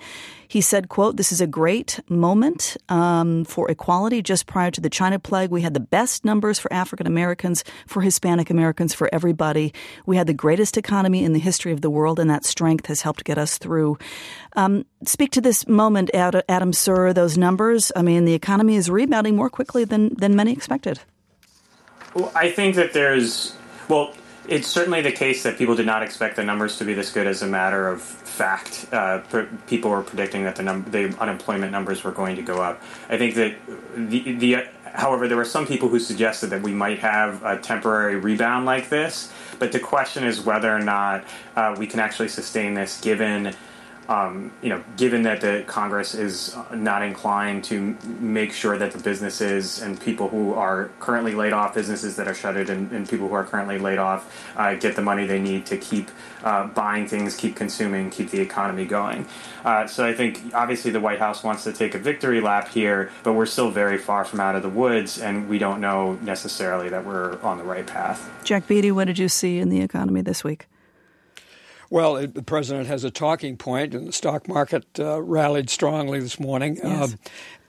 He 0.52 0.60
said, 0.60 0.90
quote, 0.90 1.16
this 1.16 1.32
is 1.32 1.40
a 1.40 1.48
great 1.48 2.02
moment 2.10 2.76
um, 2.90 3.46
for 3.46 3.72
equality. 3.72 4.22
Just 4.22 4.48
prior 4.48 4.70
to 4.72 4.82
the 4.82 4.90
China 4.90 5.18
plague, 5.18 5.50
we 5.50 5.62
had 5.62 5.74
the 5.74 5.80
best 5.80 6.26
numbers 6.26 6.60
for 6.60 6.74
African 6.74 7.08
Americans, 7.08 7.64
for 7.88 8.02
Hispanic 8.02 8.50
Americans, 8.50 8.94
for 8.94 9.08
everybody. 9.14 9.74
We 10.06 10.18
had 10.18 10.28
the 10.28 10.34
greatest 10.34 10.76
economy 10.76 11.24
in 11.24 11.32
the 11.32 11.40
history 11.40 11.72
of 11.72 11.80
the 11.80 11.90
world, 11.90 12.20
and 12.20 12.30
that 12.30 12.44
strength 12.44 12.88
has 12.88 13.02
helped 13.02 13.24
get 13.24 13.38
us 13.38 13.58
through. 13.58 13.98
Um, 14.58 14.86
speak 15.06 15.32
to 15.32 15.42
this 15.42 15.70
moment, 15.70 16.12
Adam 16.14 16.74
Serwer, 16.74 17.16
those 17.16 17.38
numbers. 17.38 17.94
I 17.96 18.02
mean, 18.02 18.26
the 18.26 18.34
economy 18.34 18.76
is 18.76 18.90
rebounding 18.90 19.38
more 19.38 19.50
quickly 19.50 19.86
than, 19.86 20.14
than 20.16 20.36
many 20.36 20.52
expected. 20.52 21.00
Well, 22.14 22.30
I 22.36 22.52
think 22.52 22.76
that 22.76 22.92
there's, 22.92 23.56
well, 23.88 24.14
it's 24.47 24.67
certainly 24.67 25.01
the 25.01 25.12
case 25.12 25.43
that 25.43 25.58
people 25.58 25.75
did 25.75 25.86
not 25.86 26.04
expect 26.04 26.36
the 26.36 26.43
numbers 26.43 26.78
to 26.78 26.86
be 26.86 26.93
this 26.93 27.11
good 27.11 27.28
as 27.28 27.41
a 27.41 27.47
matter 27.47 27.88
of 27.88 28.01
fact. 28.01 28.88
Uh, 28.91 29.22
people 29.68 29.91
were 29.91 30.01
predicting 30.01 30.43
that 30.43 30.55
the, 30.55 30.63
num- 30.63 30.86
the 30.89 31.16
unemployment 31.20 31.72
numbers 31.72 32.03
were 32.03 32.11
going 32.11 32.36
to 32.36 32.41
go 32.41 32.61
up. 32.61 32.82
I 33.09 33.18
think 33.18 33.36
that 33.36 33.55
the, 33.95 34.34
the 34.34 34.55
uh, 34.55 34.63
however, 34.93 35.28
there 35.28 35.38
were 35.38 35.45
some 35.45 35.66
people 35.68 35.89
who 35.89 35.99
suggested 35.99 36.47
that 36.47 36.61
we 36.61 36.74
might 36.74 36.99
have 36.99 37.43
a 37.43 37.57
temporary 37.57 38.16
rebound 38.16 38.66
like 38.66 38.89
this. 38.89 39.32
But 39.59 39.72
the 39.72 39.80
question 39.80 40.24
is 40.24 40.41
whether 40.41 40.76
or 40.76 40.80
not 40.82 41.24
uh, 41.55 41.76
we 41.78 41.88
can 41.88 41.99
actually 41.99 42.30
sustain 42.30 42.74
this 42.74 42.99
given 42.99 43.53
um, 44.10 44.52
you 44.62 44.70
know, 44.70 44.84
given 44.97 45.24
that 45.24 45.41
the 45.41 45.64
Congress 45.68 46.16
is 46.16 46.56
not 46.74 47.02
inclined 47.02 47.64
to 47.66 47.95
make 48.20 48.52
sure 48.52 48.78
that 48.78 48.91
the 48.91 48.99
businesses 48.99 49.82
and 49.82 49.99
people 49.99 50.28
who 50.28 50.54
are 50.54 50.89
currently 50.99 51.34
laid 51.34 51.54
off, 51.54 51.74
businesses 51.74 52.16
that 52.16 52.28
are 52.28 52.34
shuttered, 52.34 52.70
and, 52.70 52.91
and 52.91 53.08
people 53.08 53.28
who 53.28 53.34
are 53.34 53.45
currently 53.45 53.78
laid 53.78 53.99
off 53.99 54.52
uh, 54.58 54.76
get 54.76 54.95
the 54.95 55.02
money 55.02 55.26
they 55.26 55.39
need 55.39 55.66
to 55.68 55.78
keep 55.78 56.10
uh, 56.43 56.68
buying 56.68 57.08
things, 57.08 57.38
keep 57.38 57.56
consuming, 57.56 58.10
keep 58.10 58.30
the 58.32 58.41
economy 58.41 58.86
going. 58.86 59.26
Uh, 59.64 59.86
so 59.88 60.06
I 60.06 60.14
think 60.14 60.41
obviously 60.54 60.91
the 60.91 60.99
White 60.99 61.20
House 61.20 61.43
wants 61.43 61.64
to 61.66 61.74
take 61.74 61.95
a 61.95 61.99
victory 61.99 62.41
lap 62.41 62.70
here, 62.70 63.12
but 63.24 63.34
we're 63.34 63.45
still 63.45 63.70
very 63.70 63.97
far 63.97 64.26
from 64.26 64.39
out 64.39 64.56
of 64.56 64.64
the 64.64 64.70
woods, 64.70 65.20
and 65.20 65.47
we 65.47 65.58
don't 65.58 65.80
know 65.80 66.14
necessarily 66.22 66.89
that 66.89 67.06
we're 67.06 67.39
on 67.41 67.58
the 67.58 67.64
right 67.64 67.86
path. 67.86 68.30
Jack 68.43 68.68
Beatty, 68.68 68.91
what 68.91 69.06
did 69.06 69.20
you 69.20 69.30
see 69.30 69.60
in 69.60 69.70
the 69.70 69.82
economy 69.82 70.22
this 70.22 70.43
week? 70.43 70.68
Well, 71.92 72.16
it, 72.16 72.36
the 72.36 72.42
president 72.42 72.88
has 72.88 73.04
a 73.04 73.12
talking 73.12 73.58
point, 73.58 73.94
and 73.94 74.08
the 74.08 74.14
stock 74.14 74.48
market 74.48 74.86
uh, 74.98 75.22
rallied 75.22 75.70
strongly 75.70 76.22
this 76.22 76.39
morning. 76.39 76.78
Yes. 76.82 77.14
Um, 77.14 77.20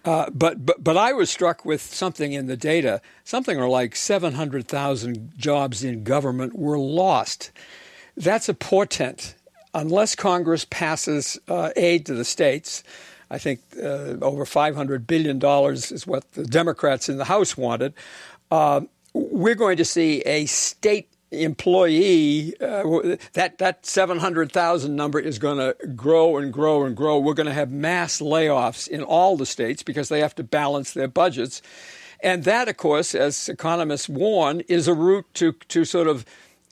uh, 0.05 0.31
but, 0.33 0.65
but 0.65 0.83
but 0.83 0.97
I 0.97 1.13
was 1.13 1.29
struck 1.29 1.65
with 1.65 1.83
something 1.83 2.33
in 2.33 2.47
the 2.47 2.57
data. 2.57 3.03
Something 3.25 3.59
like 3.59 3.97
700,000 3.97 5.33
jobs 5.37 5.83
in 5.83 6.05
government 6.05 6.57
were 6.57 6.79
lost. 6.79 7.51
That's 8.17 8.49
a 8.49 8.55
portent. 8.55 9.35
Unless 9.75 10.15
Congress 10.15 10.67
passes 10.71 11.41
uh, 11.49 11.71
aid 11.75 12.07
to 12.07 12.15
the 12.15 12.25
states, 12.25 12.85
I 13.29 13.39
think 13.39 13.61
uh, 13.83 14.19
over 14.23 14.45
500 14.47 15.07
billion 15.07 15.41
dollars 15.41 15.91
is 15.91 16.07
what 16.07 16.31
the 16.33 16.45
Democrats 16.45 17.09
in 17.09 17.17
the 17.17 17.25
House 17.25 17.57
wanted. 17.57 17.95
Uh, 18.53 18.83
we're 19.15 19.57
going 19.57 19.79
to 19.79 19.85
see 19.85 20.21
a 20.21 20.47
state 20.47 21.12
employee, 21.33 22.55
uh, 22.61 23.17
that 23.33 23.59
that 23.59 23.87
seven 23.87 24.19
hundred 24.19 24.53
thousand 24.53 24.95
number 24.97 25.19
is 25.19 25.39
going 25.39 25.59
to 25.59 25.75
grow 25.97 26.37
and 26.37 26.53
grow 26.53 26.85
and 26.85 26.97
grow. 26.97 27.19
We're 27.19 27.35
going 27.35 27.47
to 27.47 27.53
have 27.53 27.71
mass 27.71 28.21
layoffs 28.21 28.87
in 28.87 29.03
all 29.03 29.37
the 29.37 29.47
states 29.47 29.83
because 29.83 30.09
they 30.09 30.21
have 30.21 30.35
to 30.37 30.45
balance 30.45 30.93
their 30.93 31.09
budgets, 31.09 31.63
and 32.21 32.45
that, 32.45 32.69
of 32.69 32.77
course, 32.77 33.15
as 33.15 33.49
economists 33.49 34.09
warn, 34.09 34.61
is 34.69 34.89
a 34.89 34.95
route 34.95 35.27
to 35.35 35.53
to 35.69 35.85
sort 35.85 36.07
of 36.07 36.25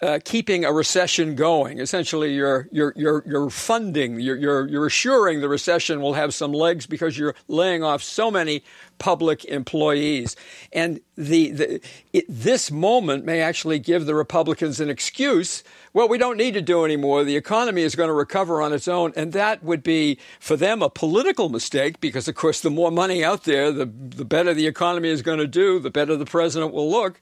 uh, 0.03 0.19
keeping 0.25 0.65
a 0.65 0.73
recession 0.73 1.35
going. 1.35 1.79
Essentially, 1.79 2.35
you're 2.35 2.69
you're 2.73 2.93
you're, 2.97 3.23
you're 3.27 3.51
funding, 3.51 4.19
you're, 4.19 4.37
you're 4.37 4.67
you're 4.67 4.87
assuring 4.87 5.41
the 5.41 5.49
recession 5.49 6.01
will 6.01 6.15
have 6.15 6.33
some 6.33 6.53
legs 6.53 6.87
because 6.87 7.19
you're 7.19 7.35
laying 7.49 7.83
off 7.83 8.03
so 8.03 8.31
many 8.31 8.63
public 8.99 9.45
employees. 9.47 10.37
And 10.73 11.01
the, 11.17 11.51
the 11.51 11.81
it, 12.13 12.25
this 12.29 12.71
moment 12.71 13.25
may 13.25 13.41
actually 13.41 13.79
give 13.79 14.07
the 14.07 14.15
Republicans 14.15 14.81
an 14.81 14.89
excuse. 14.89 15.63
Well, 15.93 16.09
we 16.09 16.19
don't 16.19 16.37
need 16.37 16.55
to 16.55 16.63
do 16.63 16.85
anymore. 16.85 17.25
The 17.25 17.37
economy 17.37 17.83
is 17.83 17.95
going 17.95 18.09
to 18.09 18.15
recover 18.15 18.63
on 18.63 18.73
its 18.73 18.89
own, 18.89 19.13
and 19.17 19.33
that 19.33 19.63
would 19.63 19.83
be 19.83 20.19
for 20.39 20.57
them 20.57 20.83
a 20.83 20.89
political 20.89 21.49
mistake 21.49 22.01
because, 22.01 22.29
of 22.29 22.37
course, 22.37 22.61
the 22.61 22.71
more 22.71 22.91
money 22.91 23.23
out 23.23 23.45
there, 23.45 23.71
the 23.71 23.85
the 23.87 24.25
better 24.25 24.55
the 24.55 24.67
economy 24.67 25.11
is 25.11 25.21
going 25.21 25.39
to 25.39 25.47
do, 25.47 25.79
the 25.79 25.91
better 25.91 26.17
the 26.17 26.25
president 26.25 26.73
will 26.73 26.91
look. 26.91 27.21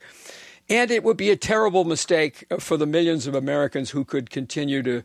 And 0.70 0.90
it 0.90 1.02
would 1.02 1.16
be 1.16 1.30
a 1.30 1.36
terrible 1.36 1.84
mistake 1.84 2.46
for 2.58 2.76
the 2.76 2.86
millions 2.86 3.26
of 3.26 3.34
Americans 3.34 3.90
who 3.90 4.04
could 4.04 4.30
continue 4.30 4.82
to, 4.82 5.02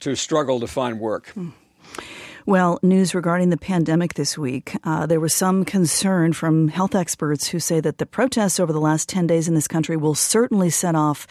to 0.00 0.14
struggle 0.14 0.60
to 0.60 0.66
find 0.66 1.00
work. 1.00 1.28
Hmm. 1.28 1.50
Well, 2.46 2.78
news 2.80 3.12
regarding 3.12 3.50
the 3.50 3.56
pandemic 3.56 4.14
this 4.14 4.38
week. 4.38 4.76
Uh, 4.84 5.04
there 5.04 5.18
was 5.18 5.34
some 5.34 5.64
concern 5.64 6.32
from 6.32 6.68
health 6.68 6.94
experts 6.94 7.48
who 7.48 7.58
say 7.58 7.80
that 7.80 7.98
the 7.98 8.06
protests 8.06 8.60
over 8.60 8.72
the 8.72 8.78
last 8.78 9.08
10 9.08 9.26
days 9.26 9.48
in 9.48 9.56
this 9.56 9.66
country 9.66 9.96
will 9.96 10.14
certainly 10.14 10.70
set 10.70 10.94
off 10.94 11.26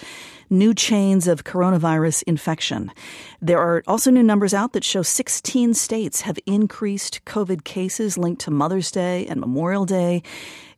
new 0.49 0.73
chains 0.73 1.25
of 1.29 1.45
coronavirus 1.45 2.21
infection. 2.27 2.91
There 3.41 3.59
are 3.59 3.81
also 3.87 4.11
new 4.11 4.23
numbers 4.23 4.53
out 4.53 4.73
that 4.73 4.83
show 4.83 5.03
16 5.03 5.73
states 5.75 6.19
have 6.19 6.37
increased 6.45 7.23
COVID 7.23 7.63
cases 7.63 8.17
linked 8.17 8.41
to 8.41 8.51
Mother's 8.51 8.91
Day 8.91 9.25
and 9.27 9.39
Memorial 9.39 9.85
Day 9.85 10.21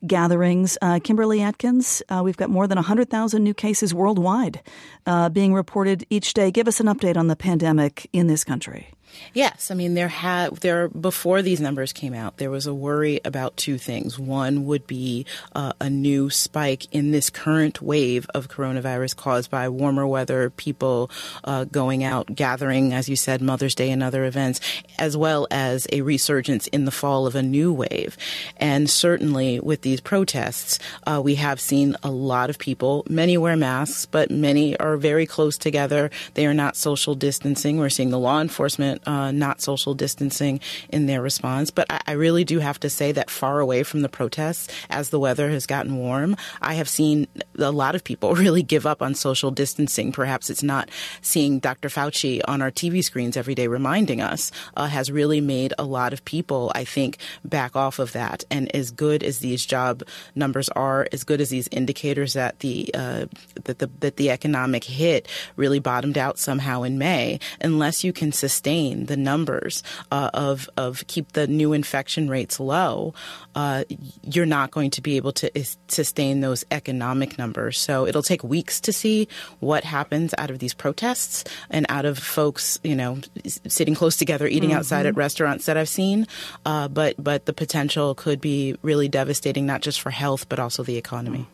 gatherings. 0.06 0.78
Uh, 0.84 1.00
Kimberly 1.04 1.42
Atkins, 1.42 2.04
uh, 2.10 2.22
we've 2.24 2.38
got 2.38 2.52
more 2.52 2.68
than 2.68 2.76
100,000 2.76 3.44
new 3.44 3.56
cases 3.56 3.92
worldwide 3.92 4.62
uh, 5.08 5.30
being 5.30 5.56
reported 5.56 6.06
each 6.12 6.36
day. 6.36 6.52
Give 6.52 6.68
us 6.68 6.80
an 6.80 6.86
update 6.86 7.18
on 7.18 7.26
the 7.26 7.36
pandemic 7.36 8.08
in 8.14 8.28
this 8.28 8.44
country. 8.44 8.92
Yes, 9.34 9.72
I 9.72 9.76
mean 9.76 9.94
there 9.94 10.08
had 10.08 10.56
there 10.58 10.90
before 10.90 11.42
these 11.42 11.60
numbers 11.60 11.94
came 11.94 12.14
out, 12.14 12.38
there 12.38 12.52
was 12.52 12.68
a 12.68 12.74
worry 12.74 13.20
about 13.26 13.58
two 13.58 13.78
things. 13.78 14.18
One 14.18 14.66
would 14.66 14.88
be 14.88 15.26
uh, 15.54 15.74
a 15.80 15.90
new 15.90 16.30
spike 16.30 16.88
in 16.92 17.12
this 17.12 17.30
current 17.30 17.82
wave 17.82 18.28
of 18.34 18.48
coronavirus 18.48 19.16
caused 19.16 19.52
by 19.52 19.70
warmer 19.70 20.08
weather, 20.08 20.50
people 20.50 21.10
uh, 21.44 21.66
going 21.66 22.04
out, 22.04 22.34
gathering, 22.34 22.94
as 22.94 23.10
you 23.10 23.16
said, 23.16 23.42
Mother's 23.42 23.76
Day 23.76 23.92
and 23.92 24.04
other 24.04 24.26
events, 24.26 24.60
as 25.00 25.16
well 25.16 25.48
as 25.52 25.88
a 25.92 26.02
resurgence 26.02 26.68
in 26.68 26.86
the 26.86 26.92
fall 26.92 27.28
of 27.28 27.36
a 27.36 27.44
new 27.44 27.72
wave. 27.74 28.18
And 28.58 28.90
certainly 28.90 29.60
with 29.60 29.82
these 29.82 30.02
protests, 30.02 30.80
uh, 31.06 31.22
we 31.24 31.36
have 31.36 31.60
seen 31.60 31.96
a 32.04 32.12
lot 32.12 32.50
of 32.50 32.58
people. 32.58 33.06
Many 33.10 33.38
wear 33.38 33.56
masks, 33.56 34.06
but 34.06 34.32
many 34.32 34.78
are 34.78 34.98
very 34.98 35.26
close 35.26 35.58
together. 35.58 36.10
They 36.34 36.46
are 36.46 36.54
not 36.54 36.76
social 36.76 37.16
distancing. 37.16 37.78
We're 37.78 37.90
seeing 37.90 38.10
the 38.10 38.20
law 38.20 38.42
enforcement 38.42 39.02
uh, 39.08 39.32
not 39.32 39.62
social 39.62 39.96
distancing 39.96 40.60
in 40.90 41.06
their 41.08 41.22
response. 41.22 41.72
But 41.72 41.88
I, 41.90 42.02
I 42.08 42.12
really 42.12 42.44
do 42.44 42.60
have 42.60 42.80
to 42.82 42.90
say 42.90 43.12
that 43.14 43.30
far 43.30 43.60
away 43.60 43.84
from 43.84 44.02
the 44.02 44.10
protests, 44.10 44.68
as 44.90 45.10
the 45.10 45.20
weather 45.20 45.50
has 45.50 45.66
gotten 45.66 45.98
warm, 45.98 46.36
I 46.62 46.76
have 46.76 46.90
seen 46.90 47.28
a 47.58 47.72
lot 47.72 47.96
of 47.96 48.04
people 48.04 48.36
really 48.36 48.62
give 48.62 48.86
up 48.86 49.02
on 49.02 49.16
social 49.16 49.50
distancing. 49.50 50.12
Perhaps 50.12 50.50
it's 50.50 50.64
not 50.64 50.90
seeing 51.22 51.60
Dr. 51.60 51.90
Fauci 51.90 52.42
on 52.48 52.62
our 52.62 52.72
TV 52.72 53.04
screens 53.04 53.38
every 53.38 53.56
day 53.56 53.68
reminding 53.68 54.22
us 54.22 54.52
uh, 54.76 54.88
has 54.88 55.12
really 55.12 55.42
made 55.42 55.74
a 55.80 55.84
lot 55.86 56.12
of 56.14 56.26
people, 56.26 56.72
I 56.76 56.84
think, 56.84 57.18
back 57.46 57.76
off 57.76 58.00
of 58.00 58.12
that. 58.12 58.44
And 58.52 58.74
as 58.76 58.92
good 58.92 59.24
as 59.24 59.40
these 59.40 59.66
job 59.66 60.04
numbers 60.36 60.68
are, 60.70 61.08
as 61.14 61.24
good 61.24 61.40
as 61.40 61.50
these 61.50 61.70
indicators 61.70 62.34
that 62.34 62.60
the 62.60 62.92
uh, 62.94 63.26
that 63.64 63.80
the 63.80 63.90
that 64.02 64.18
the 64.18 64.30
economic 64.30 64.84
hit 64.84 65.28
really 65.56 65.80
bottomed 65.80 66.18
out 66.18 66.38
somehow 66.38 66.84
in 66.84 66.98
May, 66.98 67.40
unless 67.62 68.04
you 68.04 68.12
can 68.12 68.32
sustain 68.32 68.97
the 69.06 69.18
numbers 69.18 69.84
uh, 70.12 70.30
of 70.34 70.70
of 70.78 71.06
keep 71.08 71.34
the 71.34 71.48
new 71.48 71.74
infection 71.74 72.30
rates 72.30 72.60
low, 72.60 73.14
uh, 73.56 73.84
you're 74.24 74.46
not 74.46 74.72
going 74.72 74.92
to 74.92 75.02
be 75.02 75.18
able 75.18 75.32
to 75.34 75.52
sustain 75.88 76.42
those 76.42 76.66
economic 76.72 77.38
numbers. 77.38 77.80
So 77.80 78.08
it'll 78.08 78.24
take 78.24 78.44
weeks 78.44 78.80
to 78.82 78.94
see 78.94 79.28
what 79.60 79.84
happens 79.84 80.34
out 80.38 80.50
of 80.50 80.60
these 80.60 80.74
protests 80.74 81.44
and 81.70 81.86
out 81.90 82.06
of 82.06 82.18
folks, 82.18 82.80
you 82.84 82.96
know, 82.96 83.20
sitting 83.68 83.96
close 83.96 84.18
together, 84.18 84.48
eating 84.48 84.70
mm-hmm. 84.70 84.80
outside 84.80 85.06
at 85.06 85.16
restaurants 85.16 85.66
that 85.66 85.78
I've 85.78 85.90
seen. 85.90 86.28
Uh, 86.66 86.88
but 86.88 87.16
but 87.18 87.46
the 87.46 87.54
potential 87.54 88.16
could 88.16 88.42
be 88.42 88.76
really 88.82 89.08
devastating, 89.08 89.66
not 89.66 89.82
just 89.82 90.02
for 90.02 90.10
health 90.10 90.50
but 90.50 90.60
also 90.60 90.84
the 90.84 90.98
economy. 90.98 91.48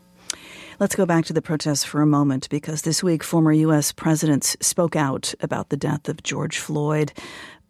Let's 0.80 0.96
go 0.96 1.06
back 1.06 1.26
to 1.26 1.34
the 1.34 1.42
protests 1.42 1.84
for 1.84 2.02
a 2.02 2.08
moment 2.08 2.50
because 2.50 2.82
this 2.82 3.04
week 3.04 3.24
former 3.24 3.54
U.S. 3.54 3.92
presidents 3.92 4.58
spoke 4.60 4.96
out 4.96 5.34
about 5.40 5.70
the 5.70 5.78
death 5.78 6.10
of 6.10 6.24
George 6.24 6.58
Floyd. 6.58 7.14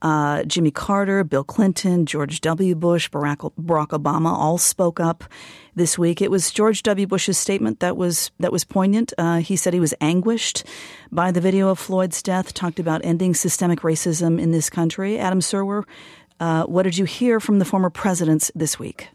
Uh, 0.01 0.43
Jimmy 0.43 0.71
Carter, 0.71 1.23
Bill 1.23 1.43
Clinton, 1.43 2.05
George 2.05 2.41
W. 2.41 2.75
Bush, 2.75 3.09
Barack, 3.09 3.53
Barack 3.59 3.89
Obama 3.89 4.31
all 4.31 4.57
spoke 4.57 4.99
up 4.99 5.25
this 5.75 5.97
week. 5.97 6.21
It 6.21 6.31
was 6.31 6.51
George 6.51 6.83
W. 6.83 7.05
Bush's 7.07 7.37
statement 7.37 7.81
that 7.81 7.97
was 7.97 8.31
that 8.39 8.51
was 8.51 8.63
poignant. 8.63 9.13
Uh, 9.17 9.37
he 9.37 9.55
said 9.55 9.73
he 9.73 9.79
was 9.79 9.93
anguished 9.99 10.65
by 11.11 11.31
the 11.31 11.41
video 11.41 11.69
of 11.69 11.79
Floyd's 11.79 12.21
death. 12.21 12.53
Talked 12.53 12.79
about 12.79 13.01
ending 13.03 13.33
systemic 13.33 13.81
racism 13.81 14.41
in 14.41 14.51
this 14.51 14.69
country. 14.69 15.19
Adam 15.19 15.39
Serwer, 15.39 15.83
uh, 16.39 16.63
what 16.63 16.83
did 16.83 16.97
you 16.97 17.05
hear 17.05 17.39
from 17.39 17.59
the 17.59 17.65
former 17.65 17.89
presidents 17.89 18.51
this 18.55 18.79
week? 18.79 19.09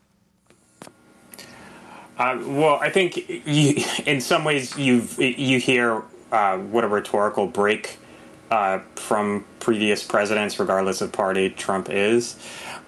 Uh, 2.19 2.37
well, 2.47 2.79
I 2.81 2.91
think 2.91 3.29
you, 3.47 3.85
in 4.05 4.21
some 4.21 4.45
ways 4.45 4.77
you 4.77 5.07
you 5.19 5.61
hear 5.61 6.03
uh, 6.33 6.59
what 6.59 6.83
a 6.83 6.89
rhetorical 6.89 7.47
break 7.47 7.97
uh, 8.51 8.81
from 8.97 9.45
previous 9.61 10.03
presidents, 10.03 10.59
regardless 10.59 11.01
of 11.01 11.13
party 11.13 11.51
Trump 11.51 11.89
is. 11.91 12.37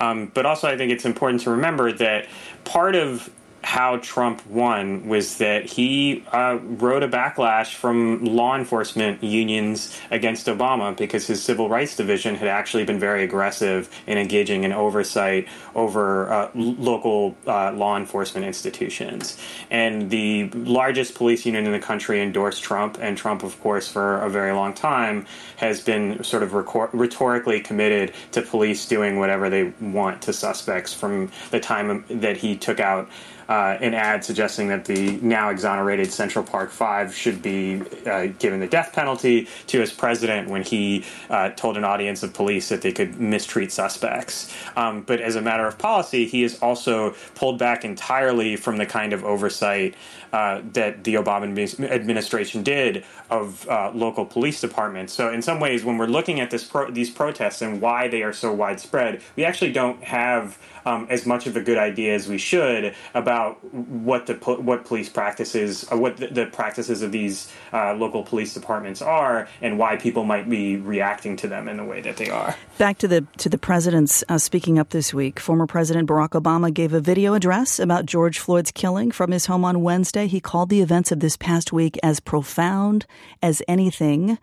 Um, 0.00 0.32
but 0.34 0.46
also, 0.46 0.68
I 0.68 0.76
think 0.76 0.90
it's 0.90 1.04
important 1.04 1.42
to 1.42 1.50
remember 1.50 1.92
that 1.92 2.26
part 2.64 2.96
of 2.96 3.30
how 3.62 3.98
Trump 3.98 4.44
won 4.46 5.06
was 5.06 5.38
that 5.38 5.64
he 5.64 6.24
uh, 6.32 6.58
rode 6.62 7.02
a 7.02 7.08
backlash 7.08 7.74
from 7.74 8.24
law 8.24 8.56
enforcement 8.56 9.22
unions 9.22 9.98
against 10.10 10.46
Obama 10.46 10.96
because 10.96 11.26
his 11.26 11.42
civil 11.42 11.68
rights 11.68 11.94
division 11.94 12.34
had 12.34 12.48
actually 12.48 12.84
been 12.84 12.98
very 12.98 13.22
aggressive 13.22 13.88
in 14.06 14.16
engaging 14.16 14.64
in 14.64 14.72
oversight 14.72 15.46
over 15.74 16.32
uh, 16.32 16.50
local 16.54 17.36
uh, 17.46 17.72
law 17.72 17.96
enforcement 17.96 18.46
institutions. 18.46 19.38
And 19.70 20.10
the 20.10 20.48
largest 20.50 21.14
police 21.14 21.44
union 21.44 21.66
in 21.66 21.72
the 21.72 21.78
country 21.78 22.22
endorsed 22.22 22.62
Trump, 22.62 22.98
and 23.00 23.16
Trump, 23.16 23.42
of 23.42 23.60
course, 23.60 23.88
for 23.88 24.22
a 24.22 24.30
very 24.30 24.52
long 24.52 24.72
time 24.72 25.26
has 25.56 25.80
been 25.80 26.24
sort 26.24 26.42
of 26.42 26.54
rhetorically 26.54 27.60
committed 27.60 28.12
to 28.32 28.40
police 28.40 28.88
doing 28.88 29.18
whatever 29.18 29.50
they 29.50 29.64
want 29.80 30.22
to 30.22 30.32
suspects 30.32 30.94
from 30.94 31.30
the 31.50 31.60
time 31.60 32.04
that 32.08 32.38
he 32.38 32.56
took 32.56 32.80
out 32.80 33.08
uh, 33.50 33.76
an 33.80 33.94
ad 33.94 34.24
suggesting 34.24 34.68
that 34.68 34.84
the 34.84 35.18
now 35.22 35.50
exonerated 35.50 36.12
Central 36.12 36.44
Park 36.44 36.70
Five 36.70 37.12
should 37.12 37.42
be 37.42 37.82
uh, 38.06 38.28
given 38.38 38.60
the 38.60 38.68
death 38.68 38.92
penalty 38.92 39.48
to 39.66 39.80
his 39.80 39.92
president 39.92 40.48
when 40.48 40.62
he 40.62 41.04
uh, 41.28 41.50
told 41.50 41.76
an 41.76 41.82
audience 41.82 42.22
of 42.22 42.32
police 42.32 42.68
that 42.68 42.80
they 42.80 42.92
could 42.92 43.20
mistreat 43.20 43.72
suspects. 43.72 44.54
Um, 44.76 45.02
but 45.02 45.20
as 45.20 45.34
a 45.34 45.42
matter 45.42 45.66
of 45.66 45.78
policy, 45.78 46.26
he 46.26 46.42
has 46.42 46.60
also 46.62 47.16
pulled 47.34 47.58
back 47.58 47.84
entirely 47.84 48.54
from 48.54 48.76
the 48.76 48.86
kind 48.86 49.12
of 49.12 49.24
oversight 49.24 49.96
uh, 50.32 50.60
that 50.72 51.04
the 51.04 51.14
Obama 51.14 51.44
administration 51.90 52.62
did 52.62 53.04
of 53.30 53.68
uh, 53.68 53.90
local 53.94 54.24
police 54.24 54.60
departments. 54.60 55.12
So, 55.12 55.32
in 55.32 55.42
some 55.42 55.60
ways, 55.60 55.84
when 55.84 55.98
we're 55.98 56.06
looking 56.06 56.40
at 56.40 56.50
this 56.50 56.64
pro- 56.64 56.90
these 56.90 57.10
protests 57.10 57.62
and 57.62 57.80
why 57.80 58.08
they 58.08 58.22
are 58.22 58.32
so 58.32 58.52
widespread, 58.52 59.22
we 59.36 59.44
actually 59.44 59.72
don't 59.72 60.02
have 60.04 60.58
um, 60.84 61.06
as 61.10 61.26
much 61.26 61.46
of 61.46 61.56
a 61.56 61.60
good 61.60 61.78
idea 61.78 62.14
as 62.14 62.28
we 62.28 62.38
should 62.38 62.94
about 63.14 63.62
what 63.72 64.26
the 64.26 64.34
what 64.34 64.84
police 64.84 65.08
practices, 65.08 65.86
uh, 65.90 65.96
what 65.96 66.16
the, 66.16 66.28
the 66.28 66.46
practices 66.46 67.02
of 67.02 67.12
these 67.12 67.52
uh, 67.72 67.94
local 67.94 68.22
police 68.22 68.54
departments 68.54 69.02
are, 69.02 69.48
and 69.60 69.78
why 69.78 69.96
people 69.96 70.24
might 70.24 70.48
be 70.48 70.76
reacting 70.76 71.36
to 71.36 71.48
them 71.48 71.68
in 71.68 71.76
the 71.76 71.84
way 71.84 72.00
that 72.00 72.16
they 72.16 72.30
are. 72.30 72.56
Back 72.78 72.98
to 72.98 73.08
the 73.08 73.26
to 73.38 73.48
the 73.48 73.58
presidents 73.58 74.24
uh, 74.28 74.38
speaking 74.38 74.78
up 74.78 74.90
this 74.90 75.12
week. 75.12 75.38
Former 75.40 75.66
President 75.66 76.08
Barack 76.08 76.30
Obama 76.30 76.72
gave 76.72 76.92
a 76.92 77.00
video 77.00 77.34
address 77.34 77.78
about 77.78 78.06
George 78.06 78.38
Floyd's 78.38 78.70
killing 78.70 79.10
from 79.10 79.30
his 79.30 79.46
home 79.46 79.64
on 79.64 79.82
Wednesday. 79.82 80.19
He 80.26 80.40
called 80.40 80.68
the 80.68 80.80
events 80.80 81.12
of 81.12 81.20
this 81.20 81.36
past 81.36 81.72
week 81.72 81.98
as 82.02 82.20
profound 82.20 83.06
as 83.42 83.62
anything 83.68 84.38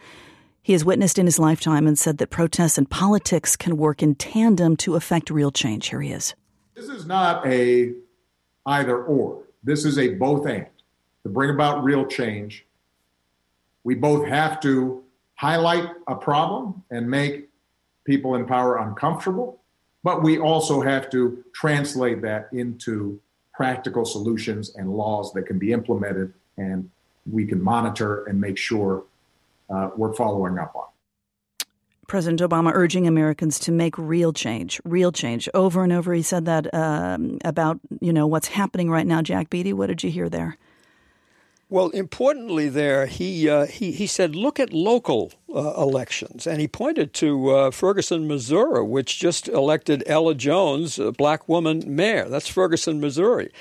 he 0.61 0.73
has 0.73 0.84
witnessed 0.84 1.17
in 1.17 1.25
his 1.25 1.39
lifetime 1.39 1.88
and 1.88 1.97
said 1.97 2.17
that 2.17 2.30
protests 2.30 2.78
and 2.78 2.89
politics 2.89 3.55
can 3.55 3.78
work 3.78 4.03
in 4.03 4.15
tandem 4.15 4.75
to 4.78 4.95
affect 4.95 5.30
real 5.30 5.51
change. 5.51 5.88
Here 5.88 6.01
he 6.01 6.11
is. 6.11 6.36
This 6.75 6.89
is 6.89 7.05
not 7.05 7.47
a 7.47 7.93
either 8.65 9.01
or. 9.01 9.43
This 9.63 9.86
is 9.86 9.97
a 9.97 10.15
both 10.15 10.45
and 10.45 10.67
to 11.23 11.30
bring 11.30 11.49
about 11.51 11.84
real 11.84 12.05
change. 12.05 12.65
We 13.84 13.95
both 13.95 14.28
have 14.28 14.59
to 14.61 15.03
highlight 15.36 15.89
a 16.07 16.15
problem 16.15 16.84
and 16.91 17.09
make 17.09 17.49
people 18.03 18.36
in 18.36 18.45
power 18.45 18.78
uncomfortable, 18.78 19.61
but 20.03 20.21
we 20.21 20.38
also 20.38 20.82
have 20.82 21.09
to 21.11 21.43
translate 21.53 22.21
that 22.23 22.49
into 22.51 23.21
practical 23.58 24.05
solutions 24.05 24.76
and 24.76 24.88
laws 24.88 25.34
that 25.34 25.47
can 25.47 25.58
be 25.58 25.74
implemented 25.74 26.32
and 26.58 26.88
we 27.30 27.43
can 27.43 27.60
monitor 27.60 28.24
and 28.26 28.39
make 28.39 28.55
sure 28.55 29.03
uh, 29.72 29.89
we're 29.97 30.14
following 30.14 30.60
up 30.60 30.76
on. 30.76 30.86
President 32.05 32.39
Obama 32.39 32.72
urging 32.74 33.08
Americans 33.08 33.58
to 33.60 33.72
make 33.72 33.97
real 33.97 34.32
change, 34.32 34.80
real 34.86 35.12
change. 35.12 35.49
Over 35.55 35.84
and 35.84 35.91
over, 35.91 36.14
he 36.14 36.22
said 36.22 36.45
that 36.45 36.72
um, 36.74 37.39
about 37.43 37.80
you 37.99 38.14
know 38.14 38.28
what's 38.28 38.47
happening 38.47 38.89
right 38.89 39.05
now. 39.05 39.22
Jack 39.22 39.49
Beatty, 39.49 39.74
what 39.74 39.88
did 39.88 40.03
you 40.03 40.12
hear 40.12 40.30
there? 40.30 40.55
Well, 41.70 41.89
importantly, 41.89 42.70
there 42.70 43.07
he 43.07 43.49
uh, 43.49 43.65
he 43.65 43.91
he 43.91 44.07
said, 44.07 44.38
look 44.38 44.57
at 44.57 44.72
local 44.72 45.34
uh, 45.53 45.74
elections, 45.74 46.47
and 46.47 46.61
he 46.61 46.68
pointed 46.68 47.13
to 47.15 47.49
uh, 47.49 47.72
Ferguson, 47.72 48.26
Missouri, 48.26 48.84
which 48.84 49.20
just 49.20 49.49
elected 49.49 50.01
Ella 50.07 50.34
Jones, 50.34 50.97
a 50.97 51.11
black 51.11 51.49
woman 51.49 51.84
mayor. 51.86 52.30
That's 52.30 52.47
Ferguson, 52.47 53.01
Missouri, 53.01 53.51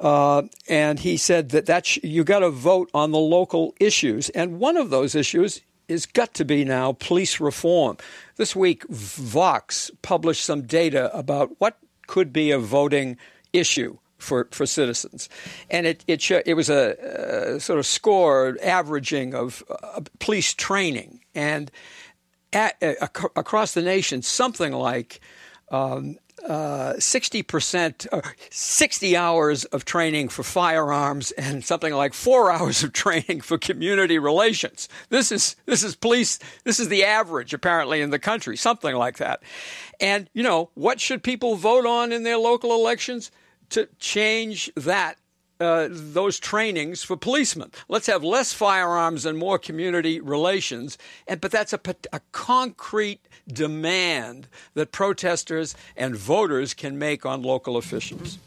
uh, 0.00 0.42
and 0.68 1.00
he 1.00 1.16
said 1.16 1.48
that 1.48 1.66
that 1.66 1.96
you 1.96 2.22
got 2.22 2.40
to 2.40 2.50
vote 2.50 2.90
on 2.94 3.10
the 3.10 3.18
local 3.18 3.74
issues, 3.80 4.28
and 4.30 4.60
one 4.60 4.76
of 4.76 4.90
those 4.90 5.16
issues 5.16 5.60
is 5.88 6.06
got 6.06 6.34
to 6.34 6.44
be 6.44 6.64
now 6.64 6.92
police 6.92 7.40
reform. 7.40 7.96
This 8.36 8.54
week, 8.54 8.86
Vox 8.88 9.90
published 10.02 10.44
some 10.44 10.62
data 10.62 11.12
about 11.12 11.56
what 11.58 11.76
could 12.06 12.32
be 12.32 12.52
a 12.52 12.58
voting 12.60 13.16
issue 13.52 13.98
for, 14.18 14.48
for 14.50 14.66
citizens. 14.66 15.28
And 15.70 15.86
it, 15.86 16.04
it, 16.06 16.30
it 16.46 16.54
was 16.54 16.68
a, 16.68 17.54
a 17.56 17.60
sort 17.60 17.78
of 17.78 17.86
score 17.86 18.56
averaging 18.62 19.34
of 19.34 19.62
uh, 19.70 20.02
police 20.18 20.54
training. 20.54 21.20
And 21.34 21.70
at, 22.52 22.76
uh, 22.82 23.08
across 23.36 23.74
the 23.74 23.82
nation, 23.82 24.22
something 24.22 24.72
like 24.72 25.20
um, 25.70 26.16
uh, 26.46 26.94
60%, 26.94 28.06
uh, 28.12 28.20
60 28.50 29.16
hours 29.16 29.64
of 29.66 29.84
training 29.84 30.28
for 30.28 30.42
firearms 30.42 31.30
and 31.32 31.64
something 31.64 31.92
like 31.92 32.14
four 32.14 32.50
hours 32.52 32.82
of 32.82 32.92
training 32.92 33.40
for 33.40 33.58
community 33.58 34.18
relations. 34.18 34.88
This 35.08 35.32
is, 35.32 35.56
this 35.66 35.82
is 35.82 35.94
police, 35.94 36.38
this 36.64 36.80
is 36.80 36.88
the 36.88 37.04
average 37.04 37.52
apparently 37.52 38.00
in 38.00 38.10
the 38.10 38.18
country, 38.18 38.56
something 38.56 38.94
like 38.94 39.18
that. 39.18 39.42
And, 40.00 40.30
you 40.32 40.42
know, 40.42 40.70
what 40.74 41.00
should 41.00 41.22
people 41.22 41.56
vote 41.56 41.86
on 41.86 42.12
in 42.12 42.22
their 42.22 42.38
local 42.38 42.72
elections? 42.72 43.30
To 43.70 43.88
change 43.98 44.70
that 44.76 45.18
uh, 45.60 45.88
those 45.90 46.38
trainings 46.38 47.02
for 47.02 47.16
policemen. 47.16 47.70
Let's 47.88 48.06
have 48.06 48.22
less 48.22 48.52
firearms 48.52 49.26
and 49.26 49.36
more 49.36 49.58
community 49.58 50.20
relations. 50.20 50.96
And, 51.26 51.40
but 51.40 51.50
that's 51.50 51.72
a, 51.72 51.80
a 52.12 52.20
concrete 52.32 53.20
demand 53.48 54.46
that 54.74 54.92
protesters 54.92 55.74
and 55.96 56.16
voters 56.16 56.74
can 56.74 56.98
make 56.98 57.26
on 57.26 57.42
local 57.42 57.76
officials. 57.76 58.38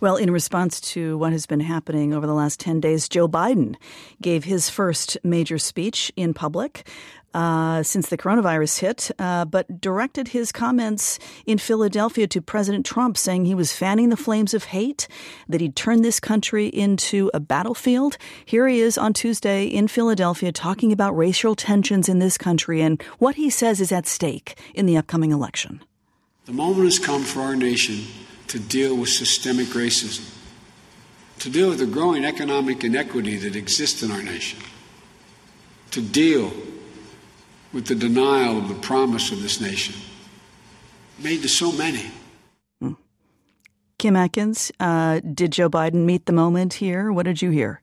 Well, 0.00 0.16
in 0.16 0.30
response 0.30 0.80
to 0.92 1.16
what 1.16 1.32
has 1.32 1.46
been 1.46 1.60
happening 1.60 2.12
over 2.12 2.26
the 2.26 2.34
last 2.34 2.60
10 2.60 2.80
days, 2.80 3.08
Joe 3.08 3.26
Biden 3.26 3.74
gave 4.20 4.44
his 4.44 4.68
first 4.68 5.16
major 5.24 5.56
speech 5.56 6.12
in 6.14 6.34
public 6.34 6.86
uh, 7.34 7.82
since 7.82 8.08
the 8.08 8.16
coronavirus 8.16 8.78
hit, 8.78 9.10
uh, 9.18 9.44
but 9.44 9.80
directed 9.80 10.28
his 10.28 10.52
comments 10.52 11.18
in 11.46 11.58
Philadelphia 11.58 12.26
to 12.28 12.40
President 12.40 12.86
Trump, 12.86 13.18
saying 13.18 13.44
he 13.44 13.54
was 13.54 13.72
fanning 13.72 14.08
the 14.08 14.16
flames 14.16 14.54
of 14.54 14.64
hate, 14.64 15.08
that 15.48 15.60
he'd 15.60 15.76
turned 15.76 16.04
this 16.04 16.20
country 16.20 16.68
into 16.68 17.30
a 17.34 17.40
battlefield. 17.40 18.16
Here 18.44 18.68
he 18.68 18.80
is 18.80 18.96
on 18.96 19.12
Tuesday 19.12 19.66
in 19.66 19.88
Philadelphia 19.88 20.52
talking 20.52 20.92
about 20.92 21.16
racial 21.16 21.54
tensions 21.54 22.08
in 22.08 22.20
this 22.20 22.38
country 22.38 22.80
and 22.80 23.02
what 23.18 23.34
he 23.34 23.50
says 23.50 23.80
is 23.80 23.90
at 23.90 24.06
stake 24.06 24.56
in 24.74 24.86
the 24.86 24.96
upcoming 24.96 25.32
election. 25.32 25.82
The 26.46 26.52
moment 26.52 26.84
has 26.84 26.98
come 26.98 27.24
for 27.24 27.40
our 27.40 27.56
nation 27.56 28.04
to 28.48 28.58
deal 28.58 28.96
with 28.96 29.08
systemic 29.08 29.68
racism, 29.68 30.30
to 31.40 31.50
deal 31.50 31.70
with 31.70 31.78
the 31.78 31.86
growing 31.86 32.24
economic 32.24 32.84
inequity 32.84 33.36
that 33.38 33.56
exists 33.56 34.02
in 34.02 34.10
our 34.12 34.22
nation, 34.22 34.60
to 35.90 36.00
deal 36.00 36.52
with 37.74 37.86
the 37.86 37.94
denial 37.94 38.56
of 38.56 38.68
the 38.68 38.74
promise 38.74 39.32
of 39.32 39.42
this 39.42 39.60
nation 39.60 39.94
made 41.18 41.42
to 41.42 41.48
so 41.48 41.72
many. 41.72 42.10
Hmm. 42.80 42.92
Kim 43.98 44.16
Atkins, 44.16 44.70
uh, 44.78 45.20
did 45.20 45.52
Joe 45.52 45.68
Biden 45.68 46.04
meet 46.04 46.26
the 46.26 46.32
moment 46.32 46.74
here? 46.74 47.12
What 47.12 47.26
did 47.26 47.42
you 47.42 47.50
hear? 47.50 47.82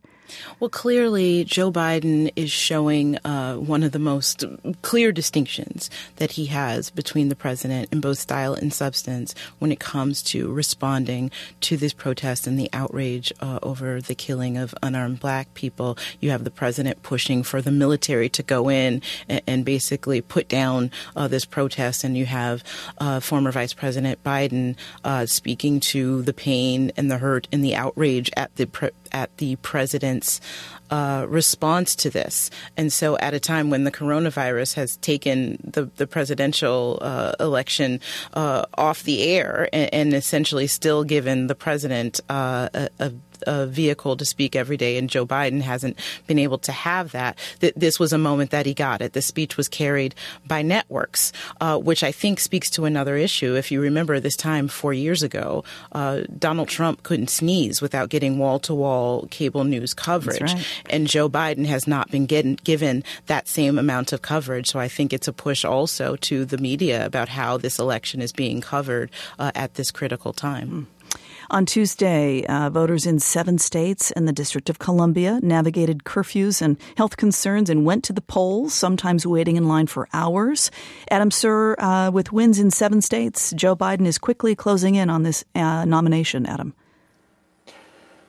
Well, 0.59 0.69
clearly, 0.69 1.43
Joe 1.43 1.71
Biden 1.71 2.31
is 2.35 2.51
showing 2.51 3.17
uh, 3.25 3.55
one 3.55 3.83
of 3.83 3.91
the 3.91 3.99
most 3.99 4.43
clear 4.81 5.11
distinctions 5.11 5.89
that 6.17 6.31
he 6.31 6.45
has 6.47 6.89
between 6.89 7.29
the 7.29 7.35
president 7.35 7.89
in 7.91 8.01
both 8.01 8.19
style 8.19 8.53
and 8.53 8.73
substance 8.73 9.33
when 9.59 9.71
it 9.71 9.79
comes 9.79 10.21
to 10.23 10.51
responding 10.51 11.31
to 11.61 11.77
this 11.77 11.93
protest 11.93 12.47
and 12.47 12.59
the 12.59 12.69
outrage 12.73 13.33
uh, 13.41 13.59
over 13.63 14.01
the 14.01 14.15
killing 14.15 14.57
of 14.57 14.75
unarmed 14.83 15.19
black 15.19 15.53
people. 15.53 15.97
You 16.19 16.31
have 16.31 16.43
the 16.43 16.51
president 16.51 17.03
pushing 17.03 17.43
for 17.43 17.61
the 17.61 17.71
military 17.71 18.29
to 18.29 18.43
go 18.43 18.69
in 18.69 19.01
and, 19.27 19.41
and 19.47 19.65
basically 19.65 20.21
put 20.21 20.47
down 20.47 20.91
uh, 21.15 21.27
this 21.27 21.45
protest, 21.45 22.03
and 22.03 22.17
you 22.17 22.25
have 22.25 22.63
uh, 22.99 23.19
former 23.19 23.51
Vice 23.51 23.73
President 23.73 24.23
Biden 24.23 24.75
uh, 25.03 25.25
speaking 25.25 25.79
to 25.79 26.21
the 26.21 26.33
pain 26.33 26.91
and 26.97 27.09
the 27.09 27.17
hurt 27.17 27.47
and 27.51 27.63
the 27.63 27.75
outrage 27.75 28.29
at 28.37 28.55
the 28.55 28.65
pre- 28.65 28.89
at 29.11 29.35
the 29.37 29.55
president's 29.57 30.41
uh, 30.89 31.25
response 31.29 31.95
to 31.95 32.09
this. 32.09 32.49
And 32.75 32.91
so, 32.91 33.17
at 33.17 33.33
a 33.33 33.39
time 33.39 33.69
when 33.69 33.85
the 33.85 33.91
coronavirus 33.91 34.75
has 34.75 34.97
taken 34.97 35.57
the, 35.63 35.85
the 35.95 36.05
presidential 36.05 36.99
uh, 37.01 37.33
election 37.39 38.01
uh, 38.33 38.65
off 38.77 39.03
the 39.03 39.23
air 39.23 39.69
and, 39.71 39.93
and, 39.93 40.13
essentially 40.13 40.67
still 40.67 41.03
given 41.03 41.47
the 41.47 41.55
president 41.55 42.19
uh, 42.29 42.67
a, 42.73 42.89
a 42.99 43.13
a 43.47 43.65
vehicle 43.65 44.17
to 44.17 44.25
speak 44.25 44.55
every 44.55 44.77
day, 44.77 44.97
and 44.97 45.09
Joe 45.09 45.25
Biden 45.25 45.61
hasn't 45.61 45.97
been 46.27 46.39
able 46.39 46.57
to 46.59 46.71
have 46.71 47.11
that. 47.11 47.37
Th- 47.59 47.73
this 47.75 47.99
was 47.99 48.13
a 48.13 48.17
moment 48.17 48.51
that 48.51 48.65
he 48.65 48.73
got 48.73 49.01
it. 49.01 49.13
The 49.13 49.21
speech 49.21 49.57
was 49.57 49.67
carried 49.67 50.15
by 50.45 50.61
networks, 50.61 51.31
uh, 51.59 51.77
which 51.77 52.03
I 52.03 52.11
think 52.11 52.39
speaks 52.39 52.69
to 52.71 52.85
another 52.85 53.15
issue. 53.15 53.55
If 53.55 53.71
you 53.71 53.81
remember 53.81 54.19
this 54.19 54.35
time 54.35 54.67
four 54.67 54.93
years 54.93 55.23
ago, 55.23 55.63
uh, 55.91 56.21
Donald 56.37 56.67
Trump 56.67 57.03
couldn't 57.03 57.29
sneeze 57.29 57.81
without 57.81 58.09
getting 58.09 58.37
wall 58.37 58.59
to 58.59 58.73
wall 58.73 59.27
cable 59.31 59.63
news 59.63 59.93
coverage. 59.93 60.41
Right. 60.41 60.65
And 60.89 61.07
Joe 61.07 61.29
Biden 61.29 61.65
has 61.65 61.87
not 61.87 62.11
been 62.11 62.25
getting, 62.25 62.55
given 62.63 63.03
that 63.27 63.47
same 63.47 63.77
amount 63.77 64.13
of 64.13 64.21
coverage. 64.21 64.67
So 64.67 64.79
I 64.79 64.87
think 64.87 65.13
it's 65.13 65.27
a 65.27 65.33
push 65.33 65.65
also 65.65 66.15
to 66.17 66.45
the 66.45 66.57
media 66.57 67.05
about 67.05 67.29
how 67.29 67.57
this 67.57 67.79
election 67.79 68.21
is 68.21 68.31
being 68.31 68.61
covered 68.61 69.09
uh, 69.39 69.51
at 69.55 69.75
this 69.75 69.91
critical 69.91 70.33
time. 70.33 70.69
Mm. 70.69 71.00
On 71.51 71.65
Tuesday, 71.65 72.45
uh, 72.45 72.69
voters 72.69 73.05
in 73.05 73.19
seven 73.19 73.57
states 73.57 74.09
and 74.11 74.25
the 74.25 74.31
District 74.31 74.69
of 74.69 74.79
Columbia 74.79 75.37
navigated 75.43 76.05
curfews 76.05 76.61
and 76.61 76.77
health 76.95 77.17
concerns 77.17 77.69
and 77.69 77.85
went 77.85 78.05
to 78.05 78.13
the 78.13 78.21
polls, 78.21 78.73
sometimes 78.73 79.27
waiting 79.27 79.57
in 79.57 79.67
line 79.67 79.87
for 79.87 80.07
hours. 80.13 80.71
Adam 81.09 81.29
Serwer, 81.29 81.75
uh, 81.77 82.09
with 82.09 82.31
wins 82.31 82.57
in 82.57 82.71
seven 82.71 83.01
states, 83.01 83.51
Joe 83.51 83.75
Biden 83.75 84.05
is 84.05 84.17
quickly 84.17 84.55
closing 84.55 84.95
in 84.95 85.09
on 85.09 85.23
this 85.23 85.43
uh, 85.53 85.83
nomination. 85.83 86.45
Adam. 86.45 86.73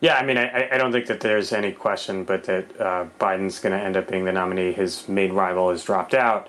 Yeah, 0.00 0.16
I 0.16 0.26
mean, 0.26 0.36
I, 0.36 0.70
I, 0.72 0.76
don't 0.76 0.90
think 0.90 1.06
that 1.06 1.20
there's 1.20 1.52
any 1.52 1.70
question, 1.70 2.24
but 2.24 2.42
that 2.44 2.80
uh, 2.80 3.06
Biden's 3.20 3.60
going 3.60 3.78
to 3.78 3.80
end 3.80 3.96
up 3.96 4.10
being 4.10 4.24
the 4.24 4.32
nominee. 4.32 4.72
His 4.72 5.08
main 5.08 5.32
rival 5.32 5.70
has 5.70 5.84
dropped 5.84 6.12
out. 6.12 6.48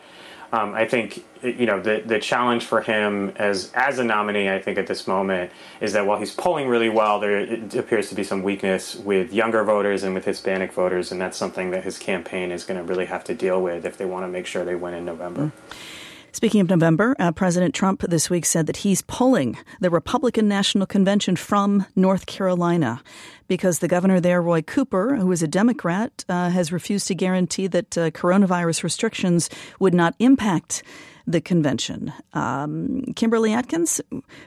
Um, 0.54 0.76
I 0.76 0.86
think 0.86 1.26
you 1.41 1.66
know 1.66 1.82
the 1.82 2.04
the 2.06 2.20
challenge 2.20 2.66
for 2.66 2.80
him 2.82 3.34
as 3.38 3.72
as 3.74 3.97
a 3.97 4.04
nominee. 4.04 4.51
I 4.51 4.62
think 4.62 4.78
at 4.78 4.86
this 4.86 5.08
moment 5.08 5.51
is 5.82 5.93
that 5.93 6.06
while 6.06 6.20
he's 6.20 6.34
polling 6.34 6.68
really 6.68 6.89
well, 6.89 7.20
there 7.20 7.41
appears 7.76 8.10
to 8.10 8.16
be 8.16 8.24
some 8.24 8.43
weakness 8.43 8.95
with 8.95 9.34
younger 9.34 9.64
voters 9.64 10.04
and 10.04 10.14
with 10.14 10.26
Hispanic 10.26 10.72
voters, 10.72 11.12
and 11.12 11.20
that's 11.20 11.38
something 11.38 11.72
that 11.72 11.84
his 11.84 11.97
campaign 11.97 12.51
is 12.51 12.66
going 12.66 12.78
to 12.78 12.84
really 12.84 13.06
have 13.06 13.24
to 13.24 13.34
deal 13.34 13.64
with 13.64 13.84
if 13.84 13.97
they 13.97 14.06
want 14.06 14.26
to 14.26 14.28
make 14.28 14.45
sure 14.45 14.64
they 14.64 14.76
win 14.76 14.93
in 14.93 15.06
November. 15.06 15.47
Mm-hmm. 15.47 16.03
Speaking 16.34 16.62
of 16.62 16.70
November, 16.70 17.16
uh, 17.20 17.32
President 17.32 17.76
Trump 17.76 18.02
this 18.02 18.28
week 18.28 18.48
said 18.48 18.66
that 18.66 18.78
he's 18.78 19.04
pulling 19.04 19.56
the 19.82 19.92
Republican 19.92 20.48
National 20.48 20.88
Convention 20.88 21.36
from 21.36 21.86
North 21.96 22.26
Carolina 22.26 23.04
because 23.48 23.80
the 23.80 23.88
governor 23.88 24.20
there, 24.20 24.42
Roy 24.42 24.64
Cooper, 24.64 25.16
who 25.16 25.32
is 25.32 25.44
a 25.44 25.48
Democrat, 25.48 26.26
uh, 26.28 26.50
has 26.50 26.72
refused 26.72 27.08
to 27.10 27.16
guarantee 27.16 27.68
that 27.68 27.96
uh, 27.96 28.10
coronavirus 28.10 28.82
restrictions 28.84 29.48
would 29.80 29.94
not 29.94 30.16
impact 30.18 30.82
the 31.28 31.40
convention. 31.40 32.12
Um, 32.34 33.04
Kimberly 33.16 33.54
Atkins, 33.54 34.02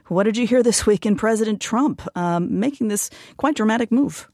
what 0.09 0.25
did 0.25 0.37
you 0.37 0.45
hear 0.45 0.65
this 0.65 0.87
week 0.87 1.07
in 1.07 1.15
President 1.15 1.61
Trump 1.61 2.03
um, 2.17 2.59
making 2.59 2.89
this 2.89 3.11
quite 3.37 3.55
dramatic 3.55 3.93
move? 3.93 4.29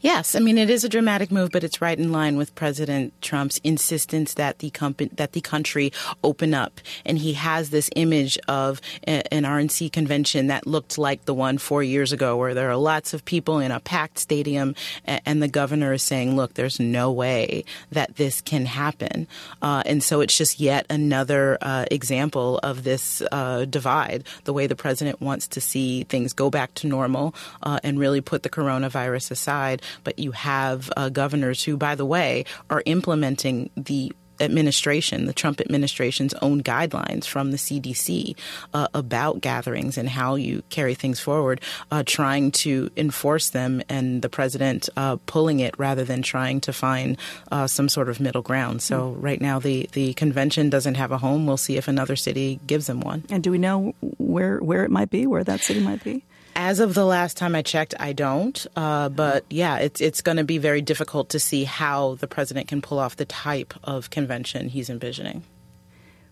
Yes, 0.00 0.34
I 0.34 0.38
mean 0.38 0.58
it 0.58 0.70
is 0.70 0.84
a 0.84 0.88
dramatic 0.88 1.30
move, 1.30 1.50
but 1.52 1.64
it's 1.64 1.80
right 1.80 1.98
in 1.98 2.12
line 2.12 2.36
with 2.36 2.54
President 2.54 3.12
Trump's 3.20 3.58
insistence 3.58 4.34
that 4.34 4.58
the 4.60 4.70
company, 4.70 5.10
that 5.14 5.32
the 5.32 5.40
country 5.40 5.92
open 6.24 6.54
up, 6.54 6.80
and 7.04 7.18
he 7.18 7.34
has 7.34 7.70
this 7.70 7.90
image 7.96 8.38
of 8.48 8.80
a, 9.06 9.22
an 9.32 9.44
RNC 9.44 9.92
convention 9.92 10.46
that 10.46 10.66
looked 10.66 10.98
like 10.98 11.24
the 11.24 11.34
one 11.34 11.58
four 11.58 11.82
years 11.82 12.12
ago, 12.12 12.36
where 12.36 12.54
there 12.54 12.70
are 12.70 12.76
lots 12.76 13.12
of 13.14 13.24
people 13.24 13.58
in 13.58 13.70
a 13.70 13.80
packed 13.80 14.18
stadium, 14.18 14.74
and, 15.04 15.20
and 15.26 15.42
the 15.42 15.48
governor 15.48 15.92
is 15.92 16.02
saying, 16.02 16.36
"Look, 16.36 16.54
there's 16.54 16.80
no 16.80 17.12
way 17.12 17.64
that 17.92 18.16
this 18.16 18.40
can 18.40 18.66
happen," 18.66 19.26
uh, 19.62 19.82
and 19.86 20.02
so 20.02 20.20
it's 20.20 20.36
just 20.36 20.60
yet 20.60 20.86
another 20.88 21.58
uh, 21.60 21.84
example 21.90 22.58
of 22.62 22.84
this 22.84 23.22
uh, 23.30 23.66
divide. 23.66 24.24
The 24.44 24.52
way 24.52 24.66
the 24.66 24.76
president 24.76 25.20
wants 25.20 25.46
to 25.48 25.60
see 25.60 26.04
things 26.04 26.32
go 26.32 26.50
back 26.50 26.74
to 26.74 26.86
normal 26.86 27.34
uh, 27.62 27.78
and 27.84 27.98
really 27.98 28.20
put 28.20 28.42
the 28.42 28.50
coronavirus 28.50 29.30
aside 29.30 29.49
side, 29.50 29.82
but 30.04 30.18
you 30.18 30.30
have 30.30 30.90
uh, 30.96 31.08
governors 31.08 31.64
who, 31.64 31.76
by 31.76 31.94
the 31.96 32.06
way, 32.06 32.44
are 32.68 32.82
implementing 32.86 33.70
the 33.76 34.12
administration, 34.40 35.26
the 35.26 35.32
Trump 35.32 35.60
administration's 35.60 36.34
own 36.34 36.62
guidelines 36.62 37.26
from 37.26 37.50
the 37.50 37.56
CDC 37.56 38.34
uh, 38.72 38.88
about 38.94 39.40
gatherings 39.40 39.98
and 39.98 40.08
how 40.08 40.34
you 40.34 40.62
carry 40.70 40.94
things 40.94 41.20
forward, 41.20 41.60
uh, 41.90 42.02
trying 42.06 42.50
to 42.50 42.90
enforce 42.96 43.50
them, 43.50 43.82
and 43.88 44.22
the 44.22 44.28
president 44.28 44.88
uh, 44.96 45.16
pulling 45.26 45.60
it 45.60 45.78
rather 45.78 46.04
than 46.04 46.22
trying 46.22 46.60
to 46.60 46.72
find 46.72 47.18
uh, 47.52 47.66
some 47.66 47.88
sort 47.88 48.08
of 48.08 48.20
middle 48.20 48.42
ground. 48.42 48.80
So 48.82 49.10
mm-hmm. 49.10 49.20
right 49.20 49.40
now, 49.40 49.58
the 49.58 49.88
the 49.92 50.14
convention 50.14 50.70
doesn't 50.70 50.96
have 50.96 51.12
a 51.12 51.18
home. 51.18 51.46
We'll 51.46 51.56
see 51.56 51.76
if 51.76 51.88
another 51.88 52.16
city 52.16 52.60
gives 52.66 52.86
them 52.86 53.00
one. 53.00 53.24
And 53.30 53.42
do 53.42 53.50
we 53.50 53.58
know 53.58 53.94
where 54.18 54.58
where 54.58 54.84
it 54.84 54.90
might 54.90 55.10
be, 55.10 55.26
where 55.26 55.44
that 55.44 55.60
city 55.60 55.80
might 55.80 56.02
be? 56.02 56.24
As 56.60 56.78
of 56.78 56.92
the 56.92 57.06
last 57.06 57.38
time 57.38 57.54
I 57.54 57.62
checked, 57.62 57.94
I 57.98 58.12
don't. 58.12 58.66
Uh, 58.76 59.08
but 59.08 59.46
yeah, 59.48 59.78
it's 59.78 60.02
it's 60.02 60.20
going 60.20 60.36
to 60.36 60.44
be 60.44 60.58
very 60.58 60.82
difficult 60.82 61.30
to 61.30 61.40
see 61.40 61.64
how 61.64 62.16
the 62.16 62.26
president 62.26 62.68
can 62.68 62.82
pull 62.82 62.98
off 62.98 63.16
the 63.16 63.24
type 63.24 63.72
of 63.82 64.10
convention 64.10 64.68
he's 64.68 64.90
envisioning. 64.90 65.42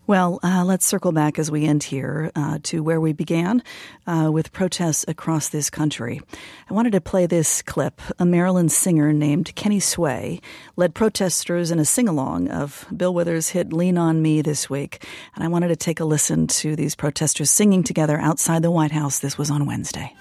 Well, 0.08 0.40
uh, 0.42 0.64
let's 0.64 0.86
circle 0.86 1.12
back 1.12 1.38
as 1.38 1.50
we 1.50 1.66
end 1.66 1.82
here 1.82 2.30
uh, 2.34 2.60
to 2.62 2.82
where 2.82 2.98
we 2.98 3.12
began 3.12 3.62
uh, 4.06 4.30
with 4.32 4.54
protests 4.54 5.04
across 5.06 5.50
this 5.50 5.68
country. 5.68 6.22
I 6.70 6.72
wanted 6.72 6.92
to 6.92 7.00
play 7.02 7.26
this 7.26 7.60
clip. 7.60 8.00
A 8.18 8.24
Maryland 8.24 8.72
singer 8.72 9.12
named 9.12 9.54
Kenny 9.54 9.80
Sway 9.80 10.40
led 10.76 10.94
protesters 10.94 11.70
in 11.70 11.78
a 11.78 11.84
sing 11.84 12.08
along 12.08 12.48
of 12.48 12.86
Bill 12.96 13.12
Withers' 13.12 13.50
hit 13.50 13.70
Lean 13.70 13.98
on 13.98 14.22
Me 14.22 14.40
this 14.40 14.70
week. 14.70 15.06
And 15.34 15.44
I 15.44 15.48
wanted 15.48 15.68
to 15.68 15.76
take 15.76 16.00
a 16.00 16.06
listen 16.06 16.46
to 16.46 16.74
these 16.74 16.94
protesters 16.94 17.50
singing 17.50 17.82
together 17.82 18.18
outside 18.18 18.62
the 18.62 18.70
White 18.70 18.92
House. 18.92 19.18
This 19.18 19.36
was 19.36 19.50
on 19.50 19.66
Wednesday. 19.66 20.16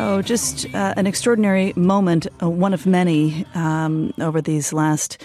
So, 0.00 0.22
just 0.22 0.64
uh, 0.74 0.94
an 0.96 1.06
extraordinary 1.06 1.74
moment, 1.76 2.26
uh, 2.42 2.48
one 2.48 2.72
of 2.72 2.86
many 2.86 3.44
um, 3.54 4.14
over 4.18 4.40
these 4.40 4.72
last 4.72 5.22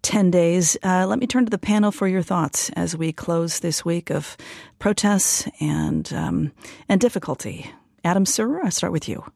10 0.00 0.30
days. 0.30 0.78
Uh, 0.82 1.06
let 1.06 1.18
me 1.18 1.26
turn 1.26 1.44
to 1.44 1.50
the 1.50 1.58
panel 1.58 1.92
for 1.92 2.08
your 2.08 2.22
thoughts 2.22 2.70
as 2.70 2.96
we 2.96 3.12
close 3.12 3.60
this 3.60 3.84
week 3.84 4.08
of 4.08 4.38
protests 4.78 5.46
and, 5.60 6.10
um, 6.14 6.52
and 6.88 7.02
difficulty. 7.02 7.70
Adam 8.02 8.24
Serwer, 8.24 8.64
I'll 8.64 8.70
start 8.70 8.94
with 8.94 9.10
you. 9.10 9.30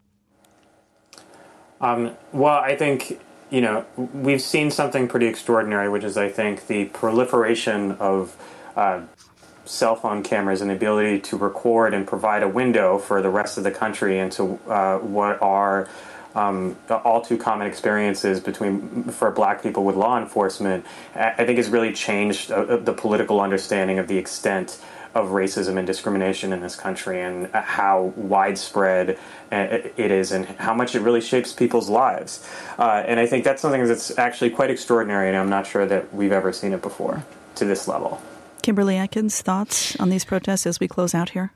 Um, 1.82 2.16
well, 2.32 2.56
I 2.56 2.74
think, 2.74 3.20
you 3.50 3.60
know, 3.60 3.84
we've 4.14 4.40
seen 4.40 4.70
something 4.70 5.06
pretty 5.06 5.26
extraordinary, 5.26 5.90
which 5.90 6.02
is, 6.02 6.16
I 6.16 6.30
think, 6.30 6.66
the 6.66 6.86
proliferation 6.86 7.92
of 7.92 8.34
uh, 8.74 9.02
cell 9.68 9.94
phone 9.94 10.22
cameras 10.22 10.62
and 10.62 10.70
the 10.70 10.74
ability 10.74 11.20
to 11.20 11.36
record 11.36 11.92
and 11.92 12.06
provide 12.06 12.42
a 12.42 12.48
window 12.48 12.98
for 12.98 13.20
the 13.20 13.28
rest 13.28 13.58
of 13.58 13.64
the 13.64 13.70
country 13.70 14.18
into 14.18 14.58
uh, 14.66 14.96
what 14.98 15.40
are 15.42 15.88
um, 16.34 16.76
all 16.88 17.20
too 17.20 17.36
common 17.36 17.66
experiences 17.66 18.40
between 18.40 19.04
for 19.04 19.30
black 19.30 19.62
people 19.62 19.84
with 19.84 19.96
law 19.96 20.18
enforcement, 20.18 20.86
I 21.14 21.44
think 21.44 21.58
has 21.58 21.68
really 21.68 21.92
changed 21.92 22.50
uh, 22.50 22.76
the 22.76 22.92
political 22.92 23.40
understanding 23.40 23.98
of 23.98 24.08
the 24.08 24.16
extent 24.16 24.80
of 25.14 25.30
racism 25.30 25.78
and 25.78 25.86
discrimination 25.86 26.52
in 26.52 26.60
this 26.60 26.76
country 26.76 27.20
and 27.20 27.50
how 27.52 28.12
widespread 28.16 29.18
uh, 29.50 29.66
it 29.96 30.10
is 30.10 30.32
and 30.32 30.46
how 30.46 30.74
much 30.74 30.94
it 30.94 31.00
really 31.00 31.20
shapes 31.20 31.52
people's 31.52 31.88
lives. 31.88 32.46
Uh, 32.78 33.02
and 33.06 33.18
I 33.18 33.26
think 33.26 33.44
that's 33.44 33.60
something 33.60 33.84
that's 33.86 34.16
actually 34.16 34.50
quite 34.50 34.70
extraordinary, 34.70 35.28
and 35.28 35.36
I'm 35.36 35.50
not 35.50 35.66
sure 35.66 35.86
that 35.86 36.14
we've 36.14 36.32
ever 36.32 36.52
seen 36.52 36.72
it 36.72 36.82
before 36.82 37.24
to 37.56 37.64
this 37.64 37.88
level. 37.88 38.22
Kimberly 38.68 38.98
Atkins, 38.98 39.40
thoughts 39.40 39.96
on 39.96 40.10
these 40.10 40.26
protests 40.26 40.66
as 40.66 40.78
we 40.78 40.88
close 40.88 41.14
out 41.14 41.30
here? 41.30 41.50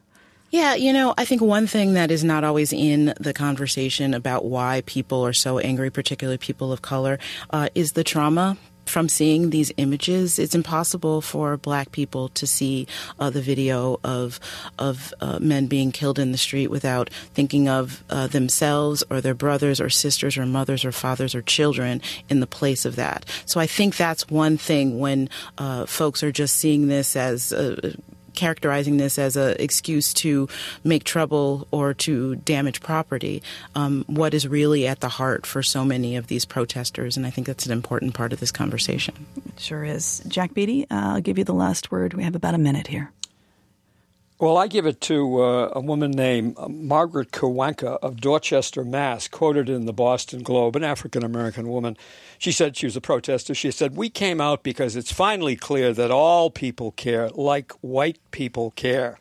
Yeah, 0.50 0.74
you 0.74 0.94
know, 0.94 1.12
I 1.18 1.26
think 1.26 1.42
one 1.42 1.66
thing 1.66 1.92
that 1.92 2.10
is 2.10 2.24
not 2.24 2.42
always 2.42 2.72
in 2.72 3.12
the 3.20 3.34
conversation 3.34 4.14
about 4.14 4.46
why 4.46 4.82
people 4.86 5.26
are 5.26 5.34
so 5.34 5.58
angry, 5.58 5.90
particularly 5.90 6.38
people 6.38 6.72
of 6.72 6.80
color, 6.80 7.18
uh, 7.50 7.68
is 7.74 7.92
the 7.92 8.02
trauma 8.02 8.56
from 8.86 9.08
seeing 9.08 9.50
these 9.50 9.72
images, 9.76 10.38
it's 10.38 10.54
impossible 10.54 11.20
for 11.20 11.56
black 11.56 11.92
people 11.92 12.28
to 12.30 12.46
see 12.46 12.86
uh, 13.18 13.30
the 13.30 13.40
video 13.40 13.98
of 14.04 14.40
of 14.78 15.14
uh, 15.20 15.38
men 15.40 15.66
being 15.66 15.92
killed 15.92 16.18
in 16.18 16.32
the 16.32 16.38
street 16.38 16.68
without 16.68 17.10
thinking 17.34 17.68
of 17.68 18.02
uh, 18.10 18.26
themselves 18.26 19.02
or 19.10 19.20
their 19.20 19.34
brothers 19.34 19.80
or 19.80 19.90
sisters 19.90 20.36
or 20.36 20.46
mothers 20.46 20.84
or 20.84 20.92
fathers 20.92 21.34
or 21.34 21.42
children 21.42 22.00
in 22.28 22.40
the 22.40 22.46
place 22.46 22.84
of 22.84 22.96
that. 22.96 23.24
So 23.46 23.60
I 23.60 23.66
think 23.66 23.96
that's 23.96 24.28
one 24.28 24.58
thing 24.58 24.98
when 24.98 25.28
uh, 25.58 25.86
folks 25.86 26.22
are 26.22 26.32
just 26.32 26.56
seeing 26.56 26.88
this 26.88 27.16
as 27.16 27.52
characterizing 28.34 28.96
this 28.96 29.18
as 29.18 29.36
an 29.36 29.56
excuse 29.58 30.12
to 30.14 30.48
make 30.84 31.04
trouble 31.04 31.66
or 31.70 31.94
to 31.94 32.36
damage 32.36 32.80
property. 32.80 33.42
Um, 33.74 34.04
what 34.06 34.34
is 34.34 34.46
really 34.46 34.86
at 34.86 35.00
the 35.00 35.08
heart 35.08 35.46
for 35.46 35.62
so 35.62 35.84
many 35.84 36.16
of 36.16 36.26
these 36.26 36.44
protesters, 36.44 37.16
and 37.16 37.26
I 37.26 37.30
think 37.30 37.46
that's 37.46 37.66
an 37.66 37.72
important 37.72 38.14
part 38.14 38.32
of 38.32 38.40
this 38.40 38.50
conversation. 38.50 39.26
Sure 39.56 39.84
is. 39.84 40.22
Jack 40.28 40.54
Beatty, 40.54 40.84
uh, 40.90 41.14
I'll 41.14 41.20
give 41.20 41.38
you 41.38 41.44
the 41.44 41.54
last 41.54 41.90
word. 41.90 42.14
We 42.14 42.24
have 42.24 42.34
about 42.34 42.54
a 42.54 42.58
minute 42.58 42.86
here. 42.86 43.10
Well, 44.38 44.56
I 44.56 44.66
give 44.66 44.86
it 44.86 45.00
to 45.02 45.40
uh, 45.40 45.72
a 45.72 45.80
woman 45.80 46.10
named 46.10 46.56
Margaret 46.68 47.30
Kawanka 47.30 47.98
of 48.02 48.20
Dorchester, 48.20 48.84
Mass., 48.84 49.28
quoted 49.28 49.68
in 49.68 49.86
the 49.86 49.92
Boston 49.92 50.42
Globe, 50.42 50.74
an 50.74 50.82
African 50.82 51.22
American 51.22 51.68
woman. 51.68 51.96
She 52.38 52.50
said 52.50 52.76
she 52.76 52.86
was 52.86 52.96
a 52.96 53.00
protester. 53.00 53.54
She 53.54 53.70
said, 53.70 53.96
We 53.96 54.10
came 54.10 54.40
out 54.40 54.64
because 54.64 54.96
it's 54.96 55.12
finally 55.12 55.54
clear 55.54 55.92
that 55.92 56.10
all 56.10 56.50
people 56.50 56.90
care, 56.90 57.28
like 57.30 57.70
white 57.82 58.18
people 58.32 58.72
care. 58.72 59.20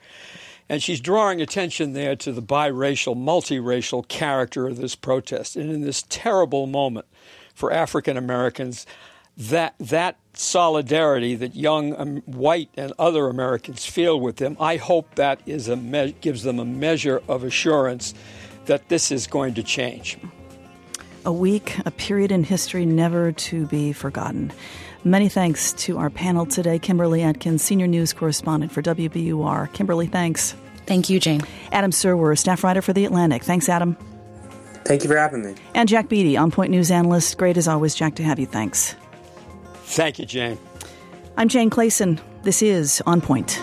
And 0.67 0.81
she's 0.81 1.01
drawing 1.01 1.39
attention 1.39 1.93
there 1.93 2.15
to 2.15 2.31
the 2.31 2.41
biracial, 2.41 3.15
multiracial 3.15 4.07
character 4.07 4.67
of 4.67 4.77
this 4.77 4.95
protest. 4.95 5.55
And 5.55 5.69
in 5.69 5.81
this 5.81 6.03
terrible 6.09 6.65
moment 6.65 7.05
for 7.53 7.71
African 7.71 8.17
Americans, 8.17 8.87
that 9.37 9.75
that 9.79 10.17
solidarity 10.33 11.35
that 11.35 11.55
young 11.55 11.95
um, 11.99 12.17
white 12.25 12.69
and 12.75 12.93
other 12.97 13.27
Americans 13.27 13.85
feel 13.85 14.19
with 14.19 14.37
them, 14.37 14.55
I 14.59 14.77
hope 14.77 15.15
that 15.15 15.41
is 15.45 15.67
a 15.67 15.75
me- 15.75 16.15
gives 16.21 16.43
them 16.43 16.59
a 16.59 16.65
measure 16.65 17.21
of 17.27 17.43
assurance 17.43 18.13
that 18.65 18.89
this 18.89 19.11
is 19.11 19.27
going 19.27 19.53
to 19.55 19.63
change. 19.63 20.17
A 21.25 21.31
week, 21.31 21.77
a 21.85 21.91
period 21.91 22.31
in 22.31 22.43
history 22.43 22.85
never 22.85 23.31
to 23.31 23.67
be 23.67 23.93
forgotten. 23.93 24.51
Many 25.03 25.29
thanks 25.29 25.73
to 25.73 25.97
our 25.97 26.09
panel 26.09 26.45
today 26.45 26.77
Kimberly 26.79 27.23
Atkins, 27.23 27.63
senior 27.63 27.87
news 27.87 28.13
correspondent 28.13 28.71
for 28.71 28.81
WBUR. 28.81 29.71
Kimberly, 29.73 30.07
thanks. 30.07 30.55
Thank 30.85 31.09
you, 31.09 31.19
Jane. 31.19 31.41
Adam 31.71 31.91
Serwer, 31.91 32.37
staff 32.37 32.63
writer 32.63 32.81
for 32.81 32.93
The 32.93 33.05
Atlantic. 33.05 33.43
Thanks, 33.43 33.69
Adam. 33.69 33.97
Thank 34.83 35.03
you 35.03 35.09
for 35.09 35.17
having 35.17 35.43
me. 35.45 35.55
And 35.75 35.87
Jack 35.87 36.09
Beatty, 36.09 36.37
On 36.37 36.51
Point 36.51 36.71
News 36.71 36.91
analyst. 36.91 37.37
Great 37.37 37.57
as 37.57 37.67
always, 37.67 37.95
Jack, 37.95 38.15
to 38.15 38.23
have 38.23 38.39
you. 38.39 38.45
Thanks. 38.45 38.95
Thank 39.91 40.19
you, 40.19 40.25
Jane. 40.25 40.57
I'm 41.35 41.49
Jane 41.49 41.69
Clayson. 41.69 42.19
This 42.43 42.61
is 42.61 43.01
On 43.05 43.19
Point. 43.19 43.59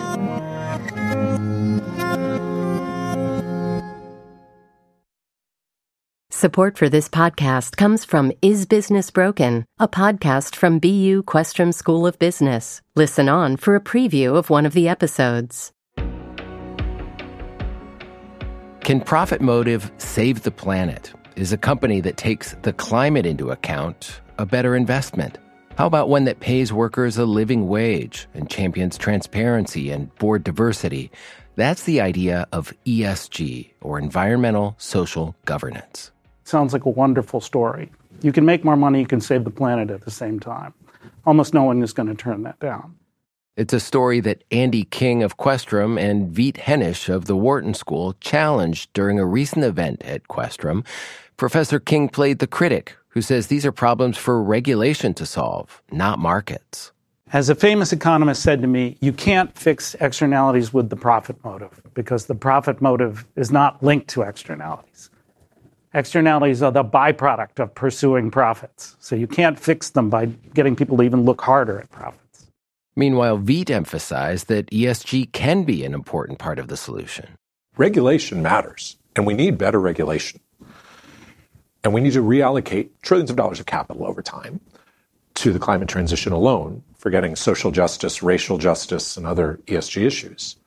Support 6.29 6.77
for 6.77 6.87
this 6.87 7.09
podcast 7.09 7.77
comes 7.77 8.05
from 8.05 8.31
Is 8.43 8.67
Business 8.67 9.09
Broken, 9.09 9.65
a 9.79 9.87
podcast 9.87 10.55
from 10.55 10.77
BU 10.77 11.23
Questrom 11.23 11.73
School 11.73 12.05
of 12.05 12.19
Business. 12.19 12.81
Listen 12.95 13.27
on 13.27 13.57
for 13.57 13.75
a 13.75 13.81
preview 13.81 14.37
of 14.37 14.51
one 14.51 14.67
of 14.67 14.73
the 14.73 14.87
episodes. 14.87 15.71
Can 18.81 19.01
Profit 19.01 19.41
Motive 19.41 19.91
save 19.97 20.43
the 20.43 20.51
planet? 20.51 21.11
Is 21.35 21.51
a 21.51 21.57
company 21.57 22.01
that 22.01 22.17
takes 22.17 22.55
the 22.61 22.73
climate 22.73 23.25
into 23.25 23.49
account 23.49 24.21
a 24.37 24.45
better 24.45 24.75
investment? 24.75 25.39
How 25.79 25.85
about 25.85 26.09
one 26.09 26.25
that 26.25 26.41
pays 26.41 26.73
workers 26.73 27.17
a 27.17 27.23
living 27.23 27.69
wage 27.69 28.27
and 28.33 28.49
champions 28.49 28.97
transparency 28.97 29.91
and 29.91 30.13
board 30.17 30.43
diversity? 30.43 31.09
That's 31.55 31.83
the 31.83 32.01
idea 32.01 32.45
of 32.51 32.73
ESG, 32.85 33.69
or 33.79 33.97
environmental 33.97 34.75
social 34.77 35.37
governance. 35.45 36.11
Sounds 36.43 36.73
like 36.73 36.83
a 36.83 36.89
wonderful 36.89 37.39
story. 37.39 37.89
You 38.21 38.33
can 38.33 38.43
make 38.43 38.65
more 38.65 38.75
money, 38.75 38.99
you 38.99 39.07
can 39.07 39.21
save 39.21 39.45
the 39.45 39.51
planet 39.51 39.89
at 39.89 40.01
the 40.01 40.11
same 40.11 40.37
time. 40.37 40.73
Almost 41.25 41.53
no 41.53 41.63
one 41.63 41.81
is 41.81 41.93
going 41.93 42.09
to 42.09 42.13
turn 42.13 42.43
that 42.43 42.59
down. 42.59 42.97
It's 43.55 43.71
a 43.71 43.79
story 43.79 44.19
that 44.19 44.43
Andy 44.51 44.83
King 44.83 45.23
of 45.23 45.37
Questrom 45.37 45.97
and 45.97 46.29
Vit 46.29 46.55
Henisz 46.55 47.07
of 47.07 47.23
the 47.23 47.37
Wharton 47.37 47.73
School 47.73 48.17
challenged 48.19 48.91
during 48.91 49.17
a 49.17 49.25
recent 49.25 49.63
event 49.63 50.01
at 50.03 50.27
Questrom. 50.27 50.85
Professor 51.37 51.79
King 51.79 52.09
played 52.09 52.39
the 52.39 52.47
critic 52.47 52.97
who 53.09 53.21
says 53.21 53.47
these 53.47 53.65
are 53.65 53.71
problems 53.71 54.17
for 54.17 54.41
regulation 54.41 55.13
to 55.15 55.25
solve, 55.25 55.81
not 55.91 56.19
markets. 56.19 56.91
As 57.31 57.49
a 57.49 57.55
famous 57.55 57.93
economist 57.93 58.41
said 58.41 58.61
to 58.61 58.67
me, 58.67 58.97
you 59.01 59.13
can't 59.13 59.55
fix 59.55 59.95
externalities 59.99 60.73
with 60.73 60.89
the 60.89 60.95
profit 60.95 61.43
motive 61.43 61.81
because 61.93 62.25
the 62.25 62.33
profit 62.33 62.81
motive 62.81 63.25
is 63.35 63.51
not 63.51 63.83
linked 63.83 64.07
to 64.09 64.23
externalities. 64.23 65.11
Externalities 65.93 66.61
are 66.63 66.71
the 66.71 66.83
byproduct 66.83 67.59
of 67.59 67.73
pursuing 67.75 68.31
profits. 68.31 68.95
So 68.99 69.15
you 69.15 69.27
can't 69.27 69.59
fix 69.59 69.91
them 69.91 70.09
by 70.09 70.25
getting 70.53 70.75
people 70.75 70.97
to 70.97 71.03
even 71.03 71.25
look 71.25 71.41
harder 71.41 71.79
at 71.79 71.91
profits. 71.91 72.47
Meanwhile, 72.95 73.37
Vit 73.37 73.69
emphasized 73.69 74.47
that 74.47 74.69
ESG 74.71 75.31
can 75.31 75.63
be 75.63 75.85
an 75.85 75.93
important 75.93 76.39
part 76.39 76.59
of 76.59 76.67
the 76.67 76.77
solution. 76.77 77.29
Regulation 77.77 78.41
matters, 78.41 78.97
and 79.15 79.25
we 79.25 79.33
need 79.33 79.57
better 79.57 79.79
regulation. 79.79 80.41
And 81.83 81.93
we 81.93 82.01
need 82.01 82.13
to 82.13 82.23
reallocate 82.23 82.89
trillions 83.01 83.29
of 83.29 83.35
dollars 83.35 83.59
of 83.59 83.65
capital 83.65 84.05
over 84.05 84.21
time 84.21 84.59
to 85.35 85.53
the 85.53 85.59
climate 85.59 85.87
transition 85.87 86.33
alone, 86.33 86.83
forgetting 86.97 87.35
social 87.35 87.71
justice, 87.71 88.21
racial 88.21 88.57
justice, 88.57 89.15
and 89.15 89.25
other 89.25 89.59
ESG 89.67 90.05
issues. 90.05 90.57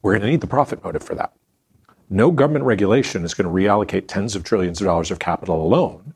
We're 0.00 0.12
going 0.12 0.22
to 0.22 0.30
need 0.30 0.40
the 0.40 0.46
profit 0.46 0.82
motive 0.82 1.02
for 1.02 1.14
that. 1.16 1.32
No 2.08 2.30
government 2.30 2.64
regulation 2.64 3.24
is 3.24 3.34
going 3.34 3.46
to 3.46 3.52
reallocate 3.52 4.04
tens 4.06 4.36
of 4.36 4.44
trillions 4.44 4.80
of 4.80 4.86
dollars 4.86 5.10
of 5.10 5.18
capital 5.18 5.60
alone. 5.60 6.14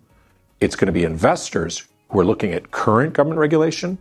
It's 0.60 0.76
going 0.76 0.86
to 0.86 0.92
be 0.92 1.04
investors 1.04 1.86
who 2.08 2.20
are 2.20 2.24
looking 2.24 2.52
at 2.52 2.70
current 2.70 3.12
government 3.12 3.40
regulation 3.40 3.98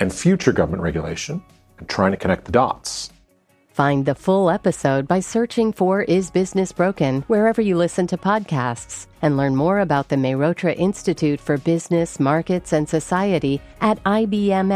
and 0.00 0.12
future 0.12 0.52
government 0.52 0.82
regulation 0.82 1.42
and 1.78 1.88
trying 1.88 2.10
to 2.10 2.16
connect 2.16 2.44
the 2.44 2.52
dots. 2.52 3.12
Find 3.80 4.04
the 4.04 4.14
full 4.14 4.50
episode 4.50 5.08
by 5.08 5.20
searching 5.20 5.72
for 5.72 6.02
Is 6.02 6.30
Business 6.30 6.70
Broken 6.70 7.22
wherever 7.28 7.62
you 7.62 7.78
listen 7.78 8.06
to 8.08 8.18
podcasts 8.18 9.06
and 9.22 9.38
learn 9.38 9.56
more 9.56 9.80
about 9.80 10.10
the 10.10 10.16
Mehrotra 10.16 10.76
Institute 10.76 11.40
for 11.40 11.56
Business, 11.56 12.20
Markets, 12.20 12.74
and 12.74 12.86
Society 12.86 13.58
at 13.80 13.98
ibms.bu.edu. 14.04 14.70